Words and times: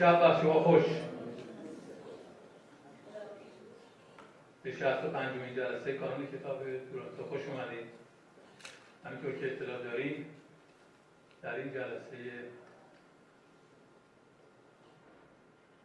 شب 0.00 0.20
بر 0.20 0.40
شما 0.40 0.52
خوش. 0.52 0.82
به 4.62 4.72
65 4.72 5.56
جلسه 5.56 5.92
کانون 5.92 6.26
کتاب 6.26 6.58
تورنتو 6.58 7.24
خوش 7.28 7.40
اومدید. 7.46 7.86
همینطور 9.04 9.32
که 9.32 9.52
اطلاع 9.52 9.82
داریم 9.82 10.26
در 11.42 11.54
این 11.54 11.72
جلسه 11.72 12.16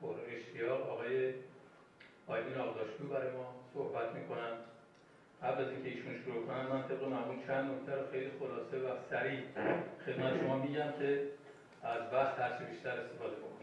پر 0.01 0.15
اشتیاق 0.27 0.89
آقای 0.89 1.33
آیدین 2.27 2.57
آقداشلو 2.57 3.07
برای 3.09 3.31
ما 3.31 3.55
صحبت 3.73 4.15
می‌کنن. 4.15 4.53
قبل 5.43 5.63
از 5.63 5.71
اینکه 5.71 5.89
ایشون 5.89 6.21
شروع 6.25 6.45
کنن 6.45 6.67
من 6.67 6.83
طبق 6.83 7.03
معمول 7.03 7.47
چند 7.47 7.71
نکته 7.71 7.95
رو 7.95 8.11
خیلی 8.11 8.31
خلاصه 8.39 8.77
و 8.77 8.95
سریع 9.09 9.39
خدمت 10.05 10.39
شما 10.41 10.57
میگم 10.57 10.91
که 10.99 11.21
از 11.83 12.13
وقت 12.13 12.39
هرچی 12.39 12.63
بیشتر 12.63 12.89
استفاده 12.89 13.35
بکنیم 13.35 13.54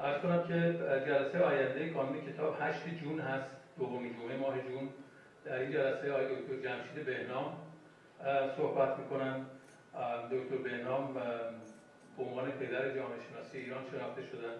ارز 0.00 0.22
کنم 0.22 0.42
که 0.48 0.54
جلسه 1.06 1.38
آینده 1.38 1.90
کانون 1.90 2.20
کتاب 2.20 2.56
8 2.60 2.88
جون 3.02 3.20
هست 3.20 3.50
دومین 3.78 4.12
جمعه 4.12 4.36
ماه 4.36 4.54
جون. 4.54 4.88
در 5.44 5.58
این 5.58 5.72
جلسه 5.72 6.12
آقای 6.12 6.26
دکتر 6.26 6.56
جمشید 6.56 7.06
بهنام 7.06 7.56
صحبت 8.56 8.98
می‌کنن. 8.98 9.46
دکتر 10.30 10.56
بهنام 10.56 11.14
به 12.16 12.22
عنوان 12.22 12.50
پدر 12.50 12.94
جامعه 12.94 13.18
شناسی 13.30 13.58
ایران 13.58 13.82
شناخته 13.90 14.22
شدن. 14.22 14.56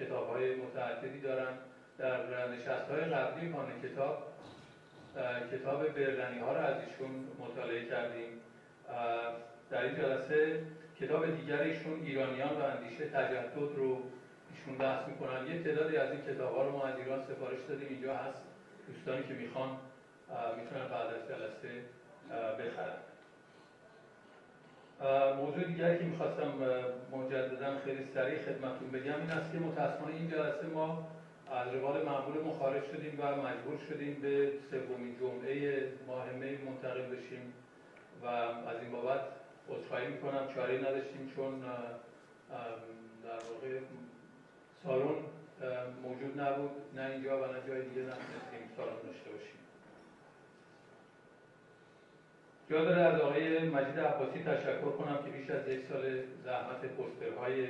کتاب 0.00 0.28
های 0.28 0.54
متعددی 0.54 1.20
دارن. 1.20 1.54
در 1.98 2.48
نشست 2.48 2.90
های 2.90 3.00
قبلی 3.00 3.52
کانون 3.52 3.80
کتاب 3.82 4.32
کتاب 5.52 5.88
برلنی 5.88 6.38
ها 6.38 6.52
رو 6.52 6.58
از 6.58 6.76
ایشون 6.88 7.10
مطالعه 7.38 7.84
کردیم. 7.84 8.28
در 9.70 9.82
این 9.82 9.94
جلسه 9.94 10.62
کتاب 11.00 11.36
دیگر 11.36 11.60
ایشون 11.60 12.02
ایرانیان 12.02 12.56
و 12.60 12.64
اندیشه 12.64 13.06
تجدد 13.08 13.76
رو 13.76 14.02
ایشون 14.62 14.78
بحث 14.78 15.08
می‌کنن 15.08 15.46
یه 15.46 15.62
تعدادی 15.62 15.96
از 15.96 16.10
این 16.10 16.20
کتاب 16.20 16.56
ها 16.56 16.62
رو 16.62 16.72
ما 16.72 16.86
از 16.86 16.98
ایران 16.98 17.22
سفارش 17.22 17.60
دادیم. 17.68 17.88
اینجا 17.88 18.16
هست. 18.16 18.42
دوستانی 18.86 19.22
که 19.22 19.34
می‌خوان 19.34 19.68
می‌تونن 20.56 20.88
بعد 20.88 21.06
از 21.06 21.28
جلسه 21.28 21.82
بخرن. 22.58 22.98
موضوع 25.36 25.64
دیگری 25.64 25.98
که 25.98 26.04
می‌خواستم 26.04 26.52
مجددا 27.12 27.78
خیلی 27.84 28.04
سریع 28.14 28.38
خدمتون 28.38 28.90
بگم 28.90 29.20
این 29.20 29.30
است 29.30 29.52
که 29.52 29.58
متاسفانه 29.58 30.14
این 30.14 30.30
جلسه 30.30 30.66
ما 30.66 31.08
از 31.50 31.74
روال 31.74 32.02
معمول 32.04 32.52
خارج 32.58 32.82
شدیم 32.84 33.18
و 33.22 33.36
مجبور 33.36 33.78
شدیم 33.88 34.20
به 34.20 34.52
سومین 34.70 35.16
جمعه 35.20 35.82
ماه 36.06 36.30
می 36.30 36.56
منتقل 36.56 37.02
بشیم 37.02 37.52
و 38.22 38.26
از 38.26 38.80
این 38.82 38.92
بابت 38.92 39.20
عذرخواهی 39.68 40.06
می‌کنم. 40.06 40.48
چاره 40.54 40.78
نداشتیم 40.78 41.32
چون 41.36 41.60
در 43.24 43.38
واقع 43.50 43.78
سالن 44.84 45.16
موجود 46.02 46.40
نبود. 46.40 46.70
نه 46.96 47.10
اینجا 47.10 47.42
و 47.42 47.52
نه 47.52 47.58
جای 47.68 47.82
دیگه 47.82 48.02
نتونستیم 48.02 48.62
سالن 48.76 49.02
داشته 49.06 49.30
باشیم. 49.30 49.58
جا 52.70 52.84
داره 52.84 53.00
از 53.00 53.20
آقای 53.20 53.68
مجید 53.68 54.00
عباسی 54.00 54.38
تشکر 54.38 54.90
کنم 54.90 55.18
که 55.24 55.30
بیش 55.30 55.50
از 55.50 55.68
یک 55.68 55.80
سال 55.92 56.22
زحمت 56.44 56.80
پسترهای 56.80 57.66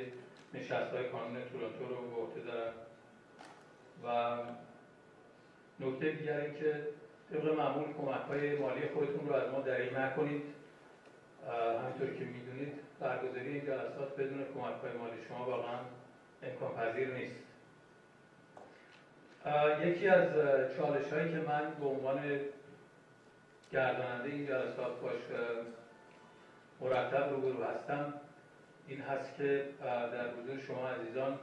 نشست 0.55 0.95
های 0.95 1.09
کانون 1.09 1.43
تورنتو 1.53 1.95
رو 1.95 2.11
به 2.11 2.17
عهده 2.17 2.41
دارن 2.41 2.73
و 4.05 4.39
نکته 5.81 6.11
دیگر 6.11 6.41
این 6.41 6.55
که 6.55 6.87
طبق 7.33 7.59
معمول 7.59 7.93
کمک 7.93 8.27
های 8.29 8.59
مالی 8.59 8.89
خودتون 8.95 9.29
رو 9.29 9.35
از 9.35 9.53
ما 9.53 9.61
دریغ 9.61 9.99
نکنید. 9.99 10.43
همینطور 11.83 12.19
که 12.19 12.25
می‌دونید 12.25 12.73
برگزاری 13.01 13.49
این 13.49 13.67
جلسات 13.67 14.17
بدون 14.17 14.45
کمک 14.55 14.81
های 14.83 14.93
مالی. 14.93 15.17
شما 15.29 15.45
واقعا 15.45 15.79
امکان 16.43 16.75
پذیر 16.77 17.09
نیست 17.09 17.37
یکی 19.85 20.09
از 20.09 20.29
چالش 20.77 21.13
هایی 21.13 21.33
که 21.33 21.39
من 21.39 21.75
به 21.81 21.87
عنوان 21.87 22.41
گرداننده 23.73 24.29
این 24.29 24.47
جلسات 24.47 25.01
باش 25.01 25.21
مرتب 26.81 27.31
روبرو 27.31 27.65
هستم 27.65 28.15
این 28.87 29.01
هست 29.01 29.37
که 29.37 29.65
در 29.83 30.31
حضور 30.31 30.59
شما 30.67 30.89
عزیزان 30.89 31.39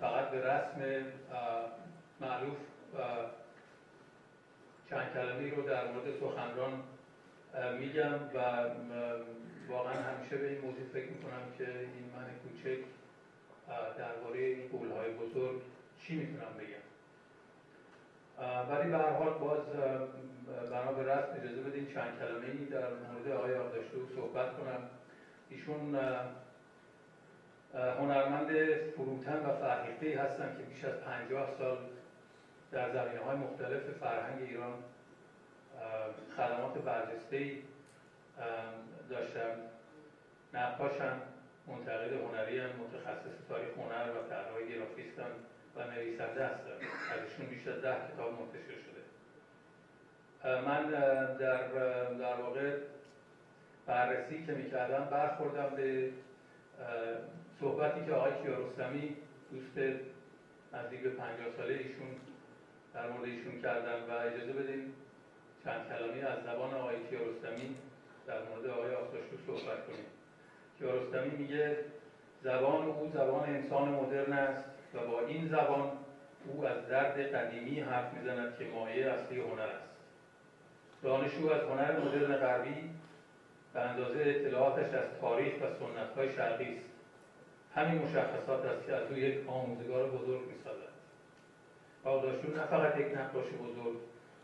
فقط 0.00 0.30
به 0.30 0.40
رسم 0.40 1.06
معروف 2.20 2.56
چند 4.90 5.12
کلمه 5.14 5.54
رو 5.54 5.62
در 5.62 5.92
مورد 5.92 6.20
سخنران 6.20 6.82
میگم 7.78 8.20
و 8.34 8.38
واقعا 9.68 9.92
همیشه 9.92 10.36
به 10.36 10.48
این 10.48 10.60
موضوع 10.60 10.84
فکر 10.92 11.10
می‌کنم 11.10 11.42
که 11.58 11.64
این 11.64 12.10
من 12.16 12.26
کوچک 12.42 12.84
درباره 13.98 14.38
این 14.38 14.68
قولهای 14.68 15.10
بزرگ 15.10 15.62
چی 16.00 16.14
می‌تونم 16.16 16.52
بگم؟ 16.58 16.86
ولی 18.70 18.90
به 18.90 18.96
هر 18.98 19.10
حال 19.10 19.38
باز 19.38 19.66
بنا 20.70 20.92
به 20.92 21.02
رسم 21.02 21.32
اجازه 21.42 21.60
بدین 21.60 21.86
چند 21.94 22.18
کلمه 22.18 22.46
ای 22.46 22.64
در 22.64 22.88
مورد 22.88 23.28
آقای 23.32 23.54
آقداشلو 23.54 24.06
صحبت 24.16 24.56
کنم. 24.56 24.90
ایشون 25.50 25.98
هنرمند 27.74 28.48
فروتن 28.96 29.46
و 29.46 29.52
فرهیخته 29.60 30.22
هستن 30.22 30.56
که 30.56 30.62
بیش 30.62 30.84
از 30.84 31.00
پنجاه 31.00 31.50
سال 31.58 31.78
در 32.72 32.92
زمینه 32.92 33.20
های 33.20 33.36
مختلف 33.36 33.82
فرهنگ 34.00 34.42
ایران 34.42 34.74
خدمات 36.36 36.78
برجسته 36.78 37.56
داشتن 39.10 39.56
نقاشن. 40.54 41.20
منتقد 41.66 42.12
هنری 42.12 42.58
هم 42.58 42.70
متخصص 42.70 43.36
تاریخ 43.48 43.68
هنر 43.78 44.10
و 44.10 44.28
طراحی 44.30 44.74
گرافیستن 44.74 45.30
و 45.76 45.84
نویسنده 45.90 46.46
هستن 46.46 46.70
از 47.12 47.20
ایشون 47.30 47.46
بیش 47.46 47.66
از 47.66 47.82
ده 47.82 47.96
کتاب 48.12 48.32
منتشر 48.40 48.78
شده. 48.86 49.02
من 50.60 50.90
در 51.38 51.68
در 52.18 52.36
واقع 52.42 52.78
بررسی 53.86 54.46
که 54.46 54.52
می‌کردم 54.52 55.04
برخوردم 55.04 55.76
به 55.76 56.10
صحبتی 57.60 58.06
که 58.06 58.12
آقای 58.12 58.32
کیارستمی 58.42 59.16
دوست 59.50 59.78
نزدیک 60.72 61.00
به 61.00 61.10
پنجاه 61.10 61.46
ساله 61.56 61.74
ایشون 61.74 62.08
در 62.94 63.10
مورد 63.10 63.24
ایشون 63.24 63.62
کردن 63.62 64.00
و 64.08 64.12
اجازه 64.12 64.52
بدین 64.52 64.92
چند 65.64 65.88
کلامی 65.88 66.20
از 66.20 66.38
زبان 66.44 66.74
آقای 66.74 66.96
کیارستمی 67.10 67.76
در 68.26 68.42
مورد 68.42 68.66
آقای 68.66 68.94
آفتاشلو 68.94 69.38
صحبت 69.46 69.86
کنیم. 69.86 70.15
کیارستمی 70.78 71.36
میگه 71.36 71.76
زبان 72.42 72.86
او 72.86 73.10
زبان 73.14 73.48
انسان 73.48 73.88
مدرن 73.88 74.32
است 74.32 74.64
و 74.94 75.06
با 75.06 75.20
این 75.20 75.48
زبان 75.48 75.92
او 76.46 76.66
از 76.66 76.88
درد 76.88 77.34
قدیمی 77.34 77.80
حرف 77.80 78.12
می‌زند 78.12 78.58
که 78.58 78.64
مایه 78.64 79.10
اصلی 79.10 79.40
هنر 79.40 79.60
است. 79.60 79.88
دانش 81.02 81.30
او 81.34 81.52
از 81.52 81.62
هنر 81.62 82.00
مدرن 82.00 82.36
غربی 82.36 82.90
به 83.74 83.80
اندازه 83.80 84.20
اطلاعاتش 84.26 84.94
از 84.94 85.04
تاریخ 85.20 85.54
و 85.54 85.64
سنت 85.64 86.14
های 86.16 86.32
شرقی 86.32 86.76
است. 86.76 86.90
همین 87.74 88.02
مشخصات 88.02 88.64
است 88.64 88.86
که 88.86 88.92
از 88.92 89.10
او 89.10 89.18
یک 89.18 89.48
آموزگار 89.48 90.08
بزرگ 90.08 90.40
می‌سازد. 90.48 90.96
آقداشلو 92.04 92.56
نه 92.56 92.66
فقط 92.66 93.00
یک 93.00 93.06
نقاش 93.18 93.46
بزرگ 93.46 93.96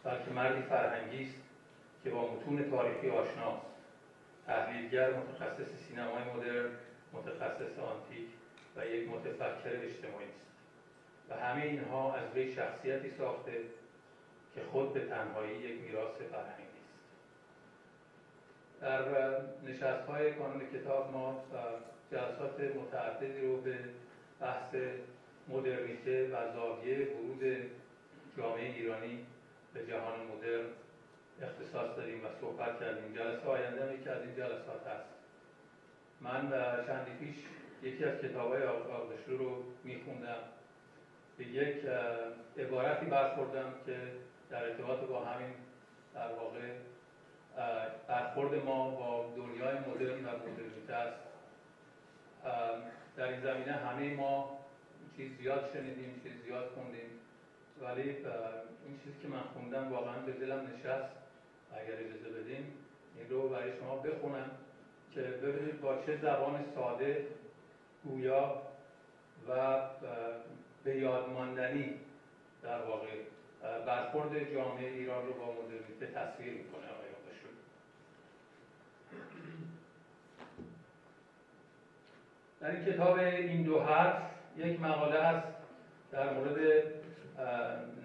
بلکه 0.05 0.31
مردی 0.35 0.63
فرهنگی 0.63 1.23
است 1.25 1.35
که 2.05 2.11
با 2.11 2.33
متون 2.33 2.71
تاریخی 2.71 3.11
آشناست. 3.11 3.72
تحلیلگر 4.47 5.11
متخصص 5.13 5.71
سینمای 5.89 6.25
مدرن 6.25 6.71
متخصص 7.13 7.79
آنتیک 7.79 8.29
و 8.77 8.87
یک 8.87 9.09
متفکر 9.09 9.77
اجتماعی 9.83 10.27
است. 10.27 10.43
و 11.31 11.35
همه 11.35 11.63
اینها 11.63 12.15
از 12.15 12.35
وی 12.35 12.55
شخصیتی 12.55 13.11
ساخته 13.11 13.53
که 14.55 14.61
خود 14.73 14.95
به 14.95 15.01
تنهایی 15.01 15.57
یک 15.57 15.81
میراث 15.81 16.17
فرهنگی 16.17 16.63
است. 16.63 16.93
در 18.81 19.03
نشست 19.67 20.09
های 20.09 20.33
کانون 20.33 20.61
کتاب 20.73 21.13
ما 21.13 21.45
جلسات 22.11 22.61
متعددی 22.61 23.41
رو 23.41 23.61
به 23.61 23.79
بحث 24.41 24.75
مدرنیته 25.49 26.29
و 26.29 26.53
زاویه 26.53 27.09
ورود 27.09 27.71
جامعه 28.37 28.75
ایرانی 28.75 29.27
به 29.75 29.87
جهان 29.87 30.21
مدرن 30.21 30.67
اختصاص 31.43 31.97
دادیم 31.97 32.25
و 32.25 32.29
صحبت 32.41 32.81
کردیم. 32.81 33.15
جلسه 33.15 33.47
آینده 33.47 33.95
یکی 33.95 34.09
از 34.09 34.23
این 34.23 34.35
جلسات 34.37 34.87
هست. 34.87 35.09
من 36.21 36.51
چندی 36.87 37.11
پیش 37.21 37.37
یکی 37.83 38.05
از 38.05 38.19
کتاب 38.19 38.53
های 38.53 38.63
آقدشلو 38.63 39.39
رو 39.39 39.63
میخوندم. 39.85 40.43
به 41.39 41.45
یک 41.45 41.77
عبارتی 42.59 43.07
برخوردم 43.07 43.75
که 43.87 43.97
در 44.51 44.65
ارتباط 44.65 44.99
با 44.99 45.25
همین 45.25 45.55
در 46.15 46.33
واقع 46.33 46.61
برخورد 48.09 48.65
ما 48.65 48.91
با 48.91 49.33
دنیای 49.37 49.79
مدرن 49.79 50.25
و 50.25 50.29
مدرنیته 50.29 50.95
است. 50.95 51.21
در 53.17 53.29
این 53.29 53.41
زمینه 53.41 53.73
همه 53.73 54.15
ما 54.15 54.59
چیز 55.17 55.39
زیاد 55.39 55.71
شنیدیم 55.73 56.21
چیز 56.23 56.33
زیاد 56.45 56.71
خوندیم. 56.75 57.11
ولی 57.81 58.03
این 58.87 58.99
چیزی 59.05 59.19
که 59.23 59.29
من 59.29 59.43
خوندم 59.43 59.93
واقعا 59.93 60.19
به 60.19 60.33
دلم 60.33 60.67
نشست. 60.67 61.22
اگر 61.75 61.95
اجازه 61.95 62.41
بدیم 62.41 62.73
این 63.17 63.29
رو 63.31 63.49
برای 63.49 63.73
شما 63.81 63.97
بخونم 63.97 64.51
که 65.15 65.21
ببینید 65.21 65.81
با 65.81 66.03
چه 66.07 66.17
زبان 66.17 66.65
ساده 66.75 67.27
گویا 68.05 68.63
و 69.49 69.81
به 70.85 70.97
یاد 70.97 71.29
ماندنی 71.29 71.95
در 72.63 72.83
واقع 72.83 73.09
برخورد 73.87 74.53
جامعه 74.55 74.89
ایران 74.89 75.27
رو 75.27 75.33
با 75.33 75.53
مدرنیته 75.53 76.07
تصویر 76.07 76.53
می‌کنه 76.53 76.83
آقای 76.83 77.09
آقاشون. 77.09 77.53
در 82.61 82.71
این 82.71 82.85
کتاب 82.85 83.19
این 83.19 83.63
دو 83.63 83.81
حرف 83.81 84.23
یک 84.57 84.81
مقاله 84.81 85.23
هست 85.23 85.47
در 86.13 86.33
مورد 86.33 86.59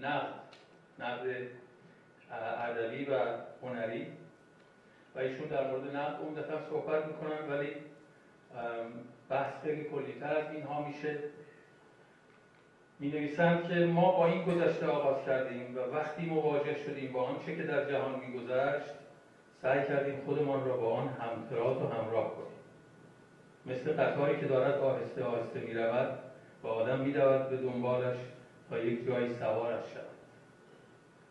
نقد 0.02 0.34
نقد 1.00 1.48
ادبی 2.34 3.06
و 3.06 3.20
هنری. 3.64 4.08
و 5.16 5.20
ایشون 5.20 5.48
در 5.48 5.72
مورد 5.72 5.96
نقد 5.96 6.22
عمدتا 6.22 6.70
صحبت 6.70 7.06
می‌کنن 7.06 7.50
ولی 7.50 7.70
بحث 9.30 9.54
خیلی 9.64 9.84
کلیتر 9.84 10.38
از 10.38 10.54
اینها 10.54 10.88
میشه. 10.88 11.20
می 13.00 13.12
که 13.68 13.76
ما 13.76 14.12
با 14.12 14.26
این 14.26 14.46
گذشته 14.46 14.88
آغاز 14.88 15.26
کردیم 15.26 15.78
و 15.78 15.80
وقتی 15.80 16.26
مواجه 16.26 16.78
شدیم 16.86 17.12
با 17.12 17.24
آنچه 17.24 17.56
که 17.56 17.64
در 17.64 17.92
جهان 17.92 18.20
میگذشت 18.20 18.94
سعی 19.62 19.88
کردیم 19.88 20.22
خودمان 20.26 20.66
را 20.66 20.78
با 20.78 20.94
آن 20.94 21.08
همتراز 21.08 21.78
و 21.78 21.88
همراه 21.88 22.36
کنیم. 22.36 22.58
مثل 23.66 23.94
قطاری 23.94 24.40
که 24.40 24.46
دارد 24.46 24.80
آهسته 24.80 25.24
آهسته 25.24 25.60
می 25.60 25.74
رود 25.74 26.20
و 26.64 26.68
آدم 26.68 27.00
می 27.00 27.12
به 27.12 27.58
دنبالش 27.58 28.18
تا 28.70 28.80
یک 28.80 29.08
جایی 29.08 29.34
سوارش 29.34 29.84
شود. 29.94 30.17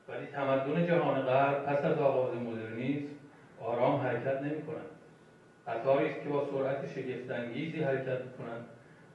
ولی 0.09 0.27
تمدن 0.27 0.87
جهان 0.87 1.23
غرب 1.23 1.65
پس 1.65 1.85
از 1.85 1.99
آغاز 1.99 2.35
مدرنیسم 2.35 3.07
آرام 3.61 4.01
حرکت 4.01 4.43
نمی 4.43 4.63
کنند 4.63 4.91
قطاری 5.67 6.11
است 6.11 6.23
که 6.23 6.29
با 6.29 6.49
سرعت 6.51 6.93
شگفتانگیزی 6.93 7.83
حرکت 7.83 8.37
کنند 8.39 8.67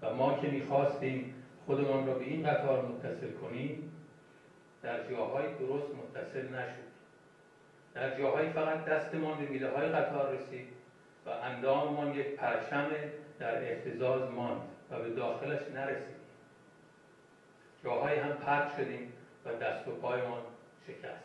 و 0.01 0.13
ما 0.13 0.37
که 0.37 0.47
می‌خواستیم 0.47 1.33
خودمان 1.65 2.07
را 2.07 2.13
به 2.13 2.25
این 2.25 2.49
قطار 2.49 2.85
متصل 2.85 3.31
کنیم 3.31 3.91
در 4.83 5.09
جاهای 5.09 5.45
درست 5.59 5.87
متصل 5.95 6.47
نشد. 6.47 6.91
در 7.93 8.17
جاهایی 8.17 8.49
فقط 8.49 8.85
دستمان 8.85 9.37
به 9.37 9.51
میله 9.51 9.69
های 9.69 9.89
قطار 9.89 10.35
رسید 10.35 10.67
و 11.25 11.29
انداممان 11.29 12.15
یک 12.15 12.35
پرچم 12.35 12.87
در 13.39 13.63
احتزاز 13.63 14.31
ماند 14.31 14.61
و 14.91 14.99
به 14.99 15.09
داخلش 15.09 15.61
نرسید 15.75 16.21
جاهایی 17.83 18.19
هم 18.19 18.33
پرد 18.33 18.71
شدیم 18.77 19.13
و 19.45 19.53
دست 19.53 19.87
و 19.87 19.91
پایمان 19.91 20.41
شکست 20.91 21.23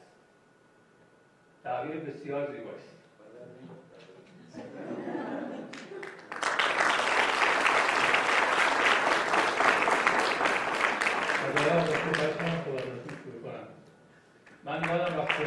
تعبیر 1.65 1.97
بسیار 1.97 2.53
زیباست 2.53 2.97
من 14.65 14.83
یادم 14.83 15.19
وقتی 15.19 15.45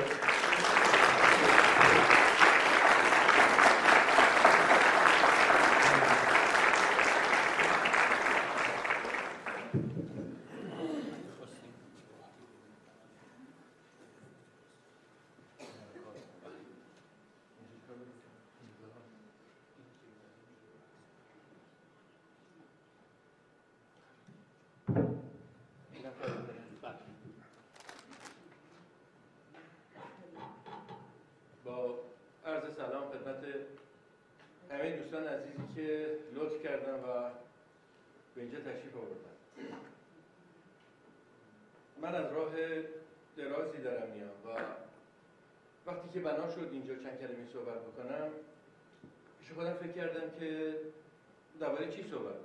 من 42.01 42.15
از 42.15 42.33
راه 42.33 42.51
درازی 43.37 43.77
دارم 43.77 44.09
میام 44.09 44.29
و 44.45 44.59
وقتی 45.89 46.09
که 46.13 46.18
بنا 46.33 46.49
شد 46.49 46.69
اینجا 46.71 46.95
چند 46.95 47.19
کلمه 47.19 47.47
صحبت 47.53 47.81
بکنم. 47.81 48.31
پیش 49.39 49.51
خودم 49.51 49.73
فکر 49.73 49.91
کردم 49.91 50.39
که 50.39 50.75
درباره 51.59 51.91
چی 51.91 52.03
صحبت؟ 52.11 52.35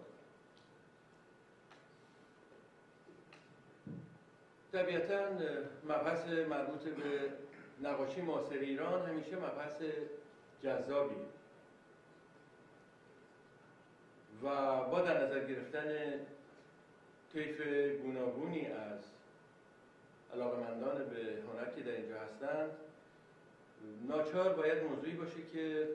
طبیعتا 4.72 5.28
مبحث 5.84 6.26
مربوط 6.28 6.80
به 6.80 7.32
نقاشی 7.82 8.20
معاصر 8.20 8.54
ایران 8.54 9.08
همیشه 9.08 9.36
مبحث 9.36 9.82
جذابی 10.62 11.14
و 14.42 14.48
با 14.84 15.00
در 15.00 15.24
نظر 15.26 15.44
گرفتن 15.44 16.12
طیف 17.32 17.60
گوناگونی 18.02 18.66
از 18.66 18.98
علاقمندان 20.34 20.96
به 20.98 21.42
هنر 21.52 21.70
که 21.76 21.82
در 21.82 21.92
اینجا 21.92 22.20
هستند 22.20 22.70
ناچار 24.08 24.52
باید 24.52 24.82
موضوعی 24.82 25.12
باشه 25.12 25.36
که 25.52 25.88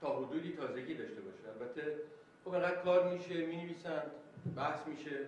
تا 0.00 0.16
حدودی 0.16 0.52
تازگی 0.52 0.94
داشته 0.94 1.20
باشه. 1.20 1.60
البته 1.60 1.96
خب 2.44 2.54
انقدر 2.54 2.76
کار 2.76 3.12
میشه 3.12 3.46
می 3.46 3.56
نویسند 3.56 4.10
بحث 4.56 4.86
میشه 4.86 5.18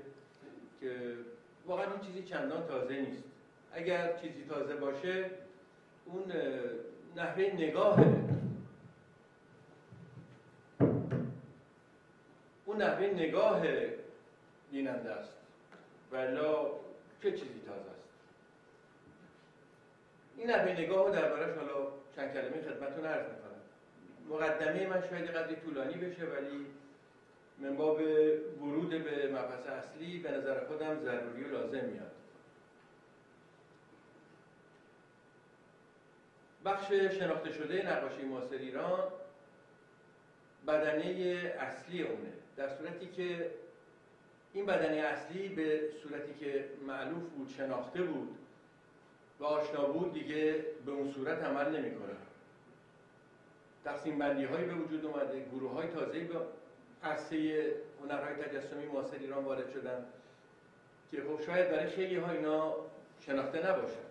که 0.80 1.14
واقعا 1.66 1.92
این 1.92 2.00
چیزی 2.00 2.22
چندان 2.22 2.66
تازه 2.66 3.00
نیست. 3.00 3.24
اگر 3.72 4.16
چیزی 4.16 4.44
تازه 4.48 4.74
باشه 4.74 5.30
اون 6.06 6.32
نحوه 7.16 7.42
نگاه 7.54 8.04
اون 12.66 12.82
نحوه 12.82 13.06
نگاه 13.06 13.62
بیننده 14.70 15.10
است. 15.10 15.32
ولا 16.12 16.66
چه 17.22 17.30
چیزی 17.32 17.60
تازه 17.66 17.97
این 20.38 20.50
نحوه 20.50 20.72
نگاه 20.72 21.06
رو 21.06 21.14
دربارش 21.14 21.56
حالا 21.56 21.88
چند 22.16 22.32
کلمه 22.32 22.62
خدمتتون 22.62 23.04
عرض 23.04 23.26
می‌کنم. 23.26 23.60
مقدمه 24.28 24.86
من 24.86 25.02
شاید 25.10 25.30
قدری 25.30 25.56
طولانی 25.56 25.94
بشه 25.94 26.24
ولی 26.24 26.66
من 27.58 27.76
باب 27.76 28.00
ورود 28.60 28.90
به 28.90 29.28
مبحث 29.28 29.66
اصلی 29.66 30.18
به 30.18 30.30
نظر 30.30 30.64
خودم 30.64 31.00
ضروری 31.00 31.44
و 31.44 31.48
لازم 31.48 31.84
میاد. 31.84 32.12
بخش 36.64 36.92
شناخته 36.92 37.52
شده 37.52 37.92
نقاشی 37.92 38.22
معاصر 38.22 38.56
ایران 38.56 39.04
بدنه 40.66 41.04
اصلی 41.58 42.02
اونه. 42.02 42.32
در 42.56 42.68
صورتی 42.68 43.06
که 43.06 43.50
این 44.52 44.66
بدنه 44.66 44.96
اصلی 44.96 45.48
به 45.48 45.90
صورتی 46.02 46.34
که 46.34 46.64
معلوف 46.86 47.22
بود 47.22 47.48
شناخته 47.56 48.02
بود 48.02 48.36
و 49.40 49.44
آشنا 49.44 49.84
بود 49.84 50.12
دیگه 50.12 50.64
به 50.86 50.92
اون 50.92 51.12
صورت 51.12 51.42
عمل 51.42 51.76
نمی‌کنه. 51.76 52.16
تقسیم 53.84 54.18
بندی 54.18 54.44
هایی 54.44 54.64
به 54.64 54.74
وجود 54.74 55.04
اومده 55.04 55.46
گروه 55.52 55.72
های 55.72 55.88
تازه‌ای 55.88 56.24
به 56.24 56.34
عرصه 57.02 57.72
هنرهای 58.02 58.34
تجسمی 58.34 58.86
معاصر 58.86 59.16
ایران 59.20 59.44
وارد 59.44 59.70
شدن 59.70 60.04
که 61.10 61.16
خب 61.22 61.44
شاید 61.46 61.70
برای 61.70 61.86
خیلی 61.86 62.16
ها 62.16 62.30
اینا 62.30 62.74
شناخته 63.20 63.70
نباشن 63.70 64.08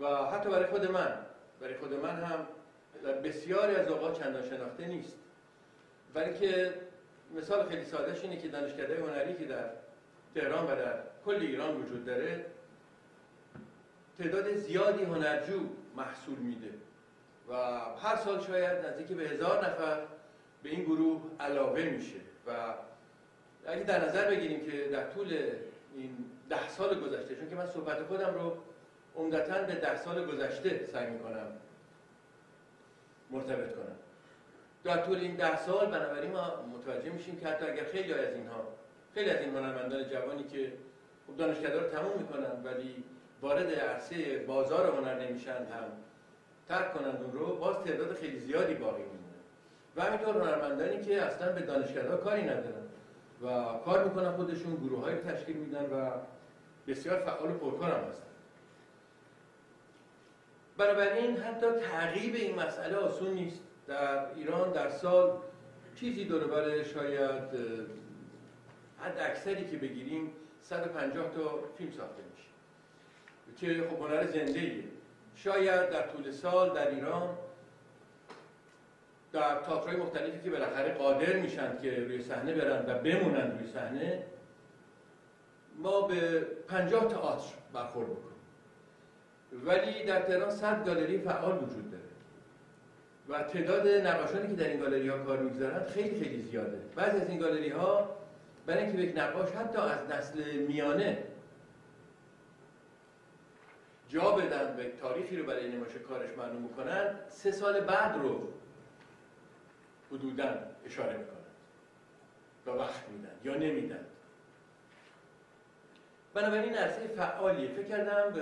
و 0.00 0.06
حتی 0.06 0.50
برای 0.50 0.66
خود 0.66 0.90
من 0.90 1.18
برای 1.60 1.74
خود 1.74 1.92
من 1.92 2.24
هم 2.24 2.46
در 3.04 3.12
بسیاری 3.12 3.74
از 3.74 3.88
اوقات 3.88 4.18
چندان 4.18 4.48
شناخته 4.48 4.86
نیست. 4.86 5.16
ولی 6.14 6.38
که 6.38 6.74
مثال 7.36 7.68
خیلی 7.68 7.84
سادهش 7.84 8.22
اینه 8.22 8.36
که 8.36 8.48
دانشکده 8.48 9.00
هنری 9.00 9.34
که 9.34 9.44
در 9.44 9.70
تهران 10.34 10.64
و 10.64 10.68
در 10.68 10.94
کل 11.24 11.34
ایران 11.34 11.76
وجود 11.76 12.04
داره 12.04 12.44
تعداد 14.20 14.54
زیادی 14.54 15.04
هنرجو 15.04 15.60
محصول 15.96 16.38
میده. 16.38 16.70
و 17.48 17.54
هر 18.02 18.16
سال 18.16 18.40
شاید 18.40 18.86
نزدیک 18.86 19.06
به 19.06 19.22
هزار 19.22 19.66
نفر 19.66 19.98
به 20.62 20.70
این 20.70 20.84
گروه 20.84 21.22
علاوه 21.40 21.82
میشه. 21.82 22.20
و 22.46 22.74
اگه 23.66 23.82
در 23.82 24.08
نظر 24.08 24.30
بگیریم 24.30 24.60
که 24.60 24.88
در 24.92 25.10
طول 25.10 25.26
این 25.94 26.16
ده 26.48 26.68
سال 26.68 27.00
گذشته 27.00 27.36
چون 27.36 27.48
که 27.48 27.54
من 27.54 27.66
صحبت 27.66 28.02
خودم 28.02 28.34
رو 28.34 28.56
عمدتا 29.16 29.62
به 29.62 29.74
ده 29.74 29.96
سال 29.96 30.26
گذشته 30.26 30.86
سعی 30.92 31.10
می‌کنم 31.10 31.46
مرتبط 33.30 33.74
کنم. 33.74 33.96
در 34.84 34.96
طول 34.96 35.18
این 35.18 35.36
ده 35.36 35.58
سال 35.58 35.86
بنابراین 35.86 36.30
ما 36.32 36.66
متوجه 36.76 37.10
میشیم 37.10 37.40
که 37.40 37.46
حتی 37.46 37.66
اگر 37.66 37.84
خیلی 37.84 38.12
از 38.12 38.34
اینها 38.34 38.68
خیلی 39.14 39.30
از 39.30 39.40
این 39.40 39.56
هنرمندان 39.56 40.08
جوانی 40.08 40.44
که 40.44 40.72
خب 41.26 41.36
دانشکده 41.36 41.80
رو 41.80 41.88
تموم 41.88 42.18
می‌کنن 42.18 42.62
ولی 42.64 43.04
وارد 43.42 43.72
عرصه 43.72 44.38
بازار 44.38 44.96
هنر 44.96 45.28
نمیشن 45.28 45.50
هم 45.50 45.84
ترک 46.68 46.94
کنند 46.94 47.22
اون 47.22 47.32
رو 47.32 47.56
باز 47.56 47.76
تعداد 47.84 48.14
خیلی 48.14 48.38
زیادی 48.38 48.74
باقی 48.74 49.02
میمونه. 49.02 49.20
و 49.96 50.02
همینطور 50.02 50.42
هنرمندانی 50.42 51.00
که 51.00 51.22
اصلا 51.22 51.52
به 51.52 51.60
دانشگاه 51.60 52.20
کاری 52.20 52.42
ندارن 52.42 52.86
و 53.42 53.78
کار 53.84 54.04
می‌کنن 54.04 54.32
خودشون 54.32 54.76
گروه 54.76 55.04
های 55.04 55.14
تشکیل 55.14 55.56
میدن 55.56 55.84
و 55.84 56.10
بسیار 56.86 57.18
فعال 57.18 57.50
و 57.50 57.58
پرکار 57.58 57.90
هم 57.90 58.08
هستن. 58.10 58.24
بنابراین 60.76 61.36
حتی 61.36 61.66
تعقیب 61.66 62.34
این 62.34 62.54
مسئله 62.54 62.96
آسون 62.96 63.30
نیست. 63.30 63.60
در 63.86 64.34
ایران 64.36 64.72
در 64.72 64.88
سال 64.88 65.38
چیزی 65.96 66.24
دور 66.24 66.82
شاید 66.82 67.42
حد 68.98 69.18
اکثری 69.18 69.70
که 69.70 69.76
بگیریم 69.76 70.32
150 70.62 71.30
تا 71.30 71.58
فیلم 71.78 71.90
ساخته 71.90 72.22
میشه. 72.34 72.49
که 73.56 73.84
خب 73.90 74.02
هنر 74.02 74.26
زنده 74.26 74.84
شاید 75.34 75.90
در 75.90 76.06
طول 76.06 76.30
سال 76.30 76.74
در 76.74 76.90
ایران 76.90 77.28
در 79.32 79.60
تئاترهای 79.60 79.96
مختلفی 79.96 80.40
که 80.44 80.50
بالاخره 80.50 80.94
قادر 80.94 81.36
میشن 81.36 81.78
که 81.82 82.04
روی 82.04 82.22
صحنه 82.22 82.54
برن 82.54 82.84
و 82.86 82.98
بمونن 82.98 83.58
روی 83.58 83.72
صحنه 83.72 84.22
ما 85.78 86.00
به 86.00 86.46
50 86.68 87.08
تئاتر 87.08 87.54
برخورد 87.72 88.08
بکنیم 88.08 88.30
ولی 89.64 90.04
در 90.04 90.20
تهران 90.20 90.50
100 90.50 90.86
گالری 90.86 91.18
فعال 91.18 91.56
وجود 91.56 91.90
داره. 91.90 92.02
و 93.28 93.42
تعداد 93.42 93.88
نقاشانی 93.88 94.48
که 94.48 94.62
در 94.62 94.68
این 94.68 94.80
گالری 94.80 95.08
ها 95.08 95.18
کار 95.18 95.38
می‌گذارند 95.38 95.86
خیلی 95.86 96.24
خیلی 96.24 96.42
زیاده. 96.42 96.78
بعضی 96.96 97.20
از 97.20 97.28
این 97.28 97.38
گالری 97.38 97.68
ها 97.68 98.16
برای 98.66 98.84
اینکه 98.84 99.02
یک 99.02 99.18
نقاش 99.18 99.48
حتی 99.50 99.78
از 99.78 100.10
نسل 100.10 100.42
میانه 100.52 101.18
جا 104.10 104.30
بدن 104.30 104.76
و 104.76 105.00
تاریخی 105.00 105.36
رو 105.36 105.46
برای 105.46 105.68
نمایش 105.68 105.92
کارش 106.08 106.30
معلوم 106.38 106.68
بکنن 106.68 107.14
سه 107.28 107.52
سال 107.52 107.80
بعد 107.80 108.16
رو 108.16 108.52
حدودا 110.12 110.54
اشاره 110.86 111.18
می‌کنن 111.18 111.36
و 112.66 112.70
وقت 112.70 113.08
میدن 113.08 113.34
یا 113.44 113.54
نمیدن. 113.54 114.06
بنابراین 116.34 116.74
عرصه 116.74 117.06
فعالیه. 117.06 117.68
فکر 117.68 117.88
کردم 117.88 118.32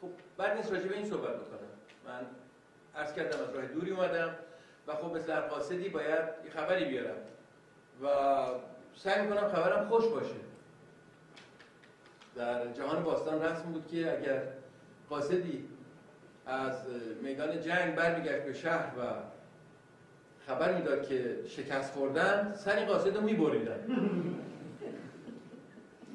خب 0.00 0.08
بعد 0.36 0.56
نیست 0.56 0.72
راجع 0.72 0.88
به 0.88 0.96
این 0.96 1.10
صحبت 1.10 1.36
بکنم. 1.36 1.68
من 2.06 2.26
عرض 3.00 3.12
کردم 3.12 3.42
از 3.42 3.54
راه 3.54 3.66
دوری 3.66 3.90
اومدم 3.90 4.34
و 4.86 4.94
خب 4.94 5.16
مثل 5.16 5.32
هر 5.32 5.40
قاصدی 5.40 5.88
باید 5.88 6.24
یه 6.44 6.50
خبری 6.50 6.84
بیارم 6.84 7.16
و 8.02 8.08
سعی 8.96 9.22
می‌کنم 9.22 9.48
خبرم 9.48 9.88
خوش 9.88 10.06
باشه. 10.06 10.34
در 12.36 12.72
جهان 12.72 13.02
باستان 13.02 13.42
رسم 13.42 13.72
بود 13.72 13.86
که 13.86 14.18
اگر 14.18 14.42
قاصدی 15.10 15.68
از 16.46 16.74
میدان 17.22 17.60
جنگ 17.60 17.94
برمیگشت 17.94 18.44
به 18.44 18.52
شهر 18.52 18.98
و 18.98 19.02
خبر 20.46 20.74
می‌داد 20.74 21.08
که 21.08 21.36
شکست 21.48 21.92
خوردن 21.92 22.54
سری 22.56 22.84
قاصد 22.84 23.16
رو 23.16 23.22
میبریدن. 23.22 23.80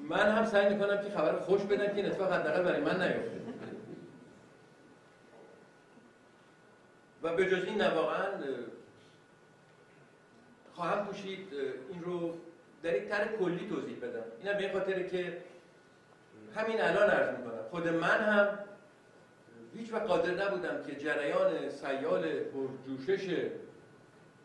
من 0.09 0.31
هم 0.31 0.45
سعی 0.45 0.73
می‌کنم 0.73 1.01
که 1.01 1.09
خبر 1.09 1.35
خوش 1.35 1.61
بدم 1.61 1.87
که 1.87 1.95
این 1.95 2.05
اتفاق 2.05 2.33
حداقل 2.33 2.63
برای 2.63 2.81
من 2.81 3.01
نیفته. 3.01 3.41
و 7.23 7.35
به 7.35 7.45
جز 7.45 7.65
این 7.65 7.87
واقعا 7.87 8.27
خواهم 10.73 11.05
پوشید 11.05 11.47
این 11.91 12.03
رو 12.03 12.33
در 12.83 12.95
یک 12.95 13.09
طرح 13.09 13.27
کلی 13.27 13.69
توضیح 13.69 13.97
بدم. 13.97 14.23
اینم 14.39 14.57
به 14.57 14.63
این 14.63 14.73
خاطره 14.73 15.09
که 15.09 15.37
همین 16.55 16.81
الان 16.81 17.09
عرض 17.09 17.37
می‌کنم. 17.37 17.63
خود 17.71 17.87
من 17.87 18.19
هم 18.19 18.59
هیچ 19.77 19.93
وقت 19.93 20.03
قادر 20.03 20.45
نبودم 20.45 20.83
که 20.87 20.95
جریان 20.95 21.69
سیال 21.69 22.23
پرجوشش 22.25 23.37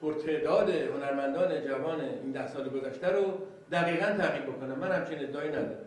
پرتعداد 0.03 0.71
هنرمندان 0.71 1.65
جوان 1.65 2.01
این 2.01 2.33
ده 2.33 2.49
سال 2.49 2.69
گذشته 2.69 3.09
رو 3.09 3.39
دقیقا 3.73 4.07
تعقیب 4.07 4.43
بکنم. 4.43 4.79
من 4.79 4.93
همچین 4.93 5.19
ادعایی 5.19 5.49
ندارم. 5.49 5.87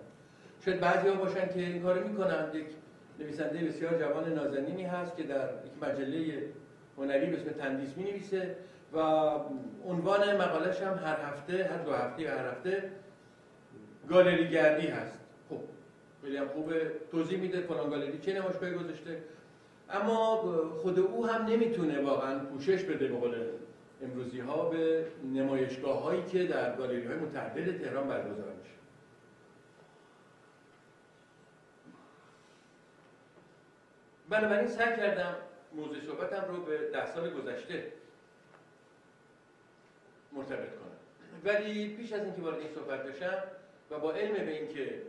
شاید 0.65 0.79
بعضی 0.79 1.07
ها 1.07 1.15
باشن 1.15 1.47
که 1.47 1.59
این 1.59 1.81
کارو 1.81 2.07
می‌کنن. 2.07 2.51
یک 2.53 2.65
نویسنده 3.19 3.65
بسیار 3.65 3.99
جوان 3.99 4.33
نازنینی 4.33 4.83
هست 4.83 5.17
که 5.17 5.23
در 5.23 5.49
یک 5.65 5.83
مجله 5.83 6.43
هنری 6.97 7.25
به 7.25 7.37
اسم 7.37 7.49
تندیس 7.49 7.97
می 7.97 8.03
نویسه 8.03 8.55
و 8.93 8.99
عنوان 9.85 10.37
مقالش 10.37 10.81
هم 10.81 10.99
هر 11.05 11.17
هفته 11.25 11.53
هر 11.63 11.77
دو 11.77 11.93
هفته 11.93 12.33
و 12.33 12.37
هر 12.37 12.47
هفته 12.47 12.91
گالری 14.09 14.49
گردی 14.49 14.87
هست. 14.87 15.22
خیلی 16.23 16.45
خوبه. 16.45 16.91
توضیح 17.11 17.39
میده 17.39 17.61
فلان 17.61 17.89
گالری. 17.89 18.19
چه 18.19 18.33
نمایشگاهی 18.33 18.73
گذاشته؟ 18.73 19.23
اما 19.89 20.35
خود 20.81 20.99
او 20.99 21.27
هم 21.27 21.45
نمی‌تونه 21.45 22.01
واقعا 22.01 22.39
پوشش 22.39 22.83
بده 22.83 23.07
به 23.07 23.15
قول 23.15 23.35
امروزی 24.03 24.39
ها 24.39 24.69
به 24.69 25.05
نمایشگاه 25.33 26.03
هایی 26.03 26.23
که 26.23 26.43
در 26.43 26.75
گالری 26.75 27.05
های 27.05 27.15
متعدد 27.15 27.83
تهران 27.83 28.07
برگزار 28.07 28.53
میشه. 28.59 28.73
بنابراین 34.29 34.67
سعی 34.67 34.97
کردم 34.97 35.35
موضوع 35.73 36.01
صحبتم 36.01 36.45
رو 36.49 36.63
به 36.63 36.77
ده 36.77 37.05
سال 37.05 37.29
گذشته 37.29 37.91
مرتبط 40.31 40.69
کنم. 40.69 40.93
ولی 41.45 41.95
پیش 41.95 42.13
از 42.13 42.23
اینکه 42.23 42.41
وارد 42.41 42.59
این 42.59 42.69
صحبت 42.75 43.03
بشم 43.03 43.43
و 43.91 43.99
با 43.99 44.13
علم 44.13 44.33
به 44.33 44.59
اینکه 44.59 45.01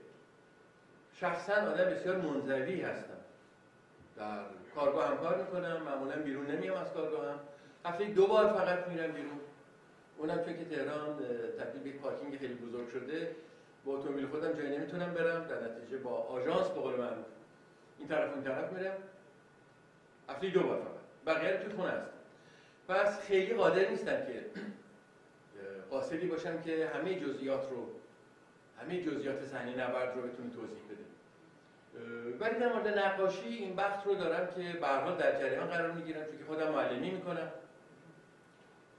شخصا 1.21 1.52
آدم 1.54 1.85
بسیار 1.85 2.16
منزوی 2.16 2.80
هستم. 2.80 3.14
در 4.16 4.38
کارگاه 4.75 5.09
هم 5.09 5.16
کار 5.16 5.38
می‌کنم 5.38 5.83
معمولا 5.83 6.16
بیرون 6.16 6.47
نمیام 6.47 6.76
از 6.76 6.92
کارگاه 6.92 7.33
هم. 7.33 7.38
هفته 7.85 8.04
دو 8.04 8.26
بار 8.26 8.47
فقط 8.52 8.88
میرم 8.88 9.12
بیرون. 9.12 9.40
اونم 10.18 10.44
چون 10.44 10.56
که 10.56 10.64
تهران 10.64 11.18
تبدیل 11.59 11.83
به 11.83 11.99
پارکینگ 11.99 12.38
خیلی 12.38 12.54
بزرگ 12.54 12.88
شده 12.88 13.37
با 13.85 13.92
اتومبیل 13.92 14.26
خودم 14.26 14.52
جایی 14.52 14.78
نمی‌تونم 14.78 15.14
برم. 15.14 15.44
در 15.44 15.61
نتیجه 15.61 15.97
با 15.97 16.11
آژانس 16.11 16.68
به 16.68 16.80
قول 16.80 16.94
معروف 16.94 17.26
این 17.99 18.09
طرف 18.09 18.35
اون 18.35 18.44
طرف 18.44 18.73
میرم. 18.73 18.97
هفته 20.28 20.49
دو 20.50 20.61
بار 20.61 20.76
فقط. 20.76 21.37
بقیه 21.37 21.56
تو 21.56 21.76
خونه 21.76 21.90
هستم. 21.90 22.11
پس 22.88 23.21
خیلی 23.21 23.54
قادر 23.54 23.88
نیستم 23.88 24.16
که 24.16 24.44
قاصدی 25.90 26.26
باشم 26.26 26.62
که 26.62 26.90
همه 26.94 27.21
جزئیات 27.21 27.71
رو 27.71 27.88
همه 28.80 29.02
جزئیات 29.02 29.44
صحنه 29.44 29.71
نبرد 29.71 30.16
رو 30.16 30.23
بتونی 30.23 30.50
توضیح 30.50 30.85
بده 30.90 31.03
ولی 32.40 32.58
در 32.58 32.72
مورد 32.72 32.98
نقاشی 32.98 33.48
این 33.48 33.76
بخت 33.76 34.06
رو 34.06 34.14
دارم 34.14 34.46
که 34.46 34.72
به 34.72 35.16
در 35.18 35.40
جریان 35.40 35.66
قرار 35.66 35.92
می‌گیرم 35.92 36.24
چون 36.24 36.38
که 36.38 36.44
خودم 36.44 36.72
معلمی 36.72 37.10
می‌کنم. 37.10 37.48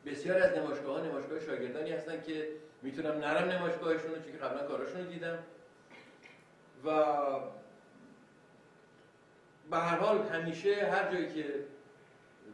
بسیار 0.05 0.37
از 0.37 0.57
نمایشگاه 0.57 0.99
ها 0.99 1.05
نمایشگاه 1.05 1.39
شاگردانی 1.39 1.91
هستن 1.91 2.21
که 2.21 2.47
می‌تونم 2.81 3.11
نرم 3.11 3.49
نمایشگاهشون 3.49 4.09
رو 4.09 4.21
چون 4.21 4.31
که 4.31 4.37
قبلا 4.37 4.67
کاراشون 4.67 5.01
رو 5.01 5.11
دیدم. 5.11 5.37
و 6.85 7.05
به 9.71 9.77
هر 9.77 9.97
حال 9.97 10.27
همیشه 10.27 10.75
هر 10.75 11.11
جایی 11.11 11.33
که 11.33 11.45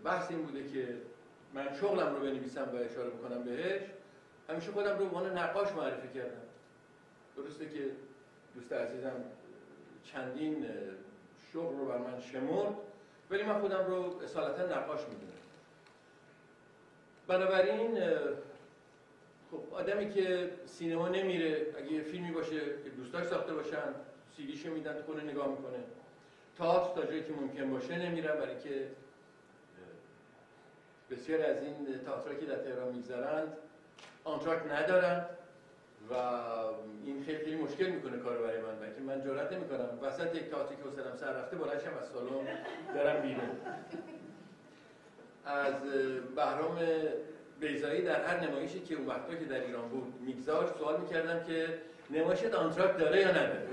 بحث 0.03 0.31
این 0.31 0.41
بوده 0.45 0.63
که 0.69 0.87
من 1.53 1.73
شغلم 1.73 2.15
رو 2.15 2.21
بنویسم 2.21 2.69
و 2.73 2.75
اشاره 2.75 3.09
بکنم 3.09 3.43
بهش 3.43 3.81
همیشه 4.49 4.71
خودم 4.71 4.97
رو 4.97 5.05
عنوان 5.05 5.37
نقاش 5.37 5.71
معرفی 5.71 6.07
کردم. 6.19 6.41
درسته 7.37 7.69
که 7.69 7.91
دوست 8.55 8.73
عزیزم 8.73 9.23
چندین 10.03 10.65
شغل 11.53 11.77
رو 11.77 11.85
بر 11.85 11.97
من 11.97 12.19
شمرد 12.19 12.73
ولی 13.29 13.43
من 13.43 13.59
خودم 13.59 13.85
رو 13.85 14.21
اصالتا 14.23 14.65
نقاش 14.65 14.99
می‌دونم. 14.99 15.31
بنابراین 17.27 17.99
خب 19.51 19.73
آدمی 19.73 20.09
که 20.09 20.51
سینما 20.65 21.09
نمیره 21.09 21.65
اگه 21.77 21.91
یه 21.91 22.01
فیلمی 22.01 22.31
باشه 22.31 22.59
که 22.59 22.89
دوستاش 22.97 23.25
ساخته 23.25 23.53
باشن 23.53 23.93
سیدیشو 24.37 24.69
میدن 24.69 24.93
تو 24.93 25.03
خونه 25.03 25.23
نگاه 25.23 25.47
می‌کنه. 25.47 25.83
تئاتر 26.57 27.01
تا 27.01 27.07
جایی 27.07 27.23
که 27.23 27.33
ممکن 27.33 27.71
باشه 27.71 27.97
نمیرم 27.97 28.35
برای 28.35 28.59
که 28.59 28.87
بسیار 31.11 31.41
از 31.41 31.63
این 31.63 31.99
تئاترها 32.05 32.35
که 32.35 32.45
در 32.45 32.55
تهران 32.55 32.95
می‌گذارند 32.95 33.57
آنتراک 34.23 34.71
ندارند 34.71 35.29
و 36.11 36.13
این 37.05 37.23
خیلی 37.25 37.37
خیلی 37.37 37.55
مشکل 37.55 37.85
می‌کنه 37.89 38.17
کار 38.17 38.37
برای 38.37 38.57
من 38.57 38.95
که 38.95 39.01
من 39.01 39.21
جرئت 39.21 39.53
نمی‌کنم. 39.53 39.89
وسط 40.01 40.35
یک 40.35 40.49
تئاتری 40.49 40.75
که 40.75 40.83
حوصله‌ام 40.83 41.15
سر 41.15 41.31
رفته 41.31 41.55
بلنشم 41.57 41.97
از 42.01 42.07
سالن 42.07 42.47
دارم 42.95 43.21
بیرون. 43.21 43.49
از 45.45 45.73
بهرام 46.35 46.77
بیزایی 47.59 48.01
در 48.01 48.23
هر 48.23 48.47
نمایشی 48.47 48.79
که 48.79 48.95
اون 48.95 49.07
وقتا 49.07 49.35
که 49.35 49.45
در 49.45 49.59
ایران 49.59 49.89
بود 49.89 50.13
میگذاشت 50.25 50.77
سوال 50.77 51.01
می‌کردم 51.01 51.43
که 51.43 51.67
نمایشت 52.09 52.53
آنتراک 52.53 52.97
داره 52.97 53.21
یا 53.21 53.29
نداره؟ 53.29 53.67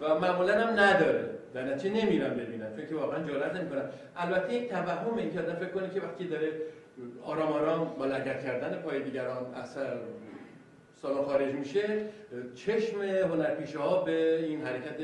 و 0.00 0.18
معمولا 0.18 0.66
هم 0.66 0.80
نداره. 0.80 1.30
در 1.54 1.62
نتیجه 1.62 2.04
نمیرم 2.04 2.34
ببینم. 2.34 2.76
چون 2.76 2.86
که 2.86 2.94
واقعا 2.94 3.24
جرئت 3.24 3.54
نمی‌کنم. 3.54 3.90
البته 4.16 4.54
یک 4.54 4.70
توهم 4.70 5.16
این 5.16 5.32
که 5.32 5.40
آدم 5.40 5.54
فکر 5.54 5.68
کنه 5.68 5.90
که 5.90 6.00
وقتی 6.00 6.28
داره 6.28 6.52
آرام 7.24 7.52
آرام 7.52 7.94
با 7.98 8.06
لگت 8.06 8.44
کردن 8.44 8.82
پای 8.82 9.02
دیگران 9.02 9.54
اثر 9.54 9.96
سالن 11.02 11.24
خارج 11.24 11.54
میشه 11.54 12.08
چشم 12.54 13.02
هنرپیشه 13.02 13.78
ها 13.78 14.02
به 14.02 14.38
این 14.44 14.66
حرکت 14.66 14.96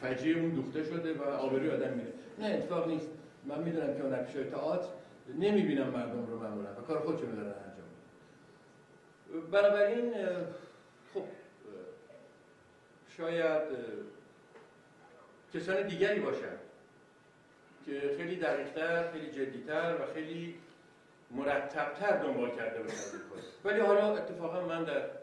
فجی 0.00 0.32
اون 0.32 0.48
دوخته 0.50 0.84
شده 0.84 1.14
و 1.14 1.22
آبروی 1.22 1.70
آدم 1.70 1.92
میره. 1.92 2.12
نه 2.38 2.46
اتفاق 2.46 2.88
نیست. 2.88 3.08
من 3.44 3.62
می‌دونم 3.62 3.94
که 3.94 4.02
هنرپیشه 4.02 4.44
تئاتر 4.44 4.88
نمی‌بینم 5.38 5.88
مردم 5.88 6.26
رو 6.26 6.38
معمولا 6.38 6.70
و 6.70 6.82
کار 6.86 6.98
خودشون 6.98 7.34
دارن 7.34 7.48
انجام 7.48 7.86
بنابراین 9.50 10.14
شاید 13.16 13.62
کسان 15.54 15.86
دیگری 15.86 16.20
باشن 16.20 16.56
که 17.86 18.14
خیلی 18.16 18.36
دقیقتر 18.36 19.10
خیلی 19.12 19.30
جدیتر 19.30 19.94
و 19.94 20.14
خیلی 20.14 20.54
مرتبتر 21.30 22.16
دنبال 22.16 22.50
کرده 22.50 22.82
باشن. 22.82 22.96
ولی 23.64 23.80
حالا 23.80 24.16
اتفاقا 24.16 24.66
من 24.66 24.84
در 24.84 25.21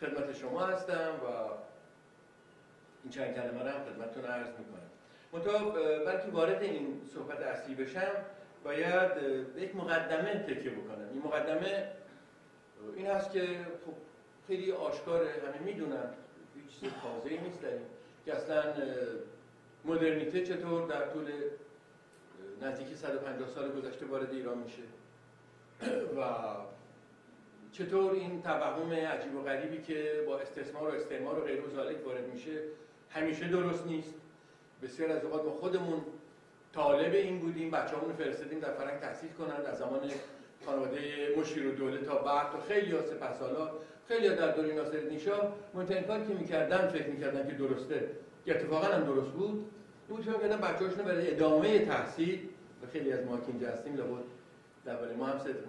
خدمت 0.00 0.36
شما 0.36 0.60
هستم 0.60 0.94
و 0.94 1.26
این 3.02 3.12
چند 3.12 3.34
کلمه 3.34 3.62
رو 3.62 3.68
هم 3.68 3.84
خدمتتون 3.84 4.24
عرض 4.24 4.48
می‌کنم. 4.48 4.88
منتها 5.32 5.70
بلکه 6.04 6.30
وارد 6.32 6.62
این 6.62 7.00
صحبت 7.14 7.40
اصلی 7.40 7.74
بشم 7.74 8.12
باید 8.64 9.10
یک 9.56 9.76
مقدمه 9.76 10.34
تکیه 10.34 10.70
بکنم. 10.70 11.08
این 11.12 11.22
مقدمه 11.22 11.92
این 12.96 13.06
هست 13.06 13.32
که 13.32 13.40
خب 13.86 13.92
خیلی 14.46 14.72
آشکاره 14.72 15.26
همه 15.26 15.58
می‌دونن 15.64 16.14
هیچ 16.54 16.80
چیز 16.80 16.90
تازه‌ای 17.02 17.38
نیست 17.38 17.62
در 17.62 17.68
که 18.24 18.34
اصلا 18.34 18.62
مدرنیته 19.84 20.46
چطور 20.46 20.88
در 20.88 21.06
طول 21.06 21.30
نزدیکی 22.62 22.94
150 22.94 23.48
سال 23.48 23.72
گذشته 23.72 24.06
وارد 24.06 24.32
ایران 24.32 24.58
میشه. 24.58 24.82
و 26.18 26.22
چطور 27.72 28.12
این 28.12 28.42
توهم 28.42 28.92
عجیب 28.92 29.36
و 29.36 29.42
غریبی 29.42 29.82
که 29.82 30.24
با 30.26 30.38
استثمار 30.38 30.90
و 30.90 30.94
استعمار 30.94 31.38
و 31.38 31.42
غیر 31.42 31.60
وارد 32.06 32.32
میشه 32.32 32.60
همیشه 33.10 33.48
درست 33.48 33.86
نیست؟ 33.86 34.14
بسیار 34.82 35.10
از 35.10 35.24
اوقات 35.24 35.44
ما 35.44 35.50
خودمون 35.50 36.00
طالب 36.74 37.12
این 37.12 37.38
بودیم 37.38 37.70
بچه‌مون 37.70 38.12
فرستادیم 38.12 38.58
در 38.58 38.72
فرنگ 38.72 39.00
تحصیل 39.00 39.30
کنند 39.30 39.66
از 39.66 39.78
زمان 39.78 40.00
خانواده 40.66 41.00
مشیر 41.38 41.66
و 41.66 41.70
دوله 41.70 41.98
تا 41.98 42.18
بعد 42.18 42.52
تا 42.52 42.60
خیلی 42.60 42.92
ها 42.92 43.02
سپس 43.02 43.38
سالا 43.38 43.70
خیلی 44.08 44.26
ها 44.26 44.34
در 44.34 44.50
دوره 44.50 44.74
ناصر 44.74 45.00
نیشا 45.00 45.52
مهمترین 45.74 46.02
کاری 46.02 46.26
که 46.26 46.34
می‌کردن 46.34 46.88
فکر 46.88 47.06
می‌کردن 47.06 47.48
که 47.48 47.54
درسته. 47.54 48.10
که 48.44 48.56
اتفاقا 48.56 48.86
هم 48.86 49.04
درست 49.04 49.30
بود. 49.30 49.70
بود 50.08 50.22
فکر 50.22 50.32
کردن 50.32 50.56
بچه‌هاشون 50.56 51.04
برای 51.04 51.30
ادامه 51.30 51.78
تحصیل 51.78 52.48
و 52.82 52.86
خیلی 52.92 53.12
از 53.12 53.24
ما 53.24 53.36
که 53.36 53.48
اینجا 53.48 53.68
هستیم 53.68 53.96
لابد 53.96 54.24
درباره 54.84 55.14
ما 55.14 55.26
هم 55.26 55.38
صدق 55.38 55.64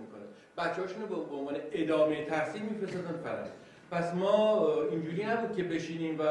بچه‌هاشون 0.57 1.01
رو 1.01 1.25
به 1.25 1.35
عنوان 1.35 1.55
ادامه 1.71 2.25
تحصیل 2.25 2.61
میفرستادن 2.61 3.19
فرنگ 3.23 3.51
پس 3.91 4.13
ما 4.13 4.67
اینجوری 4.83 5.25
نبود 5.25 5.57
که 5.57 5.63
بشینیم 5.63 6.19
و 6.19 6.23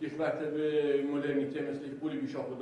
یک 0.00 0.20
مرتبه 0.20 1.02
مدرنیته 1.12 1.62
مثل 1.62 1.84
یک 1.84 2.00
قولی 2.00 2.18
بیشاخ 2.18 2.48
و 2.48 2.54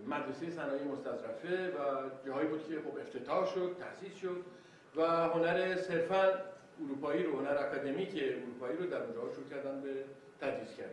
مدرسه 0.08 0.50
صنایع 0.50 0.84
مستظرفه 0.84 1.68
و 1.68 2.10
جاهایی 2.28 2.48
بود 2.48 2.68
که 2.68 2.76
خب 2.76 2.98
افتتاح 2.98 3.54
شد 3.54 3.76
تأسیس 3.80 4.20
شد 4.22 4.38
و 4.96 5.02
هنر 5.06 5.76
صرفا 5.76 6.34
اروپایی 6.86 7.24
رو 7.24 7.40
هنر 7.40 7.58
اکادمیک 7.58 8.10
اروپایی 8.16 8.78
رو 8.78 8.86
در 8.86 9.02
اونجا 9.04 9.34
شروع 9.36 9.50
کردن 9.50 9.82
به 9.82 9.94
تدریس 10.42 10.76
کردن. 10.78 10.92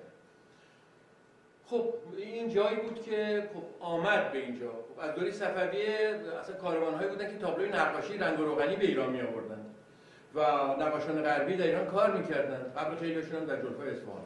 خب 1.66 1.94
این 2.16 2.48
جایی 2.48 2.76
بود 2.76 3.02
که 3.02 3.48
خب 3.54 3.84
آمد 3.84 4.32
به 4.32 4.38
اینجا. 4.38 4.70
خب 4.70 5.00
از 5.00 5.14
دوری 5.14 5.30
صفویه 5.30 6.20
اصلا 6.40 6.56
کاروانهایی 6.56 7.08
بودن 7.08 7.30
که 7.30 7.38
تابلوی 7.38 7.68
نقاشی 7.68 8.18
رنگ 8.18 8.40
و 8.40 8.44
روغنی 8.44 8.76
به 8.76 8.84
ایران 8.84 9.10
می 9.10 9.20
آوردن 9.20 9.66
و 10.34 10.40
نقاشان 10.82 11.22
غربی 11.22 11.56
در 11.56 11.66
ایران 11.66 11.86
کار 11.86 12.16
می‌کردن. 12.16 12.72
قبل 12.76 12.96
خیلیشون 12.96 13.36
هم 13.36 13.44
در 13.44 13.56
جلفه 13.56 13.82
اصفهان. 13.82 14.22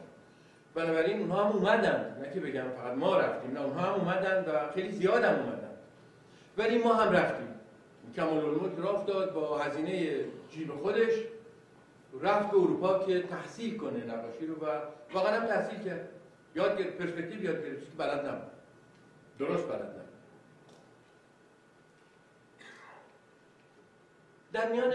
بنابراین 0.75 1.19
اونها 1.19 1.43
هم 1.43 1.51
اومدن. 1.51 2.17
نه 2.21 2.33
که 2.33 2.39
بگم 2.39 2.69
فقط 2.69 2.97
ما 2.97 3.17
رفتیم 3.17 3.51
نه 3.51 3.61
اونها 3.61 3.81
هم 3.81 3.93
اومدن 3.93 4.45
و 4.45 4.71
خیلی 4.71 4.91
زیاد 4.91 5.23
هم 5.23 5.35
اومدن. 5.39 5.69
ولی 6.57 6.77
ما 6.77 6.93
هم 6.93 7.13
رفتیم. 7.13 7.47
کمال 8.15 8.37
الملک 8.37 8.79
رفت 8.79 9.05
داد 9.05 9.33
با 9.33 9.57
هزینه 9.57 10.15
جیب 10.49 10.71
خودش. 10.71 11.13
رفت 12.21 12.51
به 12.51 12.57
اروپا 12.57 12.99
که 12.99 13.23
تحصیل 13.23 13.77
کنه 13.77 14.05
نقاشی 14.05 14.45
رو 14.45 14.55
و 14.55 14.79
واقعا 15.13 15.39
هم 15.39 15.47
تحصیل 15.47 15.83
کرد. 15.83 16.09
یاد 16.55 16.77
گرفت 16.77 16.97
پرسپکتیو 16.97 17.43
یاد 17.43 17.65
گرفت 17.65 17.79
که 17.79 17.97
بلد 17.97 18.25
نبود. 18.25 18.51
درست 19.39 19.67
بلد 19.67 19.81
نبود. 19.81 20.01
در 24.53 24.71
میان 24.71 24.93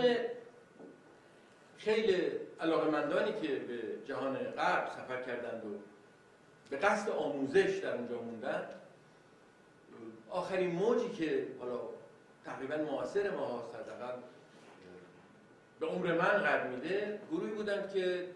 خیلی 1.87 2.16
علاقمندانی 2.61 3.33
که 3.33 3.49
به 3.49 3.79
جهان 4.07 4.37
غرب 4.37 4.88
سفر 4.88 5.22
کردند 5.22 5.64
و 5.64 5.68
به 6.70 6.77
قصد 6.77 7.11
آموزش 7.11 7.81
در 7.83 7.94
اونجا 7.94 8.22
موندن. 8.22 8.62
آخرین 10.31 10.70
موجی 10.70 11.09
که 11.09 11.46
حالا 11.61 11.81
تقریبا 12.44 12.77
معاصر 12.77 13.31
ما 13.31 13.59
هست 13.59 13.77
به 15.81 15.87
عمر 15.87 16.12
من 16.12 16.42
قد 16.42 16.70
میده 16.70 17.20
گروهی 17.31 17.53
بودند 17.53 17.92
که 17.92 18.27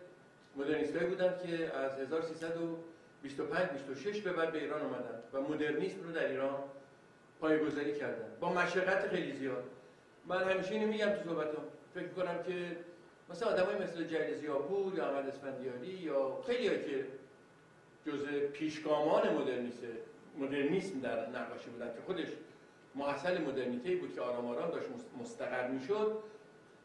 مدرنیستایی 0.57 1.07
بودند 1.07 1.43
که 1.43 1.77
از 1.77 1.99
1325 1.99 3.69
26 3.69 4.21
به 4.21 4.33
بعد 4.33 4.53
به 4.53 4.59
ایران 4.59 4.81
آمدن 4.81 5.23
و 5.33 5.41
مدرنیسم 5.41 6.03
رو 6.03 6.13
در 6.13 6.29
ایران 6.29 6.55
پایگذاری 7.41 7.99
کردن. 7.99 8.29
با 8.41 8.53
مشقت 8.53 9.09
خیلی 9.09 9.37
زیاد. 9.37 9.65
من 10.27 10.43
همیشه 10.43 10.71
اینو 10.75 10.87
میگم 10.87 11.11
تو 11.11 11.31
صحبتم 11.31 11.63
فکر 11.95 12.09
کنم 12.09 12.43
که 12.43 12.77
مثلا 13.31 13.49
آدمای 13.49 13.75
مثل 13.75 14.05
جلیل 14.05 14.35
زیاپور 14.35 14.95
یا 14.95 15.07
احمد 15.07 15.29
اسفندیاری 15.29 15.87
یا 15.87 16.43
خیلی 16.47 16.69
که 16.69 17.07
جزء 18.07 18.47
پیشگامان 18.53 19.35
مدرنیسم 19.35 19.87
مدرنیسم 20.39 21.01
در 21.01 21.29
نقاشی 21.29 21.71
بودن 21.71 21.87
که 21.87 22.01
خودش 22.07 22.29
محصل 22.95 23.41
مدرنیته 23.41 23.97
بود 23.97 24.15
که 24.15 24.21
آرام 24.21 24.47
آرام 24.47 24.71
داشت 24.71 24.87
مستقر 25.21 25.69
می‌شد. 25.69 26.17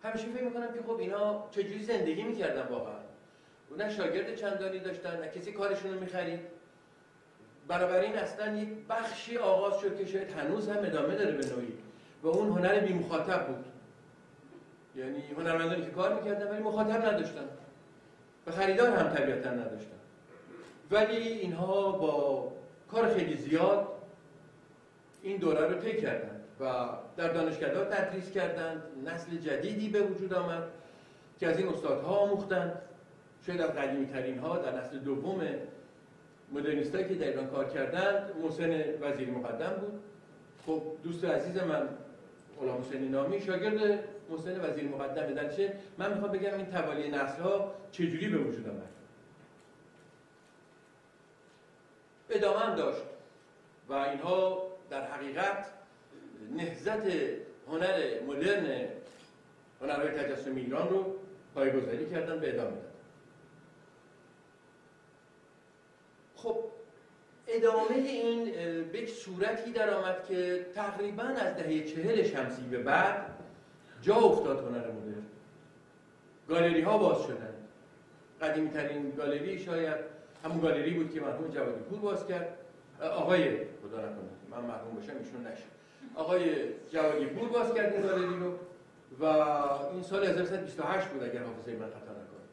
همیشه 0.03 0.27
فکر 0.27 0.43
می‌کنم 0.43 0.73
که 0.73 0.81
خب 0.87 0.99
اینا 0.99 1.47
چجوری 1.51 1.83
زندگی 1.83 2.23
می‌کردن 2.23 2.67
واقعا؟ 2.67 2.99
نه 3.77 3.89
شاگرد 3.89 4.35
چندانی 4.35 4.79
داشتن 4.79 5.19
نه 5.19 5.27
کسی 5.27 5.51
کارشون 5.51 5.93
رو 5.93 5.99
می‌خرید. 5.99 6.39
بنابراین 7.67 8.15
اصلا 8.17 8.57
یک 8.57 8.69
بخشی 8.89 9.37
آغاز 9.37 9.81
شد 9.81 9.97
که 9.97 10.05
شاید 10.05 10.31
هنوز 10.31 10.69
هم 10.69 10.77
ادامه 10.77 11.15
داره 11.15 11.31
به 11.31 11.45
نوعی. 11.45 11.73
و 12.23 12.27
اون 12.27 12.49
هنر 12.49 12.79
بی 12.79 12.93
مخاطب 12.93 13.47
بود. 13.47 13.65
یعنی 14.95 15.23
هنرمندانی 15.37 15.81
که 15.81 15.91
کار 15.91 16.13
می‌کردن 16.13 16.51
ولی 16.51 16.63
مخاطب 16.63 17.05
نداشتن. 17.05 17.45
و 18.47 18.51
خریدار 18.51 18.89
هم 18.89 19.15
طبیعتا 19.15 19.49
نداشتن. 19.49 19.95
ولی 20.91 21.17
اینها 21.17 21.91
با 21.91 22.51
کار 22.91 23.13
خیلی 23.13 23.37
زیاد 23.37 23.87
این 25.21 25.37
دوره 25.37 25.67
رو 25.67 25.79
طی 25.79 26.01
کردند 26.01 26.41
و 26.59 26.87
در 27.17 27.33
دانشگاه 27.33 27.85
تدریس 27.85 28.31
کردند. 28.31 28.83
نسل 29.05 29.37
جدیدی 29.37 29.89
به 29.89 30.01
وجود 30.01 30.33
آمد 30.33 30.63
که 31.39 31.47
از 31.47 31.57
این 31.57 31.67
استادها 31.67 32.15
آموختند. 32.15 32.81
شاید 33.45 33.61
از 33.61 33.69
قدیمی 33.69 34.05
ترین 34.05 34.37
ها 34.37 34.57
در 34.57 34.79
نسل 34.79 34.97
دوم 34.97 35.41
مدرنیستایی 36.51 37.07
که 37.07 37.13
در 37.15 37.27
ایران 37.27 37.47
کار 37.47 37.65
کردند 37.65 38.31
محسن 38.43 38.83
وزیری 39.01 39.31
مقدم 39.31 39.73
بود. 39.81 39.99
خب 40.65 40.81
دوست 41.03 41.25
عزیز 41.25 41.57
من 41.57 41.89
غلام 42.59 42.81
حسینی 42.81 43.09
نامی 43.09 43.41
شاگرد 43.41 44.03
محسن 44.29 44.69
وزیر 44.69 44.87
مقدم 44.87 45.33
دلشه 45.33 45.73
من 45.97 46.13
می‌خوام 46.13 46.31
بگم 46.31 46.57
این 46.57 46.65
توالی 46.65 47.09
نسل 47.09 47.41
ها 47.41 47.73
چجوری 47.91 48.27
به 48.27 48.37
وجود 48.37 48.69
آمد؟ 48.69 48.89
ادامه 52.29 52.59
هم 52.59 52.75
داشت. 52.75 53.01
و 53.89 53.93
اینها 53.93 54.67
در 54.89 55.07
حقیقت 55.11 55.65
نهزت 56.51 57.07
هنر 57.67 58.21
مدرن 58.27 58.87
هنرهای 59.81 60.09
تجسم 60.09 60.55
ایران 60.55 60.89
رو 60.89 61.15
پایگذاری 61.55 62.09
کردن 62.09 62.39
به 62.39 62.53
ادامه 62.53 62.71
دادن. 62.71 62.85
خب 66.35 66.63
ادامه 67.47 67.95
این 67.95 68.45
به 68.91 69.05
صورتی 69.05 69.71
در 69.71 69.93
آمد 69.93 70.25
که 70.27 70.65
تقریبا 70.75 71.23
از 71.23 71.55
دهه 71.57 71.83
چهل 71.83 72.23
شمسی 72.23 72.61
به 72.61 72.77
بعد 72.77 73.34
جا 74.05 74.15
افتاد 74.15 74.59
هنر 74.59 74.77
مدرن. 74.77 75.25
گالری 76.49 76.81
ها 76.81 76.97
باز 76.97 77.23
شدن 77.23 77.53
قدیمی 78.41 78.69
ترین 78.69 79.11
گالری 79.17 79.59
شاید 79.59 79.97
همون 80.43 80.59
گالری 80.59 80.91
بود 80.91 81.13
که 81.13 81.21
مرحوم 81.21 81.47
جوادی 81.47 81.79
پور 81.89 81.99
باز 81.99 82.27
کرد. 82.27 82.57
آقای 83.01 83.43
خدا 83.57 83.97
نکنه 83.97 84.29
من 84.51 84.61
مرحوم 84.67 84.95
باشم 84.95 85.13
ایشون 85.19 85.47
نشه. 85.47 85.63
آقای 86.15 86.43
جوادی 86.91 87.25
پور 87.25 87.49
باز 87.49 87.73
کرد 87.73 87.93
این 87.93 88.01
گالری 88.01 88.39
رو 88.39 88.53
و 89.19 89.25
این 89.93 90.03
سال 90.03 90.23
1328 90.23 91.07
بود 91.07 91.23
اگر 91.23 91.43
حافظه 91.43 91.71
من 91.71 91.87
خطا 91.87 92.11
نکنه 92.11 92.45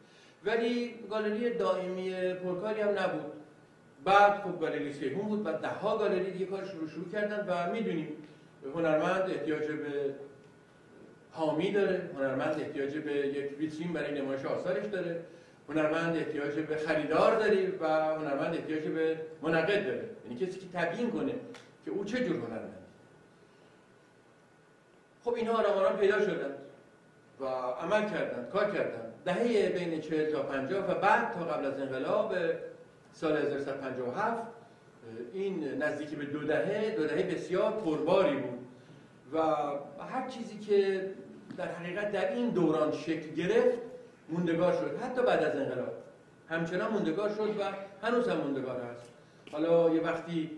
ولی 0.44 0.94
گالری 1.10 1.54
دائمی 1.54 2.34
پرکاری 2.34 2.80
هم 2.80 2.88
نبود. 2.88 3.32
بعد 4.04 4.42
خب 4.42 4.60
گالری 4.60 4.92
سیهون 4.92 5.28
بود 5.28 5.46
و 5.46 5.52
ده 5.52 5.68
ها 5.68 5.98
گالری 5.98 6.30
دیگه 6.30 6.46
کارش 6.46 6.70
رو 6.70 6.88
شروع 6.88 7.08
کردن 7.08 7.46
و 7.48 7.72
می‌دونیم 7.72 8.08
هنرمند 8.74 9.30
احتیاج 9.30 9.66
به 9.66 10.14
حامی 11.32 11.72
داره. 11.72 12.10
هنرمند 12.16 12.60
احتیاج 12.60 12.98
به 12.98 13.12
یک 13.12 13.58
ویترین 13.58 13.92
برای 13.92 14.20
نمایش 14.20 14.44
آثارش 14.44 14.86
داره. 14.86 15.20
هنرمند 15.68 16.16
احتیاج 16.16 16.54
به 16.58 16.76
خریدار 16.76 17.38
داره 17.38 17.72
و 17.80 17.86
هنرمند 18.18 18.54
احتیاج 18.54 18.82
به 18.82 19.16
منقد 19.42 19.86
داره. 19.86 20.08
یعنی 20.24 20.46
کسی 20.46 20.60
که 20.60 20.66
تبیین 20.72 21.10
کنه 21.10 21.32
که 21.84 21.90
او 21.90 22.04
چه 22.04 22.24
جور 22.24 22.36
هنرمند. 22.36 22.74
خب 25.24 25.34
اینها 25.34 25.62
آرام 25.62 25.96
پیدا 25.96 26.20
شدند 26.20 26.54
و 27.40 27.44
عمل 27.44 28.10
کردند 28.10 28.50
کار 28.52 28.64
کردند. 28.64 29.12
دهه 29.24 29.68
بین 29.68 30.00
40 30.00 30.32
تا 30.32 30.42
50 30.42 30.90
و 30.90 30.94
بعد 30.94 31.32
تا 31.32 31.44
قبل 31.44 31.66
از 31.66 31.80
انقلاب 31.80 32.34
سال 33.12 33.36
1357 33.36 34.42
این 35.32 35.82
نزدیکی 35.82 36.16
به 36.16 36.24
دو 36.24 36.44
دهه 36.44 36.94
دو 36.96 37.06
دهه 37.06 37.22
بسیار 37.22 37.72
پرباری 37.72 38.36
بود. 38.36 38.58
و 39.32 39.38
هر 40.12 40.28
چیزی 40.28 40.58
که 40.58 41.10
در 41.56 41.68
حقیقت 41.68 42.12
در 42.12 42.32
این 42.32 42.50
دوران 42.50 42.92
شکل 42.92 43.34
گرفت 43.34 43.78
موندگار 44.28 44.72
شد. 44.72 44.98
حتی 45.02 45.22
بعد 45.22 45.42
از 45.42 45.56
انقلاب. 45.56 45.92
همچنان 46.48 46.92
موندگار 46.92 47.28
شد 47.28 47.56
و 47.60 47.62
هنوز 48.06 48.28
هم 48.28 48.36
موندگار 48.36 48.80
هست. 48.80 49.12
حالا 49.52 49.94
یه 49.94 50.00
وقتی 50.00 50.50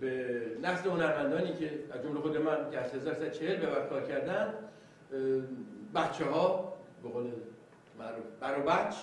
به 0.00 0.40
نسل 0.62 0.90
هنرمندانی 0.90 1.52
که 1.52 1.70
از 1.92 2.02
جمله 2.02 2.20
خود 2.20 2.36
من 2.36 2.70
که 2.70 2.78
از 2.78 2.94
1340 2.94 3.56
به 3.56 3.66
بعد 3.66 3.88
کار 3.88 4.02
کردن 4.02 4.54
بچه 5.94 6.24
ها 6.24 6.72
به 7.02 7.08
قول 7.08 7.24
معروف 7.98 8.24
برو 8.40 8.62
بچ 8.62 8.94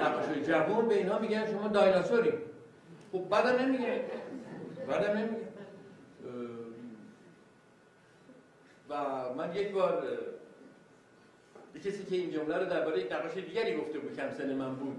نقاشای 0.00 0.44
جوان 0.44 0.88
به 0.88 0.94
اینها 0.94 1.18
میگن 1.18 1.46
شما 1.46 1.68
دایناسوری 1.68 2.32
خب 3.12 3.28
بعدم 3.30 3.62
نمیگه 3.62 4.00
بعدم 4.88 5.18
نمیگه 5.18 5.45
و 8.88 8.94
من 9.34 9.56
یک 9.56 9.72
بار 9.72 10.08
یه 11.74 11.80
کسی 11.80 12.04
که 12.04 12.16
این 12.16 12.30
جمله 12.30 12.58
رو 12.58 12.64
درباره 12.64 13.00
یک 13.00 13.12
نقاش 13.12 13.34
دیگری 13.34 13.76
گفته 13.76 13.98
بود 13.98 14.16
کم 14.16 14.30
سن 14.30 14.54
من 14.54 14.74
بود 14.74 14.96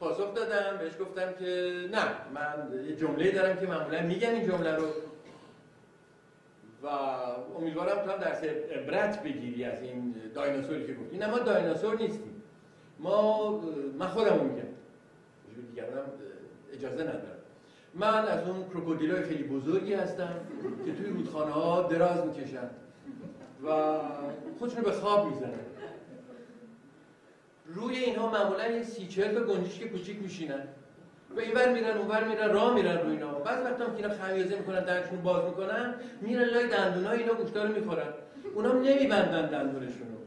پاسخ 0.00 0.34
دادم 0.34 0.78
بهش 0.78 0.92
گفتم 1.00 1.32
که 1.32 1.72
نه 1.92 2.04
من 2.34 2.84
یه 2.86 2.96
جمله 2.96 3.30
دارم 3.30 3.56
که 3.56 3.66
معمولا 3.66 4.02
میگم 4.02 4.30
این 4.30 4.48
جمله 4.48 4.76
رو. 4.76 4.86
و 6.82 6.86
امیدوارم 7.56 8.04
تو 8.04 8.10
هم 8.10 8.18
درس 8.18 8.44
عبرت 8.44 9.22
بگیری 9.22 9.64
از 9.64 9.82
این 9.82 10.14
دایناسوری 10.34 10.86
که 10.86 10.94
گفتی. 10.94 11.18
نه 11.18 11.30
ما 11.30 11.38
دایناسور 11.38 11.96
نیستیم. 11.96 12.42
ما 12.98 13.50
من 13.98 14.06
خودم 14.06 14.44
میگم. 14.44 14.68
دیگرانم 15.70 16.12
اجازه 16.72 17.02
ندارم. 17.02 17.39
من 17.94 18.28
از 18.28 18.48
اون 18.48 18.68
کروکودیلای 18.70 19.22
خیلی 19.22 19.42
بزرگی 19.42 19.94
هستم 19.94 20.34
که 20.86 20.92
توی 20.92 21.06
رودخانه 21.06 21.52
ها 21.52 21.82
دراز 21.82 22.26
می‌کشن 22.26 22.70
و 23.66 23.98
خودشونو 24.58 24.84
به 24.84 24.92
خواب 24.92 25.26
می‌زنن 25.26 25.60
روی 27.66 27.96
اینها 27.96 28.30
معمولا 28.30 28.66
یه 28.66 28.82
سی 28.82 29.06
چهل 29.06 29.34
تا 29.34 29.44
گنجشک 29.44 29.84
کوچیک 29.84 30.22
میشینن 30.22 30.62
و 31.36 31.40
اینور 31.40 31.72
میرن 31.72 31.96
اونور 31.96 32.24
میرن 32.24 32.50
راه 32.50 32.74
میرن 32.74 32.98
روی 32.98 33.12
اینا 33.12 33.32
بعض 33.32 33.64
وقتا 33.64 33.84
هم 33.84 33.96
که 33.96 33.96
اینا 33.96 34.14
خمیازه 34.14 34.56
می‌کنن 34.56 34.84
درشون 34.84 35.22
باز 35.22 35.44
می‌کنن 35.44 35.94
میرن 36.20 36.44
لای 36.44 36.68
دندونای 36.68 37.18
اینا 37.18 37.34
گوشتا 37.34 37.64
رو 37.64 37.74
می‌خورن. 37.74 38.08
اونا 38.54 38.72
نمیبندن 38.72 39.46
دندونشون 39.46 40.08
رو 40.08 40.18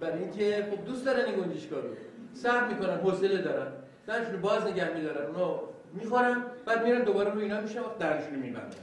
برای 0.00 0.18
اینکه 0.18 0.66
خب 0.70 0.84
دوست 0.84 1.06
دارن 1.06 1.24
این 1.24 1.34
گنجشکا 1.34 1.76
رو. 1.76 1.88
صبر 2.34 2.68
می‌کنن 2.68 2.96
حوصله 2.96 3.38
دارن. 3.38 3.72
درشون 4.06 4.40
باز 4.40 4.66
نگه 4.66 4.94
میدارن. 4.94 5.26
اونا 5.26 5.60
می‌خورن 5.92 6.44
بعد 6.66 6.84
میرن 6.84 7.02
دوباره 7.02 7.30
روی 7.30 7.42
اینا 7.42 7.60
میشن 7.60 7.80
وقت 7.80 7.98
درشون 7.98 8.34
میبندن 8.34 8.76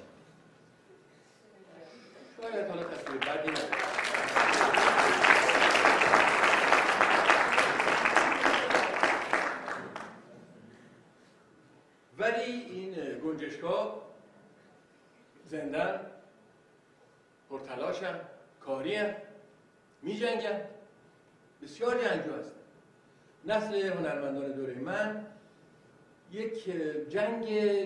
شاید 2.41 2.67
حالا 2.67 2.83
تصویر 2.83 3.19
بعدی 3.19 3.51
ولی 12.17 12.51
این 12.51 13.19
گنجشکا 13.23 14.01
زندن 15.45 15.99
پرتلاشن 17.49 18.19
کاری 18.59 18.97
می 20.01 20.17
جنگن 20.17 20.61
بسیار 21.63 22.03
جنگجو 22.03 22.33
هستن 22.33 22.59
نسل 23.45 23.75
هنرمندان 23.75 24.51
دوره 24.51 24.73
من 24.75 25.25
یک 26.31 26.65
جنگ 27.09 27.45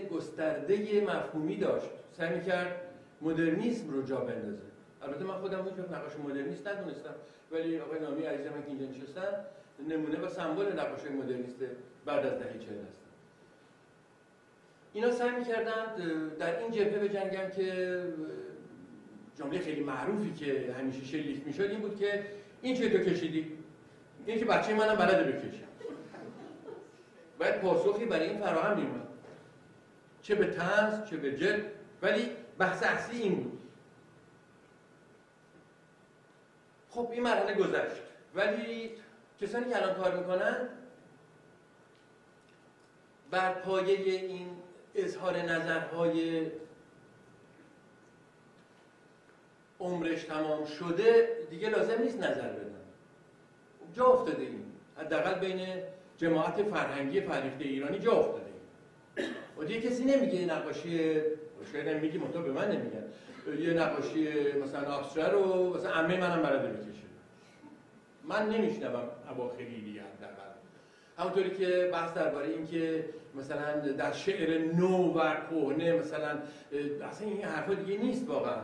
گسترده 0.10 1.02
مفهومی 1.02 1.58
داشت. 1.58 1.90
سعی 2.12 2.42
کرد 2.42 2.82
مدرنیسم 3.22 3.90
رو 3.90 4.02
جا 4.02 4.18
بندازه. 4.18 4.64
البته 5.02 5.24
من 5.24 5.34
خودم 5.34 5.64
هیچ 5.64 5.74
نقاش 5.80 6.12
مدرنیست 6.26 6.68
ندونستم. 6.68 7.14
ولی 7.52 7.80
آقای 7.80 8.00
نامی 8.00 8.24
عزیز 8.24 8.48
من 8.48 8.62
که 8.62 8.68
اینجا 8.68 8.86
نشستن 8.86 9.46
نمونه 9.90 10.20
و 10.20 10.30
سمبل 10.30 10.80
نقاش 10.80 11.06
مدرنیست 11.06 11.60
بعد 12.06 12.26
از 12.26 12.40
دهه 12.40 12.54
40 12.54 12.62
هستن 12.62 13.04
اینا 14.94 15.12
سعی 15.12 15.32
می‌کردند 15.32 16.02
در 16.40 16.60
این 16.60 16.72
جبهه 16.72 17.00
به 17.00 17.10
جنگن 17.10 17.50
که 17.50 18.00
جمله 19.40 19.60
خیلی 19.60 19.84
معروفی 19.84 20.34
که 20.34 20.76
همیشه 20.80 21.06
شلیک 21.06 21.48
می‌شد 21.48 21.62
این 21.62 21.80
بود 21.80 22.00
که 22.00 22.24
این 22.62 22.76
چه 22.76 22.90
تو 22.90 22.98
کشیدی؟ 22.98 23.52
این 24.26 24.40
که 24.40 24.46
بچه 24.46 24.74
منم 24.74 24.96
بلده 24.96 25.32
بکشه 25.32 25.64
باید 27.44 27.62
پاسخی 27.62 28.06
برای 28.06 28.30
این 28.30 28.40
فراهم 28.40 28.78
میومد 28.78 29.08
چه 30.22 30.36
به 30.36 30.46
تنز 30.46 31.10
چه 31.10 31.18
به 31.18 31.38
جد 31.38 31.66
ولی 32.02 32.32
بحث 32.58 32.84
اصلی 32.84 33.22
این 33.22 33.44
بود. 33.44 33.60
خب 36.90 37.10
این 37.12 37.24
مرحله 37.24 37.54
گذشت. 37.54 38.02
ولی 38.36 38.92
کسانی 39.42 39.70
که 39.70 39.78
الان 39.78 39.96
کار 39.96 40.18
می‌کنن 40.18 40.70
بر 43.32 43.54
پایه 43.54 44.22
این 44.22 44.50
اظهار 44.96 45.38
نظرهای 45.38 46.46
عمرش 49.80 50.24
تمام 50.24 50.66
شده 50.66 51.38
دیگه 51.50 51.70
لازم 51.70 52.02
نیست 52.02 52.18
نظر 52.18 52.50
بدن. 52.50 52.74
جا 53.94 54.06
افتاده 54.06 54.42
این 54.42 54.66
حداقل 54.98 55.40
بین 55.40 55.84
جماعت 56.24 56.64
فرهنگی 56.64 57.22
فریخته 57.22 57.64
ایرانی 57.64 58.00
جا 58.00 58.12
افتاده. 58.12 58.52
و 59.58 59.64
دیگه 59.64 59.82
کسی 59.82 60.04
نمیگه 60.06 60.46
نقاشی 60.46 61.22
شاید 61.72 61.90
نمیگی 61.90 62.18
منطقه 62.18 62.42
به 62.42 62.52
من 62.52 62.72
نمیگن. 62.72 63.04
یه 63.60 63.74
نقاشی 63.74 64.28
مثلا 64.64 64.94
ابستره 64.94 65.30
رو 65.30 65.74
مثلا 65.78 65.92
عمه 65.92 66.20
منم 66.20 66.42
بلده 66.42 66.68
بکشه 66.68 67.04
من 68.24 68.50
نمیشنوم 68.50 69.04
اواخری 69.32 69.82
دیگه 69.82 70.02
حداقل. 70.02 70.54
همونطوری 71.18 71.52
که 71.52 71.90
بحث 71.94 72.14
درباره 72.14 72.48
این 72.48 72.68
که 72.68 73.06
مثلا 73.36 73.80
در 73.80 74.12
شعر 74.12 74.74
نو 74.76 75.20
و 75.20 75.36
کهنه 75.50 75.94
مثلا 75.94 76.40
اصلا 77.10 77.28
این 77.28 77.44
حرفا 77.44 77.74
دیگه 77.74 77.98
نیست 77.98 78.30
واقعا. 78.30 78.62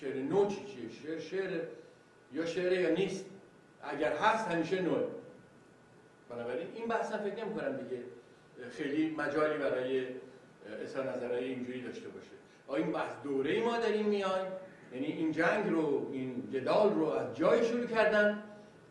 شعر 0.00 0.16
نو 0.16 0.46
چی 0.46 0.56
چیه؟ 0.56 0.90
شعر 1.02 1.18
شعر 1.18 1.60
یا 2.32 2.46
شعر 2.46 2.72
یا 2.72 2.90
نیست. 2.90 3.26
اگر 3.82 4.12
هست 4.12 4.48
همیشه 4.48 4.82
نوه. 4.82 5.15
بنابراین 6.30 6.66
این 6.74 6.88
بحث 6.88 7.12
هم 7.12 7.18
فکر 7.18 7.44
نمی 7.44 7.54
کنم 7.54 7.76
دیگه 7.76 8.02
خیلی 8.70 9.14
مجالی 9.18 9.58
برای 9.58 10.06
اظهار 10.82 11.16
نظرهای 11.16 11.44
اینجوری 11.44 11.82
داشته 11.82 12.08
باشه. 12.08 12.30
آیا 12.68 12.84
این 12.84 12.92
بحث 12.92 13.12
دوره 13.24 13.50
ای 13.50 13.62
ما 13.62 13.78
داریم 13.78 14.06
میایم 14.06 14.46
یعنی 14.92 15.06
این 15.06 15.32
جنگ 15.32 15.70
رو 15.70 16.10
این 16.12 16.48
جدال 16.52 16.94
رو 16.94 17.04
از 17.04 17.36
جای 17.36 17.64
شروع 17.64 17.86
کردن 17.86 18.42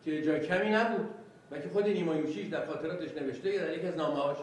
که 0.04 0.22
جای 0.22 0.40
کمی 0.40 0.70
نبود. 0.70 1.08
و 1.50 1.58
که 1.58 1.68
خود 1.68 1.88
نیما 1.88 2.16
یوشیش 2.16 2.46
در 2.46 2.66
خاطراتش 2.66 3.12
نوشته 3.12 3.58
در 3.58 3.76
یکی 3.76 3.86
از 3.86 3.96
نامه‌هاش 3.96 4.36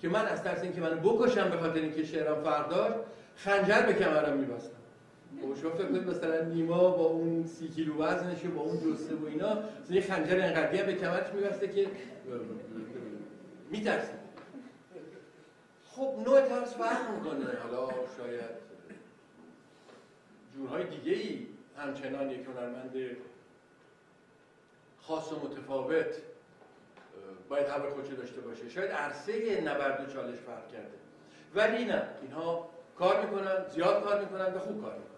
که 0.00 0.08
من 0.08 0.26
از 0.26 0.42
ترس 0.42 0.62
اینکه 0.62 0.80
منو 0.80 0.96
بکشم 0.96 1.50
به 1.50 1.56
خاطر 1.56 1.80
اینکه 1.80 2.04
شعرم 2.04 2.42
فرق 2.42 2.70
داشت 2.70 2.94
خنجر 3.36 3.82
به 3.86 3.92
کمرم 3.92 4.36
میبستم. 4.36 4.76
شما 5.62 5.70
فکر 5.70 5.90
مثلا 5.90 6.40
نیما 6.40 6.90
با 6.90 7.04
اون 7.04 7.46
سی 7.46 7.68
کیلو 7.68 8.02
وزنش 8.02 8.42
با 8.42 8.60
اون 8.60 8.80
جسته 8.80 9.14
و 9.14 9.26
اینا 9.26 9.58
یه 9.90 10.00
خنجر 10.00 10.40
انقدری 10.40 10.82
به 10.82 10.94
کمرش 10.94 11.28
میبسته 11.28 11.68
که 11.68 11.86
میترسید 13.70 14.24
خب 15.84 16.14
نوع 16.24 16.40
ترس 16.40 16.74
فرق 16.74 17.10
می‌کنه. 17.14 17.44
حالا 17.62 17.88
شاید 18.18 18.64
جورهای 20.56 20.84
دیگه 20.84 21.12
ای 21.12 21.46
همچنان 21.76 22.30
یک 22.30 22.46
هنرمند 22.46 23.16
خاص 25.00 25.32
و 25.32 25.36
متفاوت 25.36 26.16
باید 27.48 27.66
حبر 27.66 27.90
خودشو 27.90 28.14
داشته 28.14 28.40
باشه. 28.40 28.68
شاید 28.68 28.90
عرصه 28.90 29.60
نبرد 29.60 30.08
و 30.08 30.12
چالش 30.12 30.38
فرق 30.38 30.68
کرده. 30.72 30.98
ولی 31.54 31.84
نه 31.84 32.02
اینها 32.22 32.70
کار 32.98 33.26
می‌کنن 33.26 33.68
زیاد 33.68 34.04
کار 34.04 34.20
می‌کنن 34.20 34.54
و 34.54 34.58
خوب 34.58 34.82
کار 34.82 34.92
می‌کنن. 34.92 35.13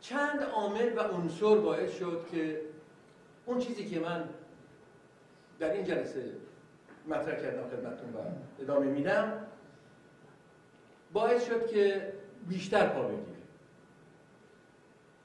چند 0.00 0.42
عامل 0.42 0.92
و 0.96 1.00
عنصر 1.00 1.54
باعث 1.54 1.98
شد 1.98 2.26
که 2.32 2.60
اون 3.46 3.58
چیزی 3.58 3.86
که 3.86 4.00
من 4.00 4.28
در 5.58 5.72
این 5.72 5.84
جلسه 5.84 6.32
مطرح 7.08 7.42
کردم 7.42 7.68
خدمتتون 7.68 8.12
و 8.12 8.18
ادامه 8.62 8.86
میدم 8.86 9.46
باعث 11.12 11.46
شد 11.46 11.66
که 11.66 12.12
بیشتر 12.48 12.86
پا 12.86 13.02
بگیره. 13.02 13.38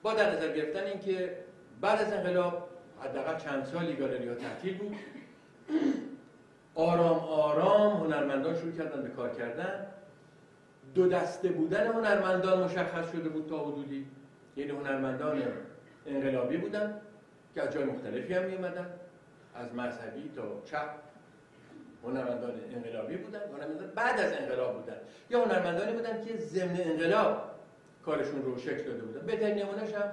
با 0.01 0.13
در 0.13 0.35
نظر 0.35 0.55
گرفتن 0.55 0.83
اینکه 0.83 1.37
بعد 1.81 2.01
از 2.01 2.13
انقلاب 2.13 2.69
حداقل 3.01 3.37
چند 3.37 3.65
سالی 3.65 3.95
گالری 3.95 4.27
ها 4.27 4.35
تعطیل 4.35 4.77
بود 4.77 4.95
آرام 6.75 7.19
آرام 7.19 8.03
هنرمندان 8.03 8.55
شروع 8.55 8.71
کردن 8.71 9.01
به 9.01 9.09
کار 9.09 9.29
کردن. 9.29 9.87
دو 10.95 11.07
دسته 11.07 11.49
بودن 11.49 11.87
هنرمندان 11.87 12.63
مشخص 12.63 13.11
شده 13.11 13.29
بود 13.29 13.49
تا 13.49 13.65
حدودی. 13.65 14.05
یعنی 14.57 14.71
هنرمندان 14.71 15.43
انقلابی 16.07 16.57
بودن 16.57 17.01
که 17.53 17.61
از 17.61 17.73
جای 17.73 17.83
مختلفی 17.83 18.33
هم 18.33 18.43
می 18.43 18.57
از 19.55 19.75
مذهبی 19.75 20.31
تا 20.35 20.61
چپ 20.65 20.89
هنرمندان 22.03 22.53
انقلابی 22.75 23.17
بودن. 23.17 23.39
هنرمندان 23.39 23.91
بعد 23.95 24.19
از 24.19 24.33
انقلاب 24.33 24.81
بودن. 24.81 24.97
یا 25.29 25.45
هنرمندانی 25.45 25.91
بودن 25.91 26.25
که 26.25 26.37
ضمن 26.37 26.77
انقلاب 26.79 27.49
کارشون 28.05 28.41
رو 28.41 28.57
شکل 28.57 28.83
داده 28.83 29.01
بودن. 29.01 29.25
بهترین 29.25 29.57
نمونهش 29.57 29.93
هم 29.93 30.11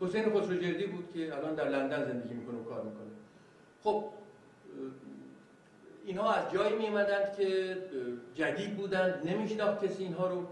حسین 0.00 0.24
خسروجردی 0.24 0.86
بود 0.86 1.12
که 1.14 1.36
الان 1.36 1.54
در 1.54 1.68
لندن 1.68 2.04
زندگی 2.04 2.34
می‌کنه 2.34 2.58
و 2.58 2.64
کار 2.64 2.82
می‌کنه. 2.82 3.10
خب 3.82 4.04
اینها 6.04 6.32
از 6.32 6.52
جایی 6.52 6.76
میمدند 6.76 7.36
که 7.36 7.76
جدید 8.34 8.76
بودند 8.76 9.28
نمیشناخت 9.28 9.84
کسی 9.84 10.02
اینها 10.02 10.28
رو. 10.28 10.46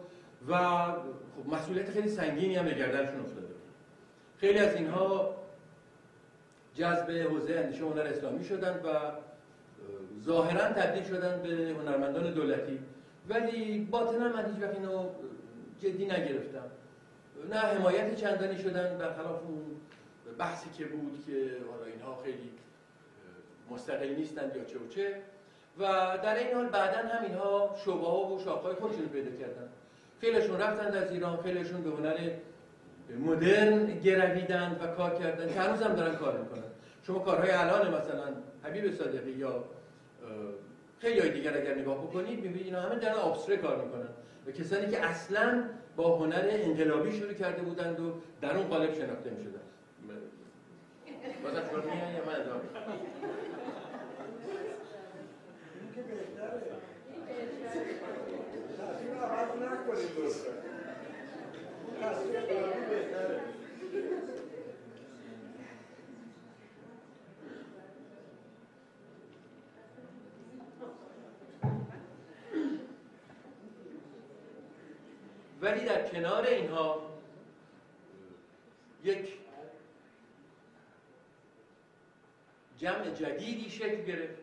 و 0.49 0.57
خب 0.57 1.55
مسئولیت 1.55 1.91
خیلی 1.91 2.09
سنگینی 2.09 2.57
هم 2.57 2.65
به 2.65 2.75
گردنشون 2.75 3.21
افتاده. 3.21 3.47
خیلی 4.37 4.59
از 4.59 4.75
اینها 4.75 5.35
جذب 6.75 7.11
حوزه 7.11 7.55
اندیشه 7.55 7.85
هنر 7.85 8.01
اسلامی 8.01 8.45
شدند 8.45 8.85
و 8.85 8.89
ظاهرا 10.25 10.73
تبدیل 10.73 11.05
شدن 11.05 11.43
به 11.43 11.75
هنرمندان 11.81 12.35
دولتی. 12.35 12.79
ولی 13.29 13.85
باطنا 13.91 14.29
من 14.29 14.55
هیچ 14.55 14.63
وقت 14.63 14.75
اینو 14.75 15.09
جدی 15.81 16.05
نگرفتم. 16.05 16.71
نه 17.51 17.57
حمایت 17.57 18.17
چندانی 18.17 18.59
شدن 18.59 18.99
برخلاف 18.99 19.43
اون 19.43 19.63
بحثی 20.39 20.71
که 20.71 20.85
بود 20.85 21.25
که 21.27 21.57
حالا 21.71 21.85
اینها 21.85 22.23
خیلی 22.25 22.53
مستقل 23.71 24.09
نیستند 24.09 24.57
یا 24.57 24.65
چه 24.65 24.79
و 24.79 24.89
چه. 24.89 25.23
و 25.79 25.83
در 26.23 26.37
این 26.37 26.55
حال 26.55 26.67
بعدا 26.67 27.09
هم 27.09 27.25
اینها 27.25 27.75
شعبه 27.85 28.07
ها 28.07 28.27
و 28.27 28.41
شاخهای 28.41 28.75
خودشون 28.75 29.09
پیدا 29.09 29.31
کردن. 29.31 29.69
خیلیشون 30.21 30.61
رفتند 30.61 30.97
از 30.97 31.11
ایران 31.11 31.37
خیلیشون 31.37 31.83
به 31.83 31.91
هنر 31.91 32.31
مدرن 33.25 33.87
گرویدند 33.87 34.81
و 34.83 34.87
کار 34.87 35.15
کردن 35.15 35.55
که 35.55 35.61
هنوز 35.61 35.83
هم 35.83 35.95
دارن 35.95 36.17
کار 36.17 36.39
می‌کنن. 36.39 36.63
شما 37.07 37.19
کارهای 37.19 37.51
الان 37.51 37.89
مثلا 37.89 38.35
حبیب 38.65 38.95
صادقی 38.95 39.31
یا 39.31 39.65
خیلی 40.99 41.31
دیگر 41.31 41.57
اگر 41.57 41.75
نگاه 41.75 42.07
بکنید 42.07 42.41
می‌بینید 42.41 42.67
اینا 42.67 42.81
همه 42.81 42.99
دارن 42.99 43.15
آبستره 43.15 43.57
کار 43.57 43.85
می‌کنن. 43.85 44.09
و 44.47 44.51
کسانی 44.51 44.91
که 44.91 45.01
اصلا 45.01 45.65
با 45.97 46.17
هنر 46.17 46.49
انقلابی 46.51 47.13
شروع 47.13 47.33
کرده 47.33 47.63
بودند 47.63 48.01
و 48.01 48.13
در 48.41 48.57
اون 48.57 48.67
قالب 48.67 48.95
شناخته 48.95 49.31
می‌شدن 49.31 49.61
بازم 51.43 51.63
شما 51.71 51.95
میان 51.95 52.15
یا 52.15 52.25
من 52.27 52.41
ادامه 52.41 52.61
ولی 75.61 75.85
در 75.85 76.09
کنار 76.09 76.47
یک 79.05 79.39
جمع 82.79 83.11
جدیدی 83.11 83.71
شکل 83.71 84.03
گرفت 84.03 84.43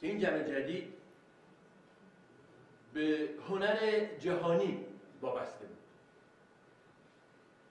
که 0.00 0.06
این 0.06 0.18
جمع 0.18 0.42
جدید 0.42 0.92
به 2.94 3.28
هنر 3.48 4.04
جهانی 4.20 4.84
وابسته 5.20 5.66
بود. 5.66 5.76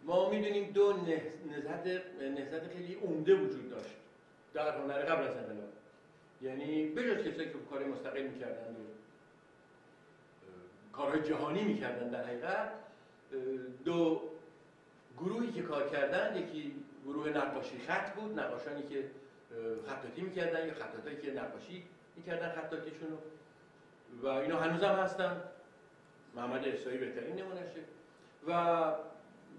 ما 0.04 0.30
می‌دونیم 0.30 0.72
دو 0.72 0.94
نهضت 0.94 2.06
نهضت 2.22 2.68
خیلی 2.74 2.94
عمده 2.96 3.36
وجود 3.36 3.70
داشت 3.70 3.96
در 4.54 4.78
هنر 4.78 5.06
قبل 5.06 5.28
از 5.28 5.38
انقلاب. 5.38 5.70
یعنی 6.42 6.86
بجز 6.86 7.28
کسایی 7.28 7.50
که 7.50 7.58
کار 7.70 7.84
مستقل 7.86 8.24
می‌کردن 8.24 8.76
کارهای 10.92 11.22
جهانی 11.24 11.64
می‌کردن 11.64 12.10
در 12.10 12.24
حقیقت 12.24 12.87
دو 13.86 14.22
گروهی 15.18 15.52
که 15.52 15.62
کار 15.62 15.90
کردن 15.90 16.38
یکی 16.38 16.76
گروه 17.06 17.30
نقاشی 17.30 17.80
خط 17.88 18.14
بود 18.14 18.40
نقاشانی 18.40 18.84
که 18.84 19.06
خطاطی 19.88 20.22
می‌کردن 20.22 20.68
یا 20.68 20.74
خطاطایی 20.74 21.18
که 21.18 21.32
نقاشی 21.32 21.84
می‌کردن 22.16 22.52
خطاطیشون 22.52 23.18
و 24.24 24.28
اینا 24.28 24.60
هم 24.60 24.72
هستن. 24.72 25.42
محمد 26.36 26.68
احسایی 26.68 26.98
بهترین 26.98 27.36
نمونشه 27.36 27.80
و 28.48 28.94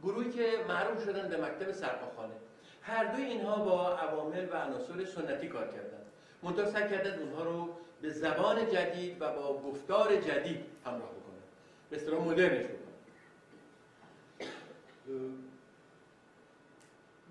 گروهی 0.02 0.30
که 0.30 0.64
معروف 0.68 1.04
شدن 1.04 1.28
به 1.28 1.36
مکتب 1.36 1.72
سرپاخانه 1.72 2.34
هر 2.82 3.04
دوی 3.04 3.24
اینها 3.24 3.64
با 3.64 3.96
عوامل 3.96 4.48
و 4.52 4.56
عناصر 4.56 5.04
سنتی 5.04 5.48
کار 5.48 5.66
کردن. 5.66 5.98
منتها 6.42 6.66
سعی 6.66 6.88
کردن 6.88 7.18
اونها 7.18 7.44
رو 7.44 7.68
به 8.02 8.10
زبان 8.10 8.70
جدید 8.70 9.22
و 9.22 9.32
با 9.32 9.62
گفتار 9.62 10.16
جدید 10.16 10.64
همراه 10.86 11.10
به 11.90 11.96
اصطلاح 11.96 12.24
مدرنش 12.24 12.66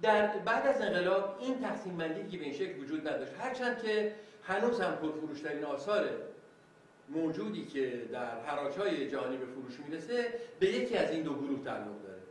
در 0.08 0.28
بعد 0.28 0.68
از 0.68 0.82
انقلاب 0.82 1.38
این 1.40 1.62
تقسیم 1.62 1.98
بندی 1.98 2.32
که 2.32 2.38
به 2.38 2.44
این 2.44 2.54
شکل 2.54 2.80
وجود 2.80 3.08
نداشت 3.08 3.32
هرچند 3.40 3.82
که 3.82 4.16
هنوز 4.44 4.80
هم 4.82 4.96
پرفروشترین 4.96 5.64
آثار 5.64 6.10
موجودی 7.10 7.66
که 7.66 8.02
در 8.12 8.40
های 8.78 9.12
جهانی 9.12 9.38
به 9.38 9.46
فروش 9.46 9.80
می‌رسه 9.80 10.34
به 10.60 10.66
یکی 10.68 10.98
از 10.98 11.12
این 11.12 11.24
دو 11.24 11.34
گروه 11.34 11.64
تعلق 11.64 12.04
داره. 12.04 12.22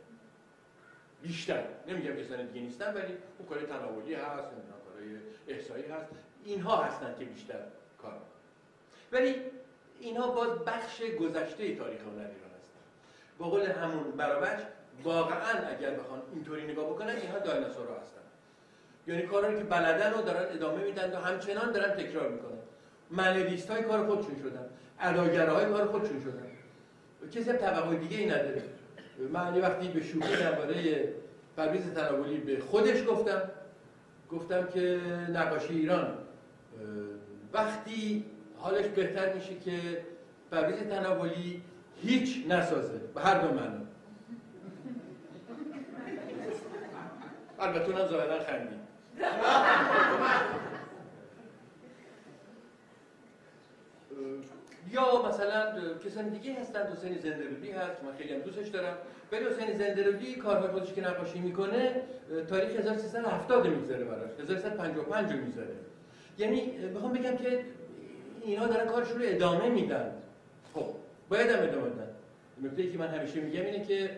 بیشتر. 1.21 1.63
نمیگم 1.87 2.15
کسان 2.15 2.45
دیگه 2.45 2.61
نیستن 2.65 2.93
ولی 2.93 3.13
اون 3.39 3.49
کار 3.49 3.61
تناولی 3.61 4.13
هست 4.13 4.49
کارهای 4.85 5.17
احسایی 5.47 5.85
هست. 5.85 6.11
اینها 6.45 6.83
هستند 6.83 7.19
که 7.19 7.25
بیشتر 7.25 7.59
کار 8.01 8.21
ولی 9.11 9.35
اینها 9.99 10.31
باز 10.31 10.59
بخش 10.59 11.01
گذشته 11.01 11.75
تاریخ 11.75 12.01
هنر 12.01 12.11
ایران 12.13 12.51
هستن. 12.59 12.79
با 13.37 13.49
قول 13.49 13.61
همون 13.61 14.11
برابچ 14.11 14.59
واقعا 15.03 15.67
اگر 15.77 15.91
بخوان 15.91 16.21
اینطوری 16.33 16.63
نگاه 16.71 16.85
بکنن 16.85 17.15
اینها 17.15 17.39
دایناسورها 17.39 17.95
هستن. 18.01 18.21
یعنی 19.07 19.21
کارهایی 19.21 19.57
که 19.57 19.63
بلدن 19.63 20.13
رو 20.13 20.21
دارن 20.21 20.55
ادامه 20.55 20.83
میدن 20.83 21.11
و 21.11 21.15
همچنان 21.15 21.71
دارن 21.71 21.93
تکرار 21.93 22.29
می‌کنن. 22.29 22.57
منلیست 23.11 23.71
های 23.71 23.83
کار 23.83 24.07
خودشون 24.07 24.35
شدن. 24.35 24.65
اداگرهای 24.99 25.65
کار 25.65 25.85
خودشون 25.85 26.21
شدن. 26.21 26.47
کسی 27.31 27.49
هم 27.49 27.57
طبقه 27.57 27.95
دیگه 27.95 28.17
ای 28.17 28.25
نداره. 28.25 28.63
من 29.33 29.61
وقتی 29.61 29.87
به 29.87 30.03
شوخی 30.03 30.35
درباره 30.35 31.07
پرویز 31.57 31.93
تناولی 31.93 32.37
به 32.37 32.59
خودش 32.59 33.07
گفتم. 33.07 33.41
گفتم 34.31 34.67
که 34.67 34.99
نقاشی 35.33 35.73
ایران 35.73 36.17
وقتی 37.53 38.25
حالش 38.57 38.85
بهتر 38.85 39.33
میشه 39.33 39.55
که 39.65 40.01
پرویز 40.51 40.79
تناولی 40.79 41.61
هیچ 42.01 42.45
نسازه. 42.49 42.97
به 43.15 43.21
هر 43.21 43.39
دو 43.41 43.53
معنا 43.53 43.86
البته 47.59 47.91
اونم 47.91 48.07
ظاهرا 48.07 48.39
خندید 48.39 48.87
یا 54.91 55.27
مثلا 55.29 55.73
کسان 56.05 56.29
دیگه 56.29 56.59
هستن 56.59 56.87
حسین 56.87 57.17
زندرودی 57.17 57.71
هست 57.71 58.03
من 58.03 58.15
خیلی 58.17 58.33
هم 58.33 58.39
دوستش 58.39 58.67
دارم. 58.67 58.97
ولی 59.31 59.45
حسین 59.45 59.73
زندرودی 59.73 60.35
کارهای 60.35 60.67
خودش 60.69 60.93
که 60.93 61.01
نقاشی 61.01 61.39
می‌کنه 61.39 62.01
تاریخ 62.49 62.79
1370 62.79 63.67
می‌ذاره 63.67 64.03
براش. 64.03 64.31
1355 64.39 65.31
می‌ذاره 65.31 65.75
یعنی 66.37 66.77
می‌خوام 66.93 67.13
بگم 67.13 67.37
که 67.37 67.65
اینا 68.41 68.67
دارن 68.67 68.87
کارشون 68.87 69.21
رو 69.21 69.27
ادامه 69.27 69.69
میدن. 69.69 70.11
خب 70.73 70.85
باید 71.29 71.49
هم 71.49 71.63
ادامه 71.63 71.89
بدن. 71.89 72.07
نکته 72.61 72.91
که 72.91 72.97
من 72.97 73.07
همیشه 73.07 73.39
میگم 73.39 73.65
اینه 73.65 73.85
که 73.85 74.09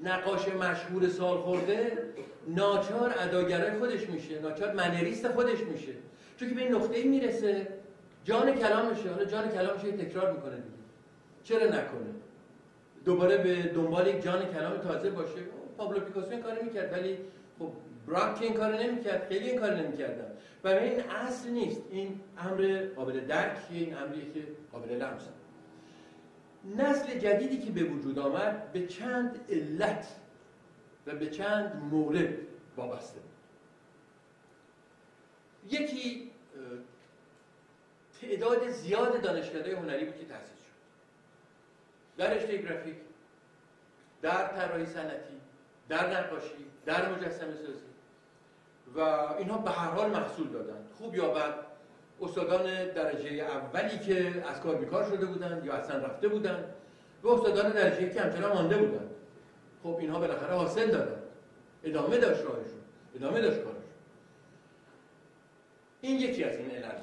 نقاش 0.00 0.48
مشهور 0.48 1.08
سال 1.08 1.38
خورده 1.38 1.92
ناچار 2.48 3.14
اداگرای 3.18 3.78
خودش 3.78 4.10
میشه 4.10 4.40
ناچار 4.40 4.72
منریست 4.72 5.28
خودش 5.28 5.60
میشه. 5.60 5.92
چون 6.36 6.48
که 6.48 6.54
به 6.54 6.60
این 6.60 6.74
نقطه 6.74 7.02
می‌رسه 7.02 7.66
جان 8.24 8.52
کلامشه 8.52 9.10
حالا 9.10 9.24
جان 9.24 9.48
کلامش 9.48 9.80
تکرار 9.80 10.32
می‌کنه 10.32 10.54
دیگه. 10.54 10.78
چرا 11.44 11.66
نکنه؟ 11.66 12.10
دوباره 13.04 13.38
به 13.38 13.62
دنبال 13.62 14.06
یک 14.06 14.22
جان 14.22 14.44
کلام 14.44 14.76
تازه 14.78 15.10
باشه. 15.10 15.40
پابلو 15.78 16.00
پیکاسو 16.00 16.30
این 16.30 16.42
کار 16.42 16.62
می‌کرد 16.62 16.92
ولی 16.92 17.18
خب 17.58 17.72
براک 18.08 18.42
این 18.42 18.54
کار 18.54 18.82
نمی‌کرد 18.82 19.26
خیلی 19.28 19.50
این 19.50 19.60
کار 19.60 19.74
نمی‌کردن. 19.74 20.30
و 20.64 20.68
این 20.68 21.00
اصل 21.00 21.48
نیست. 21.50 21.82
این 21.90 22.20
امر 22.38 22.86
قابل 22.96 23.20
درکیه 23.20 23.78
این 23.86 23.96
امریه 23.96 24.24
که 24.34 24.40
قابل 24.72 24.90
لمس 24.90 25.22
نسل 26.76 27.18
جدیدی 27.18 27.58
که 27.58 27.70
به 27.70 27.84
وجود 27.84 28.18
آمد 28.18 28.72
به 28.72 28.86
چند 28.86 29.40
علت 29.50 30.06
و 31.06 31.14
به 31.14 31.30
چند 31.30 31.76
مورد 31.90 32.34
وابسته. 32.76 33.20
یکی 35.70 36.30
تعداد 38.20 38.70
زیاد 38.70 39.20
دانشکده 39.20 39.76
هنری 39.76 40.04
بود 40.04 40.18
که 40.18 40.24
تأسیس 40.24 40.58
شد. 40.58 40.78
در 42.16 42.34
رشته 42.34 42.56
گرافیک 42.56 42.96
در 44.22 44.48
طراحی 44.48 44.86
صنعتی 44.86 45.40
در 45.88 46.18
نقاشی 46.18 46.66
در 46.86 47.12
مجسمه 47.12 47.54
سازی. 47.54 47.88
و 48.94 49.00
اینها 49.38 49.58
به 49.58 49.70
هر 49.70 49.90
حال 49.90 50.10
محصول 50.10 50.48
دادن 50.48 50.86
خوب 50.98 51.14
یا 51.14 51.28
بد 51.34 51.67
استادان 52.22 52.92
درجه 52.94 53.30
اولی 53.30 53.98
که 53.98 54.44
از 54.48 54.60
کار 54.60 54.74
بیکار 54.74 55.04
شده 55.04 55.26
بودند 55.26 55.64
یا 55.64 55.72
اصلا 55.72 55.96
رفته 55.96 56.28
بودند 56.28 56.64
و 57.22 57.28
استادان 57.28 57.72
درجه 57.72 58.10
که 58.10 58.20
همچنان 58.20 58.52
مانده 58.52 58.76
بودند. 58.76 59.10
خب 59.82 59.96
اینها 60.00 60.18
بالاخره 60.18 60.54
حاصل 60.54 60.90
دادن 60.90 61.22
ادامه 61.84 62.18
داشت 62.18 62.40
راهشون. 62.40 62.80
ادامه 63.14 63.40
داشت 63.40 63.56
کارشون. 63.56 63.82
این 66.00 66.20
یکی 66.20 66.44
از 66.44 66.56
این 66.56 66.70
علت 66.70 67.02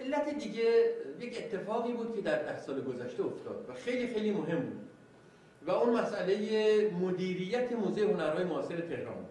علت 0.00 0.38
دیگه 0.38 0.84
یک 1.20 1.38
اتفاقی 1.38 1.92
بود 1.92 2.14
که 2.16 2.20
در 2.22 2.42
ده 2.42 2.58
سال 2.58 2.80
گذشته 2.80 3.24
افتاد 3.24 3.66
و 3.68 3.74
خیلی 3.74 4.06
خیلی 4.06 4.30
مهم 4.30 4.60
بود. 4.60 4.88
و 5.66 5.70
اون 5.70 6.00
مسئله 6.00 6.90
مدیریت 6.90 7.72
موزه 7.72 8.02
هنرهای 8.02 8.44
معاصر 8.44 8.80
تهران 8.80 9.26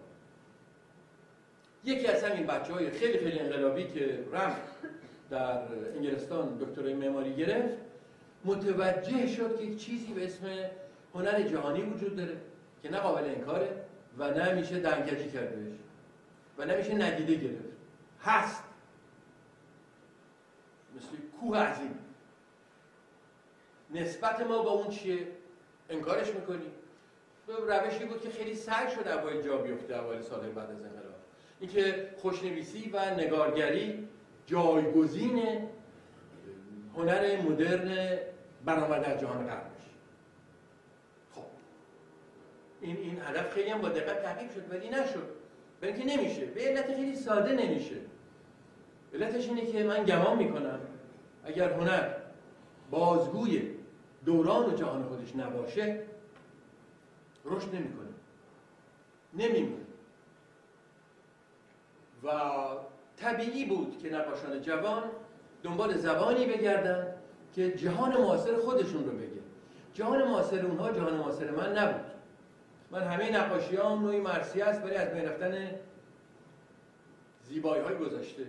یکی 1.84 2.06
از 2.06 2.24
همین 2.24 2.46
بچه 2.46 2.72
های 2.72 2.90
خیلی 2.90 3.18
خیلی 3.18 3.38
انقلابی 3.38 3.88
که 3.88 4.24
رفت 4.32 4.62
در 5.30 5.62
انگلستان 5.96 6.58
دکترای 6.60 6.94
معماری 6.94 7.34
گرفت 7.34 7.76
متوجه 8.44 9.26
شد 9.26 9.60
که 9.60 9.76
چیزی 9.76 10.12
به 10.12 10.24
اسم 10.24 10.46
هنر 11.14 11.42
جهانی 11.42 11.82
وجود 11.82 12.16
داره 12.16 12.36
که 12.82 12.90
نه 12.90 12.98
قابل 12.98 13.24
انکاره 13.24 13.84
و 14.18 14.30
نه 14.30 14.52
میشه 14.52 14.80
دنگجی 14.80 15.30
کرد 15.30 15.56
بهش 15.56 15.72
و 16.58 16.64
نه 16.64 16.76
میشه 16.76 16.94
ندیده 16.94 17.34
گرفت. 17.34 17.72
هست. 18.22 18.64
مثل 20.96 21.06
کوه 21.40 21.58
عظیم. 21.58 21.98
نسبت 23.94 24.40
ما 24.40 24.62
با 24.62 24.70
اون 24.70 24.88
چیه؟ 24.88 25.26
انکارش 25.90 26.28
می‌کنیم 26.34 26.72
روشی 27.48 28.04
بود 28.04 28.20
که 28.22 28.30
خیلی 28.30 28.54
سعی 28.54 28.90
شد 28.90 29.08
اوایل 29.08 29.42
جا 29.42 29.56
بیفته 29.56 29.98
اوایل 29.98 30.22
سال 30.22 30.40
بعد 30.40 30.70
از 30.70 30.82
انقلاب. 30.82 31.11
اینکه 31.62 32.08
خوشنویسی 32.16 32.90
و 32.92 33.14
نگارگری 33.14 34.08
جایگزین 34.46 35.42
هنر 36.96 37.42
مدرن 37.42 38.18
برآمده 38.64 39.08
در 39.08 39.16
جهان 39.16 39.46
غرب 39.46 39.70
خب. 41.34 41.42
این 42.80 42.96
این 42.96 43.18
هدف 43.22 43.52
خیلی 43.54 43.70
هم 43.70 43.80
با 43.80 43.88
دقت 43.88 44.22
تحقیق 44.22 44.52
شد 44.54 44.70
ولی 44.70 44.88
نشد. 44.88 45.28
بلکه 45.80 46.04
نمیشه. 46.04 46.44
به 46.44 46.60
علت 46.60 46.96
خیلی 46.96 47.16
ساده 47.16 47.52
نمیشه. 47.52 47.96
علتش 49.14 49.48
اینه 49.48 49.66
که 49.66 49.84
من 49.84 50.04
گمان 50.04 50.38
می‌کنم 50.38 50.80
اگر 51.44 51.72
هنر 51.72 52.14
بازگوی 52.90 53.70
دوران 54.24 54.70
و 54.70 54.76
جهان 54.76 55.02
خودش 55.02 55.36
نباشه 55.36 56.02
رشد 57.44 57.74
نمی‌کنه. 57.74 58.08
نمیمونه. 59.34 59.81
و 62.24 62.30
طبیعی 63.16 63.64
بود 63.64 63.98
که 64.02 64.10
نقاشان 64.10 64.60
جوان 64.60 65.02
دنبال 65.62 65.96
زبانی 65.96 66.46
بگردن 66.46 67.06
که 67.54 67.72
جهان 67.72 68.20
معاصر 68.20 68.56
خودشون 68.56 69.04
رو 69.04 69.12
بگه. 69.12 69.42
جهان 69.94 70.28
معاصر 70.28 70.66
اونها 70.66 70.92
جهان 70.92 71.14
معاصر 71.14 71.50
من 71.50 71.78
نبود. 71.78 72.04
من 72.90 73.02
همه 73.02 73.36
نقاشی 73.36 73.76
هم 73.76 73.86
نوعی 73.86 74.20
مرسی 74.20 74.62
است 74.62 74.82
برای 74.82 74.96
از 74.96 75.12
بین 75.14 75.24
رفتن 75.24 75.70
زیبایی 77.42 77.82
های 77.82 77.96
گذاشته 77.96 78.42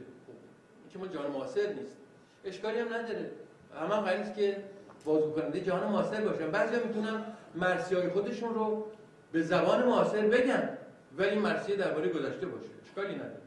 که 0.93 0.99
ما 0.99 1.07
جهان 1.07 1.31
معاصر 1.31 1.73
نیست. 1.73 1.97
اشکالی 2.45 2.79
هم 2.79 2.93
نداره. 2.93 3.31
همه 3.79 3.95
هم 3.95 4.33
که 4.33 4.63
بازگو 5.05 5.31
کننده 5.31 5.59
جهان 5.59 5.91
معاصر 5.91 6.21
باشن. 6.21 6.51
بعضی 6.51 6.75
می‌تونن 6.87 7.23
مرسی 7.55 7.95
های 7.95 8.09
خودشون 8.09 8.53
رو 8.53 8.85
به 9.31 9.41
زبان 9.41 9.83
معاصر 9.83 10.21
بگن 10.21 10.77
ولی 11.17 11.39
مرسی 11.39 11.75
درباره 11.75 12.09
گذشته 12.09 12.45
باشه. 12.45 12.69
اشکالی 12.85 13.15
نداره. 13.15 13.42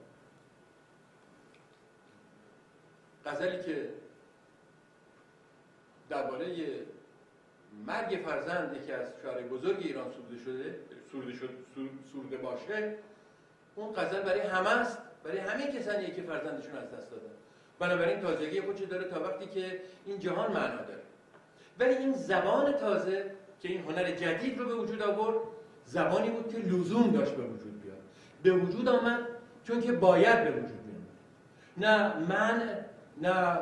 غزلی 3.26 3.62
که 3.62 3.88
درباره 6.08 6.46
مرگ 7.86 8.20
فرزند 8.26 8.76
یکی 8.76 8.92
از 8.92 9.06
شعر 9.22 9.42
بزرگ 9.42 9.78
ایران 9.78 10.12
سروده 10.12 10.44
شده 10.44 10.78
سروده 11.12 11.32
شد 11.32 11.50
سروده 12.12 12.36
باشه 12.36 12.94
اون 13.74 13.92
غزل 13.92 14.20
برای 14.20 14.40
همه 14.40 14.68
است 14.68 14.98
برای 15.24 15.38
همه 15.38 15.66
کسانی 15.66 16.10
که 16.10 16.22
فرزندشون 16.22 16.76
از 16.76 16.90
دست 16.90 17.10
دادن. 17.10 17.32
بنابراین 17.78 18.20
تازگی 18.20 18.60
خودش 18.60 18.80
داره 18.80 19.04
تا 19.04 19.22
وقتی 19.22 19.46
که 19.46 19.80
این 20.06 20.18
جهان 20.18 20.52
معنا 20.52 20.76
داره. 20.76 21.02
ولی 21.78 21.94
این 21.94 22.12
زبان 22.12 22.72
تازه 22.72 23.30
که 23.60 23.68
این 23.68 23.80
هنر 23.80 24.10
جدید 24.10 24.58
رو 24.58 24.66
به 24.68 24.74
وجود 24.74 25.02
آورد 25.02 25.36
زبانی 25.86 26.30
بود 26.30 26.52
که 26.52 26.58
لزوم 26.58 27.10
داشت 27.10 27.32
به 27.32 27.42
وجود 27.42 27.82
بیاد. 27.82 27.98
به 28.42 28.52
وجود 28.52 28.88
آمد 28.88 29.20
چون 29.64 29.80
که 29.80 29.92
باید 29.92 30.44
به 30.44 30.50
وجود 30.50 30.82
بیاد. 30.86 31.06
نه 31.76 32.16
من 32.16 32.85
نه 33.22 33.58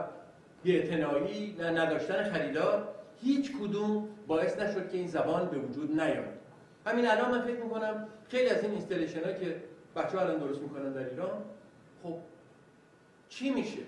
بیعتنایی 0.62 1.56
نه 1.58 1.70
نداشتن 1.70 2.32
خریدار 2.32 2.88
هیچ 3.22 3.52
کدوم 3.52 4.08
باعث 4.26 4.58
نشد 4.58 4.90
که 4.90 4.98
این 4.98 5.08
زبان 5.08 5.48
به 5.48 5.58
وجود 5.58 6.00
نیاد. 6.00 6.28
همین 6.86 7.06
الان 7.06 7.30
من 7.30 7.40
فکر 7.40 7.62
می‌کنم 7.62 8.06
خیلی 8.28 8.48
از 8.48 8.62
این 8.62 8.70
اینستلیشن 8.70 9.24
ها 9.24 9.32
که 9.32 9.62
بچه 9.96 10.20
الان 10.20 10.38
درست 10.38 10.60
می‌کنن 10.60 10.92
در 10.92 11.10
ایران 11.10 11.44
خب 12.02 12.16
چی 13.28 13.50
میشه؟ 13.50 13.82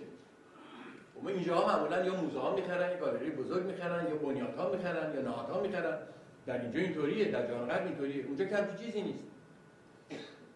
ما 1.22 1.30
اینجا 1.30 1.66
معمولا 1.66 2.04
یا 2.04 2.14
موزه 2.14 2.38
ها 2.38 2.54
می‌خرن 2.54 2.90
یا 2.90 2.96
گالری 2.96 3.30
بزرگ 3.30 3.66
می‌خرن 3.66 4.06
یا 4.08 4.16
بنیاد 4.16 4.54
ها 4.54 4.70
می‌خرن 4.70 5.14
یا 5.14 5.22
نهاد 5.22 5.50
ها 5.50 5.60
می‌خرن. 5.60 5.98
در 6.46 6.60
اینجا 6.60 6.80
اینطوریه 6.80 7.30
در 7.30 7.46
جهان 7.46 7.68
غرب 7.68 7.86
اینطوریه. 7.86 8.24
اونجا 8.24 8.44
کم 8.44 8.76
چیزی 8.76 9.02
نیست. 9.02 9.24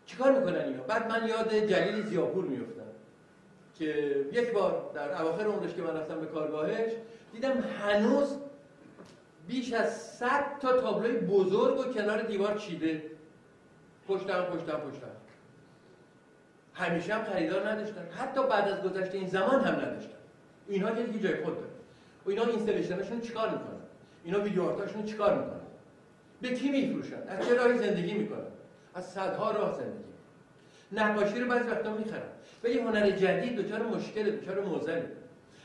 چیکار 0.07 0.39
می‌کنن 0.39 0.61
اینا؟ 0.61 0.83
بعد 0.83 1.11
من 1.11 1.29
یاد 1.29 1.55
جلیل 1.55 2.07
زیاپور 2.07 2.45
میفتم 2.45 2.80
که 3.81 4.27
یک 4.33 4.53
بار 4.53 4.91
در 4.95 5.23
اواخر 5.23 5.45
عمرش 5.45 5.75
که 5.75 5.83
من 5.83 5.97
رفتم 5.97 6.21
به 6.21 6.27
کارگاهش 6.27 6.93
دیدم 7.33 7.61
هنوز 7.61 8.37
بیش 9.49 9.73
از 9.73 10.01
100 10.01 10.59
تا 10.61 10.81
تابلوی 10.81 11.17
بزرگ 11.17 11.79
و 11.79 11.85
کنار 11.93 12.23
دیوار 12.23 12.59
چیده. 12.59 13.03
پشتم 14.09 14.43
پشتم 14.43 14.81
پشتم. 14.81 15.07
همیشه 16.75 17.15
هم 17.15 17.25
خریدار 17.25 17.69
نداشتن. 17.69 18.09
حتی 18.11 18.43
بعد 18.43 18.69
از 18.69 18.83
گذشته 18.83 19.19
این 19.19 19.29
زمان 19.29 19.61
هم 19.61 19.75
نداشتن. 19.75 20.19
اینها 20.69 20.91
که 20.91 21.03
دیگه 21.03 21.29
جای 21.29 21.45
خود 21.45 21.55
داره 21.55 21.71
و 22.27 22.31
اینا 22.31 22.45
اینستالیشنشون 22.45 23.21
چیکار 23.21 23.49
می‌کنن؟ 23.49 23.81
اینا 24.25 24.41
ویدیو 24.41 24.63
آرتاشون 24.63 25.05
چیکار 25.05 25.39
می‌کنن؟ 25.39 25.61
به 26.41 26.55
کی 26.55 26.69
میفروشن؟ 26.69 27.23
از 27.29 27.47
چه 27.47 27.55
راهی 27.55 27.79
زندگی 27.79 28.15
می‌کنن؟ 28.15 28.47
از 28.95 29.11
صدها 29.11 29.51
راه 29.51 29.75
زندگی. 29.75 30.11
نقاشی 30.93 31.41
رو 31.41 31.49
بعضی 31.49 31.69
وقتا 31.69 31.95
می‌خرن. 31.95 32.23
و 32.65 32.69
یه 32.69 32.83
هنر 32.83 33.11
جدید 33.11 33.57
دچار 33.57 33.83
مشکل 33.83 34.31
دچار 34.31 34.61
موزل 34.61 35.03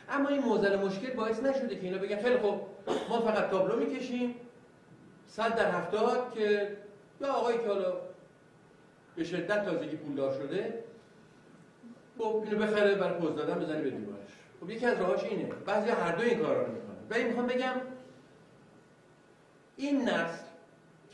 اما 0.09 0.29
این 0.29 0.41
موزل 0.41 0.75
مشکل 0.75 1.13
باعث 1.13 1.43
نشده 1.43 1.75
که 1.75 1.81
اینا 1.81 1.97
بگن 1.97 2.21
خیلی 2.21 2.37
خب 2.37 2.61
ما 3.09 3.21
فقط 3.21 3.49
تابلو 3.49 3.79
می‌کشیم. 3.79 4.35
صد 5.27 5.55
در 5.55 5.71
هفتاد 5.71 6.33
که 6.33 6.77
یا 7.21 7.27
آقایی 7.27 7.57
که 7.57 7.67
حالا 7.67 7.93
به 9.15 9.23
شدت 9.23 9.65
تازگی 9.65 9.95
پولدار 9.95 10.33
شده 10.33 10.83
خب 12.17 12.43
اینو 12.45 12.65
بخره 12.65 12.95
برای 12.95 13.19
پوز 13.19 13.35
دادن 13.35 13.59
بزنی 13.59 13.81
به 13.81 13.89
دیوارش. 13.89 14.29
خب 14.61 14.69
یکی 14.69 14.85
از 14.85 14.99
راهاش 14.99 15.23
اینه. 15.23 15.49
بعضی 15.65 15.89
هر 15.89 16.15
دو 16.15 16.23
این 16.23 16.39
کارا 16.39 16.61
رو 16.61 16.71
می‌کنن. 16.71 16.95
ولی 17.09 17.23
می‌خوام 17.23 17.47
بگم 17.47 17.73
این 19.77 20.01
نسل 20.01 20.43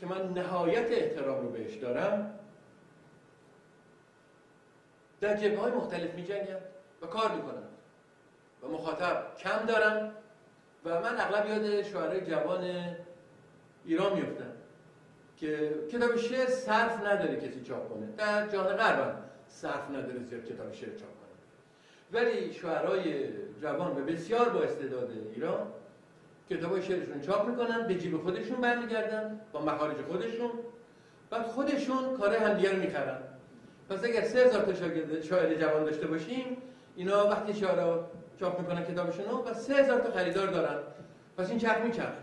که 0.00 0.06
من 0.06 0.32
نهایت 0.32 0.90
احترام 0.90 1.42
رو 1.42 1.50
بهش 1.50 1.74
دارم 1.74 2.38
در 5.22 5.36
جبه 5.36 5.60
های 5.60 5.72
مختلف 5.72 6.14
می 6.14 6.26
و 7.02 7.06
کار 7.06 7.32
می‌کنن. 7.32 7.62
و 8.62 8.68
مخاطب 8.68 9.36
کم 9.38 9.66
دارن 9.66 10.10
و 10.84 11.00
من 11.00 11.16
اغلب 11.18 11.48
یاد 11.48 11.82
شعرهای 11.82 12.20
جوان 12.20 12.64
ایران 13.84 14.12
میفتم 14.12 14.52
که 15.36 15.74
کتاب 15.92 16.16
شعر 16.16 16.46
صرف 16.46 17.06
نداره 17.06 17.36
کسی 17.36 17.62
چاپ 17.62 17.88
کنه. 17.88 18.06
در 18.16 18.48
جهان 18.48 18.76
غرب 18.76 19.18
صرف 19.48 19.90
نداره 19.90 20.22
زیاد 20.22 20.44
کتاب 20.44 20.72
شعر 20.72 20.90
چاپ 20.90 21.08
کنه. 21.08 21.32
ولی 22.12 22.52
شعرهای 22.52 23.24
جوان 23.62 24.02
و 24.02 24.04
بسیار 24.04 24.48
با 24.48 24.62
استعداد 24.62 25.10
ایران 25.34 25.66
کتاب 26.50 26.80
شعرشون 26.80 27.20
چاپ 27.20 27.48
می‌کنن 27.48 27.86
به 27.86 27.94
جیب 27.94 28.22
خودشون 28.22 28.60
برمیگردن 28.60 29.40
با 29.52 29.60
مخارج 29.60 29.96
خودشون. 29.96 30.50
بعد 31.30 31.42
خودشون 31.46 32.16
کار 32.16 32.34
همدیگه 32.34 32.72
رو 32.72 32.78
می‌خرن. 32.78 33.31
پس 33.92 34.04
اگر 34.04 34.24
سه 34.24 34.38
هزار 34.38 34.62
تا 34.62 34.74
شاعر 35.22 35.54
جوان 35.54 35.84
داشته 35.84 36.06
باشیم 36.06 36.56
اینا 36.96 37.28
وقتی 37.28 37.54
شعر 37.54 37.98
چاپ 38.40 38.60
می‌کنن 38.60 38.84
کتابشون 38.84 39.24
و 39.24 39.54
سه 39.54 39.74
هزار 39.74 40.00
تا 40.00 40.10
خریدار 40.10 40.46
دارن. 40.46 40.78
پس 41.36 41.50
این 41.50 41.58
چرخ 41.58 41.78
میچرخه. 41.78 42.22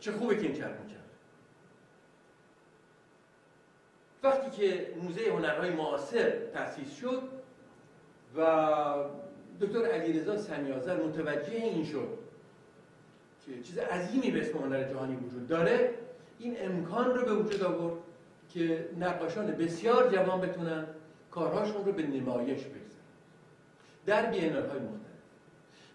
چه 0.00 0.12
خوبه 0.12 0.36
که 0.36 0.42
این 0.42 0.52
چرخ 0.52 0.76
میچرخه. 0.84 1.02
وقتی 4.22 4.50
که 4.50 4.94
موزه 5.02 5.30
هنرهای 5.30 5.70
معاصر 5.70 6.30
تأسیس 6.54 6.96
شد 6.96 7.22
و 8.36 8.94
دکتر 9.60 9.86
علیرضا 9.86 10.36
سمیازر 10.36 11.02
متوجه 11.02 11.52
این 11.52 11.84
شد 11.84 12.18
که 13.46 13.62
چیز 13.62 13.78
عظیمی 13.78 14.30
به 14.30 14.40
اسم 14.40 14.58
هنر 14.58 14.82
جهانی 14.82 15.16
وجود 15.16 15.46
داره 15.46 15.94
این 16.38 16.56
امکان 16.60 17.14
رو 17.14 17.24
به 17.24 17.34
وجود 17.34 17.62
آورد. 17.62 18.05
که 18.56 18.88
نقاشان 19.00 19.46
بسیار 19.46 20.10
جوان 20.12 20.40
بتونن 20.40 20.86
کارهاشون 21.30 21.84
رو 21.84 21.92
به 21.92 22.02
نمایش 22.02 22.60
بگذارن 22.60 22.86
در 24.06 24.26
بینال 24.26 24.66
های 24.66 24.78
مختلف. 24.78 25.06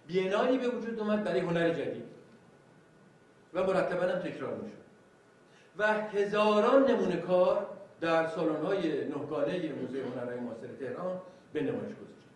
بینالی 0.07 0.57
به 0.57 0.69
وجود 0.69 0.99
اومد 0.99 1.23
برای 1.23 1.39
هنر 1.39 1.69
جدید. 1.69 2.03
و 3.53 3.63
مرتبا 3.63 4.03
هم 4.03 4.19
تکرار 4.19 4.55
می‌شد. 4.55 4.75
و 5.77 5.93
هزاران 5.93 6.91
نمونه 6.91 7.17
کار 7.17 7.67
در 8.01 8.27
سالن 8.27 8.65
های 8.65 9.05
نهگانه 9.05 9.73
موزه 9.73 10.03
هنرهای 10.03 10.39
معاصر 10.39 10.67
تهران 10.79 11.21
به 11.53 11.61
نمایش 11.61 11.95
گذاشته 11.95 12.27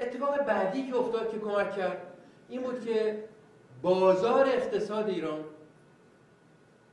اتفاق 0.00 0.46
بعدی 0.46 0.90
که 0.90 0.96
افتاد 0.96 1.30
که 1.30 1.38
کمک 1.38 1.76
کرد 1.76 2.02
این 2.48 2.62
بود 2.62 2.84
که 2.84 3.24
بازار 3.82 4.46
اقتصاد 4.46 5.08
ایران 5.08 5.44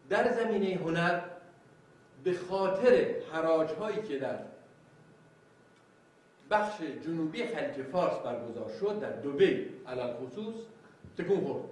در 0.09 0.31
زمینه 0.31 0.75
هنر 0.75 1.32
به 2.23 2.33
خاطر 2.49 3.15
حراج 3.33 3.69
هایی 3.71 4.01
که 4.01 4.17
در 4.17 4.39
بخش 6.51 6.81
جنوبی 7.05 7.45
خلیج 7.47 7.85
فارس 7.91 8.17
برگزار 8.17 8.71
شد 8.79 8.99
در 8.99 9.11
دوبی 9.11 9.69
علال 9.87 10.13
خصوص 10.13 10.55
تکون 11.17 11.41
خورد. 11.41 11.63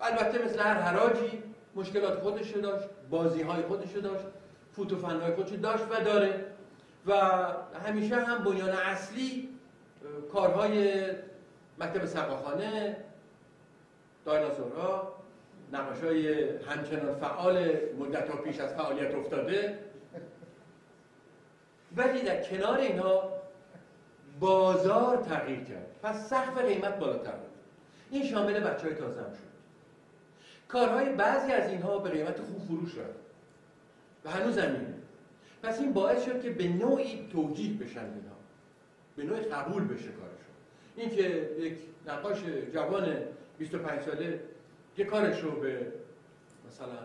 البته 0.00 0.44
مثل 0.44 0.60
هر 0.60 0.74
حراجی 0.74 1.42
مشکلات 1.74 2.20
خودش 2.20 2.50
داشت 2.50 2.88
بازی 3.10 3.42
های 3.42 3.62
خودش 3.62 3.92
داشت 3.92 4.24
فوتوفن 4.72 5.20
های 5.20 5.34
خودش 5.34 5.50
داشت 5.50 5.84
و 5.90 6.04
داره. 6.04 6.44
و 7.06 7.12
همیشه 7.86 8.16
هم 8.16 8.44
بنیان 8.44 8.70
اصلی 8.70 9.48
کارهای 10.32 11.02
مکتب 11.78 12.06
سقاخانه 12.06 12.96
دایناسورها 14.24 15.17
نقاش 15.72 16.00
های 16.00 16.48
همچنان 16.58 17.14
فعال 17.14 17.70
مدت 17.98 18.30
ها 18.30 18.36
پیش 18.36 18.60
از 18.60 18.74
فعالیت 18.74 19.14
افتاده. 19.14 19.78
ولی 21.96 22.22
در 22.22 22.42
کنار 22.42 22.78
اینها 22.78 23.32
بازار 24.40 25.16
تغییر 25.16 25.60
کرد. 25.60 25.86
پس 26.02 26.28
سقف 26.28 26.58
قیمت 26.58 26.98
بالاتر 26.98 27.32
بود. 27.32 27.50
این 28.10 28.26
شامل 28.26 28.60
بچه 28.60 28.82
های 28.86 28.94
تازه 28.94 29.20
هم 29.20 29.30
شد. 29.30 29.48
کارهای 30.68 31.08
بعضی 31.08 31.52
از 31.52 31.70
اینها 31.70 31.98
به 31.98 32.10
قیمت 32.10 32.40
خوب 32.40 32.62
فروش 32.66 32.98
رفت. 32.98 33.18
و 34.24 34.30
هنوز 34.30 34.58
هم 34.58 34.94
پس 35.62 35.80
این 35.80 35.92
باعث 35.92 36.24
شد 36.24 36.42
که 36.42 36.50
به 36.50 36.68
نوعی 36.68 37.28
توجیه 37.32 37.78
بشن 37.78 38.00
اینها 38.00 38.36
به 39.16 39.24
نوعی 39.24 39.40
قبول 39.40 39.84
بشه 39.84 40.08
کارشون. 40.08 40.54
این 40.96 41.10
که 41.10 41.50
یک 41.58 41.78
نقاش 42.06 42.38
جوان 42.74 43.16
25 43.58 44.00
ساله 44.02 44.40
یه 44.98 45.04
کارش 45.04 45.40
رو 45.40 45.50
به 45.50 45.86
مثلا 46.68 46.98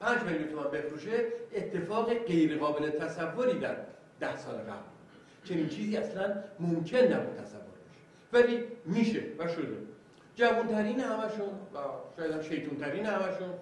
5 0.00 0.22
میلیون 0.22 0.48
تومان 0.48 0.70
بفروشه 0.70 1.24
اتفاق 1.54 2.14
غیر 2.14 2.58
قابل 2.58 2.90
تصوری 2.90 3.58
در 3.58 3.76
ده 4.20 4.36
سال 4.36 4.54
قبل. 4.54 4.90
چنین 5.44 5.68
چیزی 5.68 5.96
اصلا 5.96 6.44
ممکن 6.60 6.98
نبود 6.98 7.36
تصور 7.36 7.60
بشه 7.60 8.46
ولی 8.46 8.64
میشه 8.84 9.22
و 9.38 9.48
شده. 9.48 9.76
جوانترین 10.36 11.00
همشون 11.00 11.48
و 11.48 11.78
شاید 12.16 12.32
هم 12.32 12.42
شیطونترین 12.42 13.06
همشون. 13.06 13.54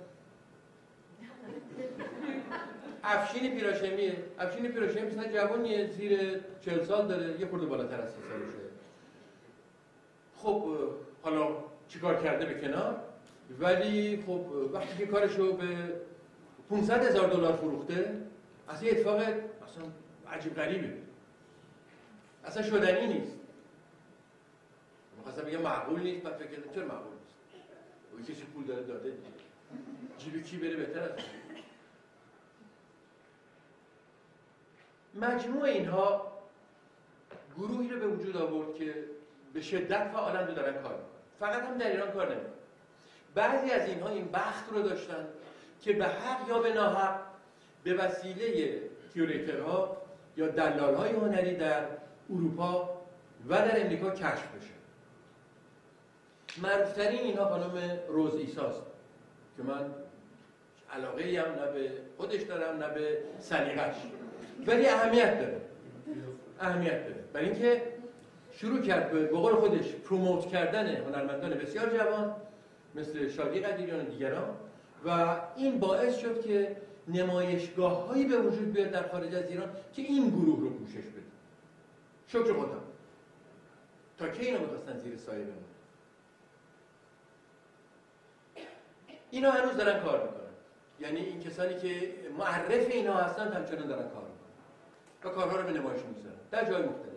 افشین 3.05 3.55
پیراشمیه 3.55 4.17
افشین 4.39 4.73
پیراشمی 4.73 5.03
مثلا 5.03 5.33
جوانیه 5.33 5.87
زیر 5.87 6.41
چهل 6.61 6.85
سال 6.85 7.09
داره 7.09 7.41
یه 7.41 7.47
خورده 7.47 7.67
بالاتر 7.67 8.01
از 8.01 8.11
سی 8.11 8.21
سال 8.29 8.41
شده 8.41 8.69
خب 10.37 10.65
حالا 11.23 11.68
چیکار 11.89 12.23
کرده 12.23 12.47
به 12.47 12.61
کنار؟ 12.61 13.01
ولی 13.61 14.23
خب 14.27 14.47
وقتی 14.73 14.99
که 14.99 15.07
کارش 15.07 15.37
رو 15.37 15.53
به 15.53 15.93
500 16.71 17.05
هزار 17.05 17.29
دلار 17.29 17.57
فروخته 17.57 18.23
اصلا 18.69 18.89
اتفاق 18.89 19.17
اصلا 19.17 19.85
عجیب 20.31 20.55
غریبه. 20.55 20.93
اصلا 22.45 22.63
شدنی 22.63 23.07
نیست. 23.07 23.37
می‌خواستم 25.17 25.43
بگم 25.43 25.63
معقول 25.63 26.01
نیست 26.01 26.23
بعد 26.23 26.37
فکر 26.37 26.75
چرا 26.75 26.85
معقول 26.85 27.13
نیست؟ 27.13 28.31
کسی 28.31 28.43
پول 28.43 28.65
داره 28.65 28.83
داده 28.83 29.11
دیگه. 29.11 29.29
جیب 30.19 30.45
کی 30.45 30.57
بره 30.57 30.77
بهتر 30.77 31.01
از 31.01 31.11
مجموع 35.15 35.63
اینها 35.63 36.33
گروهی 37.57 37.89
رو 37.89 38.01
به 38.01 38.07
وجود 38.07 38.37
آورد 38.37 38.75
که 38.75 39.05
به 39.53 39.61
شدت 39.61 40.09
فعالند 40.09 40.55
دارن 40.55 40.83
کار 40.83 41.08
فقط 41.41 41.63
هم 41.63 41.79
در 41.79 41.91
ایران 41.91 42.11
کار 42.11 42.37
بعضی 43.35 43.71
از 43.71 43.89
اینها 43.89 44.09
این 44.09 44.29
بخت 44.33 44.65
رو 44.71 44.83
داشتن 44.83 45.27
که 45.81 45.93
به 45.93 46.05
حق 46.05 46.49
یا 46.49 46.59
به 46.59 46.73
ناحق 46.73 47.21
به 47.85 47.95
وسیله 47.95 48.81
کیوریترها 49.13 49.97
یا 50.37 50.49
دلالهای 50.49 51.11
هنری 51.11 51.57
در 51.57 51.83
اروپا 52.31 52.99
و 53.49 53.55
در 53.55 53.81
امریکا 53.81 54.11
کشف 54.11 54.49
بشه. 54.57 54.79
معروفترین 56.63 57.21
اینها 57.21 57.49
خانم 57.49 57.99
روز 58.09 58.35
ایساست 58.35 58.83
که 59.57 59.63
من 59.63 59.95
علاقه 60.93 61.23
هم 61.23 61.65
نه 61.65 61.73
به 61.73 61.91
خودش 62.17 62.43
دارم 62.43 62.83
نه 62.83 62.89
به 62.89 63.19
سلیقش 63.41 63.95
ولی 64.67 64.87
اهمیت 64.87 65.41
داره. 65.41 65.61
اهمیت 66.61 67.03
داره. 67.03 67.25
برای 67.33 67.47
اینکه 67.47 67.83
شروع 68.61 68.81
کرد 68.81 69.11
به 69.11 69.27
قول 69.27 69.55
خودش 69.55 69.95
پروموت 69.95 70.47
کردن 70.47 70.87
هنرمندان 70.87 71.51
بسیار 71.51 71.99
جوان 71.99 72.37
مثل 72.95 73.29
شادی 73.29 73.61
قدیریان 73.61 74.01
و 74.01 74.11
دیگران. 74.11 74.57
و 75.07 75.37
این 75.57 75.79
باعث 75.79 76.19
شد 76.19 76.45
که 76.47 76.77
نمایشگاه 77.09 78.07
هایی 78.07 78.25
به 78.25 78.39
وجود 78.39 78.73
بیاد 78.73 78.91
در 78.91 79.09
خارج 79.09 79.35
از 79.35 79.51
ایران 79.51 79.71
که 79.93 80.03
این 80.03 80.31
گروه 80.31 80.61
رو 80.61 80.71
پوشش 80.71 80.95
بده. 80.95 81.23
شکر 82.27 82.53
خدا. 82.53 82.83
تا 84.19 84.29
که 84.29 84.45
اینو 84.45 84.59
می‌خواستن 84.59 84.99
زیر 84.99 85.17
سایه 85.17 85.45
بمونه 85.45 85.57
اینا 89.31 89.51
هنوز 89.51 89.77
دارن 89.77 90.03
کار 90.03 90.23
می‌کنن. 90.23 90.39
یعنی 91.01 91.21
این 91.21 91.41
کسانی 91.41 91.75
که 91.75 92.15
معرف 92.39 92.91
اینا 92.91 93.15
هستن 93.15 93.53
همچنان 93.53 93.87
دارن 93.89 94.09
کار 94.09 94.25
می‌کنن. 94.25 94.53
و 95.25 95.35
کارها 95.35 95.57
رو 95.57 95.63
به 95.63 95.73
نمایش 95.73 96.01
می‌گذارن. 96.03 96.37
در 96.51 96.65
جای 96.65 96.83
مختلف. 96.83 97.08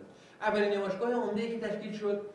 اولین 0.42 0.72
نمایشگاه 0.72 1.12
عمده 1.12 1.48
که 1.48 1.68
تشکیل 1.68 1.92
شد 1.92 2.26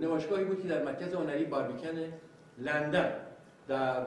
نمایشگاهی 0.00 0.44
بود 0.44 0.62
که 0.62 0.68
در 0.68 0.82
مرکز 0.82 1.14
هنری 1.14 1.44
باربیکن 1.44 2.12
لندن 2.58 3.20
در 3.68 4.06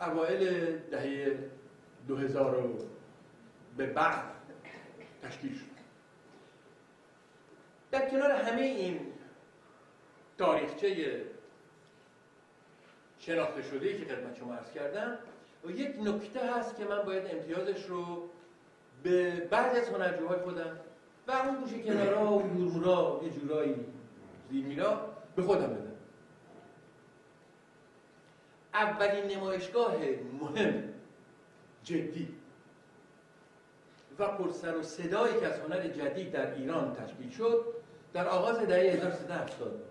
اوایل 0.00 0.76
دهه 0.78 1.38
2000 2.08 2.68
به 3.76 3.86
بعد 3.86 4.24
تشکیل 5.22 5.54
شد. 5.54 5.72
در 7.90 8.10
کنار 8.10 8.30
همه 8.30 8.62
این 8.62 9.00
تاریخچه 10.38 11.20
شناخته 13.18 13.62
شده 13.62 13.98
که 13.98 14.04
خدمت 14.04 14.36
شما 14.38 14.54
عرض 14.54 14.72
کردم 14.72 15.18
و 15.64 15.70
یک 15.70 15.96
نکته 16.00 16.40
هست 16.52 16.76
که 16.76 16.84
من 16.84 17.02
باید 17.02 17.26
امتیازش 17.26 17.86
رو 17.86 18.28
به 19.02 19.30
بعض 19.50 19.76
از 19.76 19.88
هنرجوهای 19.88 20.38
خودم 20.38 20.78
و 21.28 21.30
اون 21.32 21.60
گوشه 21.60 21.82
کنارا 21.82 22.32
و 22.32 22.58
یورمورا 22.58 23.20
یه 23.24 23.30
جورایی 23.30 23.74
زیر 24.50 24.64
میرا 24.64 25.14
به 25.36 25.42
خودم 25.42 25.66
بدم 25.66 25.92
اولین 28.74 29.38
نمایشگاه 29.38 29.96
مهم 30.40 30.94
جدی 31.84 32.28
و 34.18 34.28
پرسر 34.28 34.76
و 34.76 34.82
صدایی 34.82 35.40
که 35.40 35.46
از 35.46 35.60
هنر 35.60 35.88
جدید 35.88 36.32
در 36.32 36.54
ایران 36.54 36.94
تشکیل 36.94 37.30
شد 37.30 37.64
در 38.12 38.28
آغاز 38.28 38.58
دهه 38.58 38.92
1370 38.92 39.82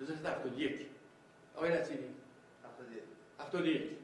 1371 0.00 0.86
آقای 1.56 1.80
نصیری. 1.80 2.04
71 3.40 4.01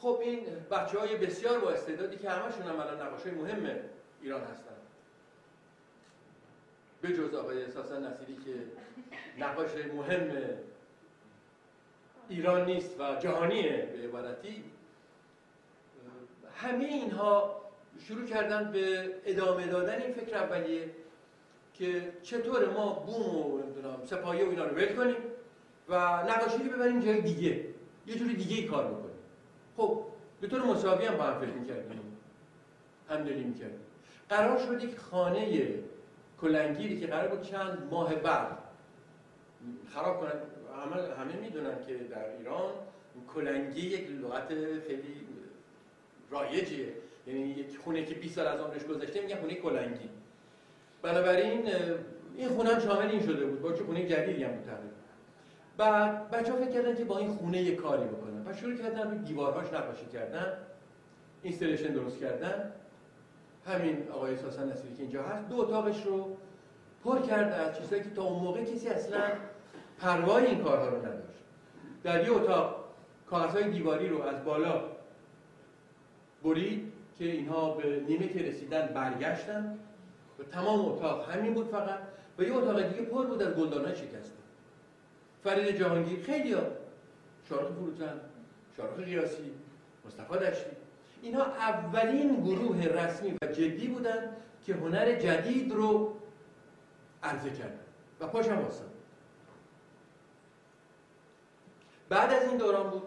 خب 0.00 0.18
این 0.22 0.46
بچه 0.70 0.98
های 0.98 1.16
بسیار 1.16 1.60
با 1.60 1.70
استعدادی 1.70 2.16
که 2.16 2.30
همشون 2.30 2.62
هم 2.62 2.80
الان 2.80 3.02
نقاش 3.02 3.22
های 3.22 3.32
مهم 3.32 3.76
ایران 4.22 4.40
هستن. 4.40 4.74
به 7.02 7.08
جز 7.08 7.34
آقای 7.34 7.64
اساسا 7.64 7.98
نصیری 7.98 8.36
که 8.44 8.54
نقاش 9.38 9.70
مهم 9.94 10.30
ایران 12.28 12.64
نیست 12.64 13.00
و 13.00 13.16
جهانیه 13.16 13.88
به 13.92 14.08
عبارتی 14.08 14.64
همه 16.56 16.84
اینها 16.84 17.60
شروع 18.00 18.26
کردن 18.26 18.72
به 18.72 19.14
ادامه 19.26 19.66
دادن 19.66 20.02
این 20.02 20.12
فکر 20.12 20.36
اولیه 20.36 20.90
که 21.74 22.12
چطور 22.22 22.70
ما 22.70 22.92
بوم 22.92 23.36
و 23.36 23.58
نمی‌دونم 23.58 24.04
سپاهی 24.04 24.44
و 24.44 24.50
اینا 24.50 24.64
رو 24.64 24.76
ول 24.76 24.96
کنیم 24.96 25.16
و 25.88 25.94
نقاشی 26.22 26.58
رو 26.58 26.76
ببریم 26.76 27.00
جای 27.00 27.20
دیگه. 27.20 27.64
یه 28.06 28.14
جوری 28.14 28.34
دیگه 28.36 28.68
کار 28.68 28.84
بکنیم. 28.84 29.07
خب 29.78 30.02
به 30.40 30.46
طور 30.46 30.62
مساوی 30.62 31.04
هم 31.04 31.16
با 31.16 31.24
هم 31.24 31.40
فکر 31.40 31.50
می‌کردیم. 31.50 32.00
همدلی 33.10 33.44
می‌کردیم 33.44 33.80
قرار 34.28 34.58
شد 34.58 34.84
یک 34.84 34.98
خانه 34.98 35.74
کلنگیری 36.40 37.00
که 37.00 37.06
قرار 37.06 37.28
بود 37.28 37.42
چند 37.42 37.88
ماه 37.90 38.14
بعد 38.14 38.58
خراب 39.88 40.20
کنن. 40.20 40.32
همه, 40.84 41.14
همه 41.14 41.36
می‌دونن 41.40 41.74
که 41.86 41.94
در 41.94 42.36
ایران 42.38 42.72
کلنگی 43.34 43.80
یک 43.80 44.10
لغت 44.10 44.48
خیلی 44.86 45.26
رایجیه. 46.30 46.92
یعنی 47.26 47.40
یک 47.40 47.78
خونه 47.78 48.04
که 48.04 48.14
20 48.14 48.34
سال 48.34 48.46
از 48.46 48.60
عمرش 48.60 48.84
گذشته 48.84 49.20
میگن 49.20 49.36
خونه 49.36 49.54
کلنگی. 49.54 50.10
بنابراین 51.02 51.68
این 52.36 52.48
خونه 52.48 52.70
هم 52.70 52.80
شامل 52.80 53.08
این 53.10 53.22
شده 53.22 53.46
بود. 53.46 53.60
با 53.60 53.72
چه 53.72 53.84
خونه 53.84 54.06
جدیدی 54.06 54.44
هم 54.44 54.52
بود. 54.52 54.97
بعد 55.78 56.30
بچه 56.30 56.52
ها 56.52 56.58
فکر 56.58 56.70
کردن 56.70 56.96
که 56.96 57.04
با 57.04 57.18
این 57.18 57.28
خونه 57.28 57.62
یه 57.62 57.76
کاری 57.76 58.04
بکنن. 58.04 58.44
پس 58.44 58.58
شروع 58.58 58.76
کردن 58.76 59.10
روی 59.10 59.18
دیوارهاش 59.18 59.72
نقاشی 59.72 60.06
کردن 60.12 60.52
اینستلیشن 61.42 61.92
درست 61.92 62.20
کردن. 62.20 62.72
همین 63.66 64.08
آقای 64.12 64.36
ساسن 64.36 64.72
نصیری 64.72 64.94
که 64.94 65.02
اینجا 65.02 65.22
هست 65.22 65.48
دو 65.48 65.60
اتاقش 65.60 66.06
رو 66.06 66.36
پر 67.04 67.20
کرد 67.20 67.52
از 67.52 67.78
چیزایی 67.78 68.02
که 68.02 68.10
تا 68.10 68.22
اون 68.22 68.42
موقع 68.42 68.64
کسی 68.64 68.88
اصلا 68.88 69.20
پروای 69.98 70.46
این 70.46 70.64
کارها 70.64 70.88
رو 70.88 70.98
نداشت. 70.98 71.38
در 72.02 72.24
یه 72.24 72.32
اتاق 72.32 72.84
کاغذهای 73.30 73.70
دیواری 73.70 74.08
رو 74.08 74.22
از 74.22 74.44
بالا 74.44 74.82
برید 76.44 76.92
که 77.18 77.24
اینها 77.24 77.74
به 77.74 78.00
نیمه 78.08 78.28
که 78.28 78.42
رسیدن 78.42 78.86
برگشتن. 78.94 79.78
و 80.38 80.42
تمام 80.42 80.88
اتاق 80.88 81.30
همین 81.30 81.54
بود 81.54 81.68
فقط. 81.68 81.98
و 82.38 82.42
یه 82.42 82.54
اتاق 82.54 82.82
دیگه 82.82 83.02
پر 83.02 83.26
بود 83.26 83.42
از 83.42 83.54
گلدانهای 83.54 83.96
شکسته. 83.96 84.37
فرید 85.44 85.78
جهانگیر. 85.78 86.22
خیلی 86.22 86.52
ها. 86.52 86.62
شارخ 87.48 87.68
فروتن 87.68 88.20
شارخ 88.76 88.96
قیاسی 88.96 89.52
مصطفی 90.06 90.38
دشتی. 90.38 90.70
اینها 91.22 91.44
اولین 91.44 92.44
گروه 92.44 92.86
رسمی 92.86 93.34
و 93.42 93.46
جدی 93.46 93.88
بودن 93.88 94.36
که 94.66 94.74
هنر 94.74 95.14
جدید 95.14 95.72
رو 95.72 96.16
عرضه 97.22 97.50
کردن. 97.50 97.80
و 98.20 98.26
پاشم 98.26 98.58
واسه 98.58 98.84
بعد 102.08 102.32
از 102.32 102.48
این 102.48 102.56
دوران 102.56 102.90
بود 102.90 103.02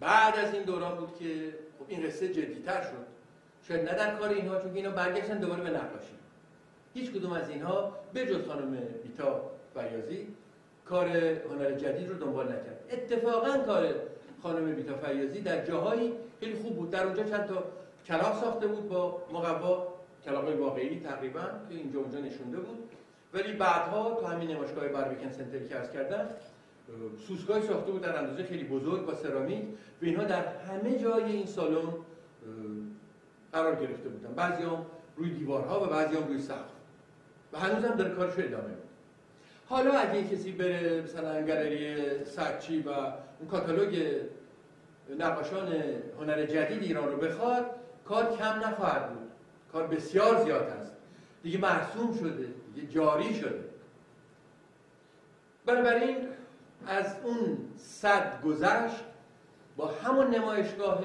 بعد 0.00 0.36
از 0.36 0.54
این 0.54 0.62
دوران 0.62 0.96
بود 0.96 1.18
که 1.18 1.54
خب 1.78 1.84
این 1.88 2.06
قصه 2.06 2.28
جدیتر 2.28 2.82
شد. 2.82 3.06
شاید 3.68 3.88
نه 3.88 3.94
در 3.94 4.16
کار 4.16 4.28
اینها 4.28 4.60
چون 4.60 4.74
اینا 4.74 4.90
برگشتن 4.90 5.38
دوباره 5.38 5.62
به 5.62 5.70
نقاشی. 5.70 6.18
هیچ 6.94 7.10
کدوم 7.10 7.32
از 7.32 7.48
اینها 7.48 7.98
به 8.12 8.26
جز 8.26 8.46
خانم 8.46 8.76
بیتا 9.02 9.50
فیازی 9.74 10.26
کار 10.88 11.08
هنر 11.08 11.70
جدید 11.72 12.08
رو 12.08 12.14
دنبال 12.14 12.46
نکرد. 12.46 12.84
اتفاقا 12.90 13.58
کار 13.58 13.94
خانم 14.42 14.74
بیتا 14.74 14.94
فیازی 14.94 15.40
در 15.40 15.64
جاهایی 15.64 16.12
خیلی 16.40 16.54
خوب 16.54 16.76
بود. 16.76 16.90
در 16.90 17.06
اونجا 17.06 17.22
چند 17.22 17.46
تا 17.46 17.64
کلاق 18.06 18.40
ساخته 18.40 18.66
بود 18.66 18.88
با 18.88 19.22
مقوا 19.32 19.86
کلاق 20.24 20.60
واقعی 20.60 21.00
تقریبا 21.00 21.40
که 21.40 21.74
اینجا 21.74 21.98
اونجا 21.98 22.18
نشونده 22.18 22.56
بود. 22.56 22.78
ولی 23.34 23.52
بعدها 23.52 24.14
تو 24.20 24.26
همین 24.26 24.50
نمایشگاه 24.50 24.88
باربیکن 24.88 25.30
سنتری 25.30 25.68
که 25.68 25.74
عرض 25.74 25.90
کردم 25.90 26.28
سوسگاهی 27.28 27.62
ساخته 27.62 27.92
بود 27.92 28.00
در 28.00 28.18
اندازه 28.18 28.42
خیلی 28.42 28.64
بزرگ 28.64 29.06
با 29.06 29.14
سرامیک 29.14 29.62
و 30.02 30.04
اینها 30.04 30.24
در 30.24 30.46
همه 30.46 30.98
جای 30.98 31.24
این 31.24 31.46
سالن 31.46 31.92
قرار 33.52 33.74
گرفته 33.74 34.08
بودن. 34.08 34.34
بعضی 34.34 34.62
هم 34.62 34.86
روی 35.16 35.30
دیوارها 35.30 35.84
و 35.84 35.86
بعضی 35.86 36.16
هم 36.16 36.26
روی 36.26 36.38
سقف. 36.38 36.70
و 37.52 37.58
هنوز 37.58 37.84
هم 37.84 37.96
داره 37.96 38.10
کارش 38.10 38.32
ادامه 38.38 38.68
میده. 38.68 38.87
حالا 39.68 39.92
اگه 39.92 40.24
کسی 40.24 40.52
بره 40.52 41.02
مثلا 41.02 41.46
گالری 41.46 42.24
سرچی 42.24 42.80
و 42.80 42.90
اون 42.90 43.48
کاتالوگ 43.50 44.02
نقاشان 45.18 45.72
هنر 46.20 46.46
جدید 46.46 46.82
ایران 46.82 47.08
رو 47.08 47.16
بخواد 47.16 47.70
کار 48.04 48.36
کم 48.36 48.66
نخواهد 48.66 49.08
بود. 49.08 49.28
کار 49.72 49.86
بسیار 49.86 50.44
زیاد 50.44 50.68
است. 50.68 50.92
دیگه 51.42 51.58
مرسوم 51.58 52.14
شده 52.14 52.48
دیگه 52.74 52.86
جاری 52.88 53.34
شده. 53.34 53.64
بنابراین 55.66 56.16
از 56.86 57.16
اون 57.24 57.58
صد 57.76 58.42
گذشت 58.42 59.04
با 59.76 59.86
همون 59.86 60.34
نمایشگاه 60.34 61.04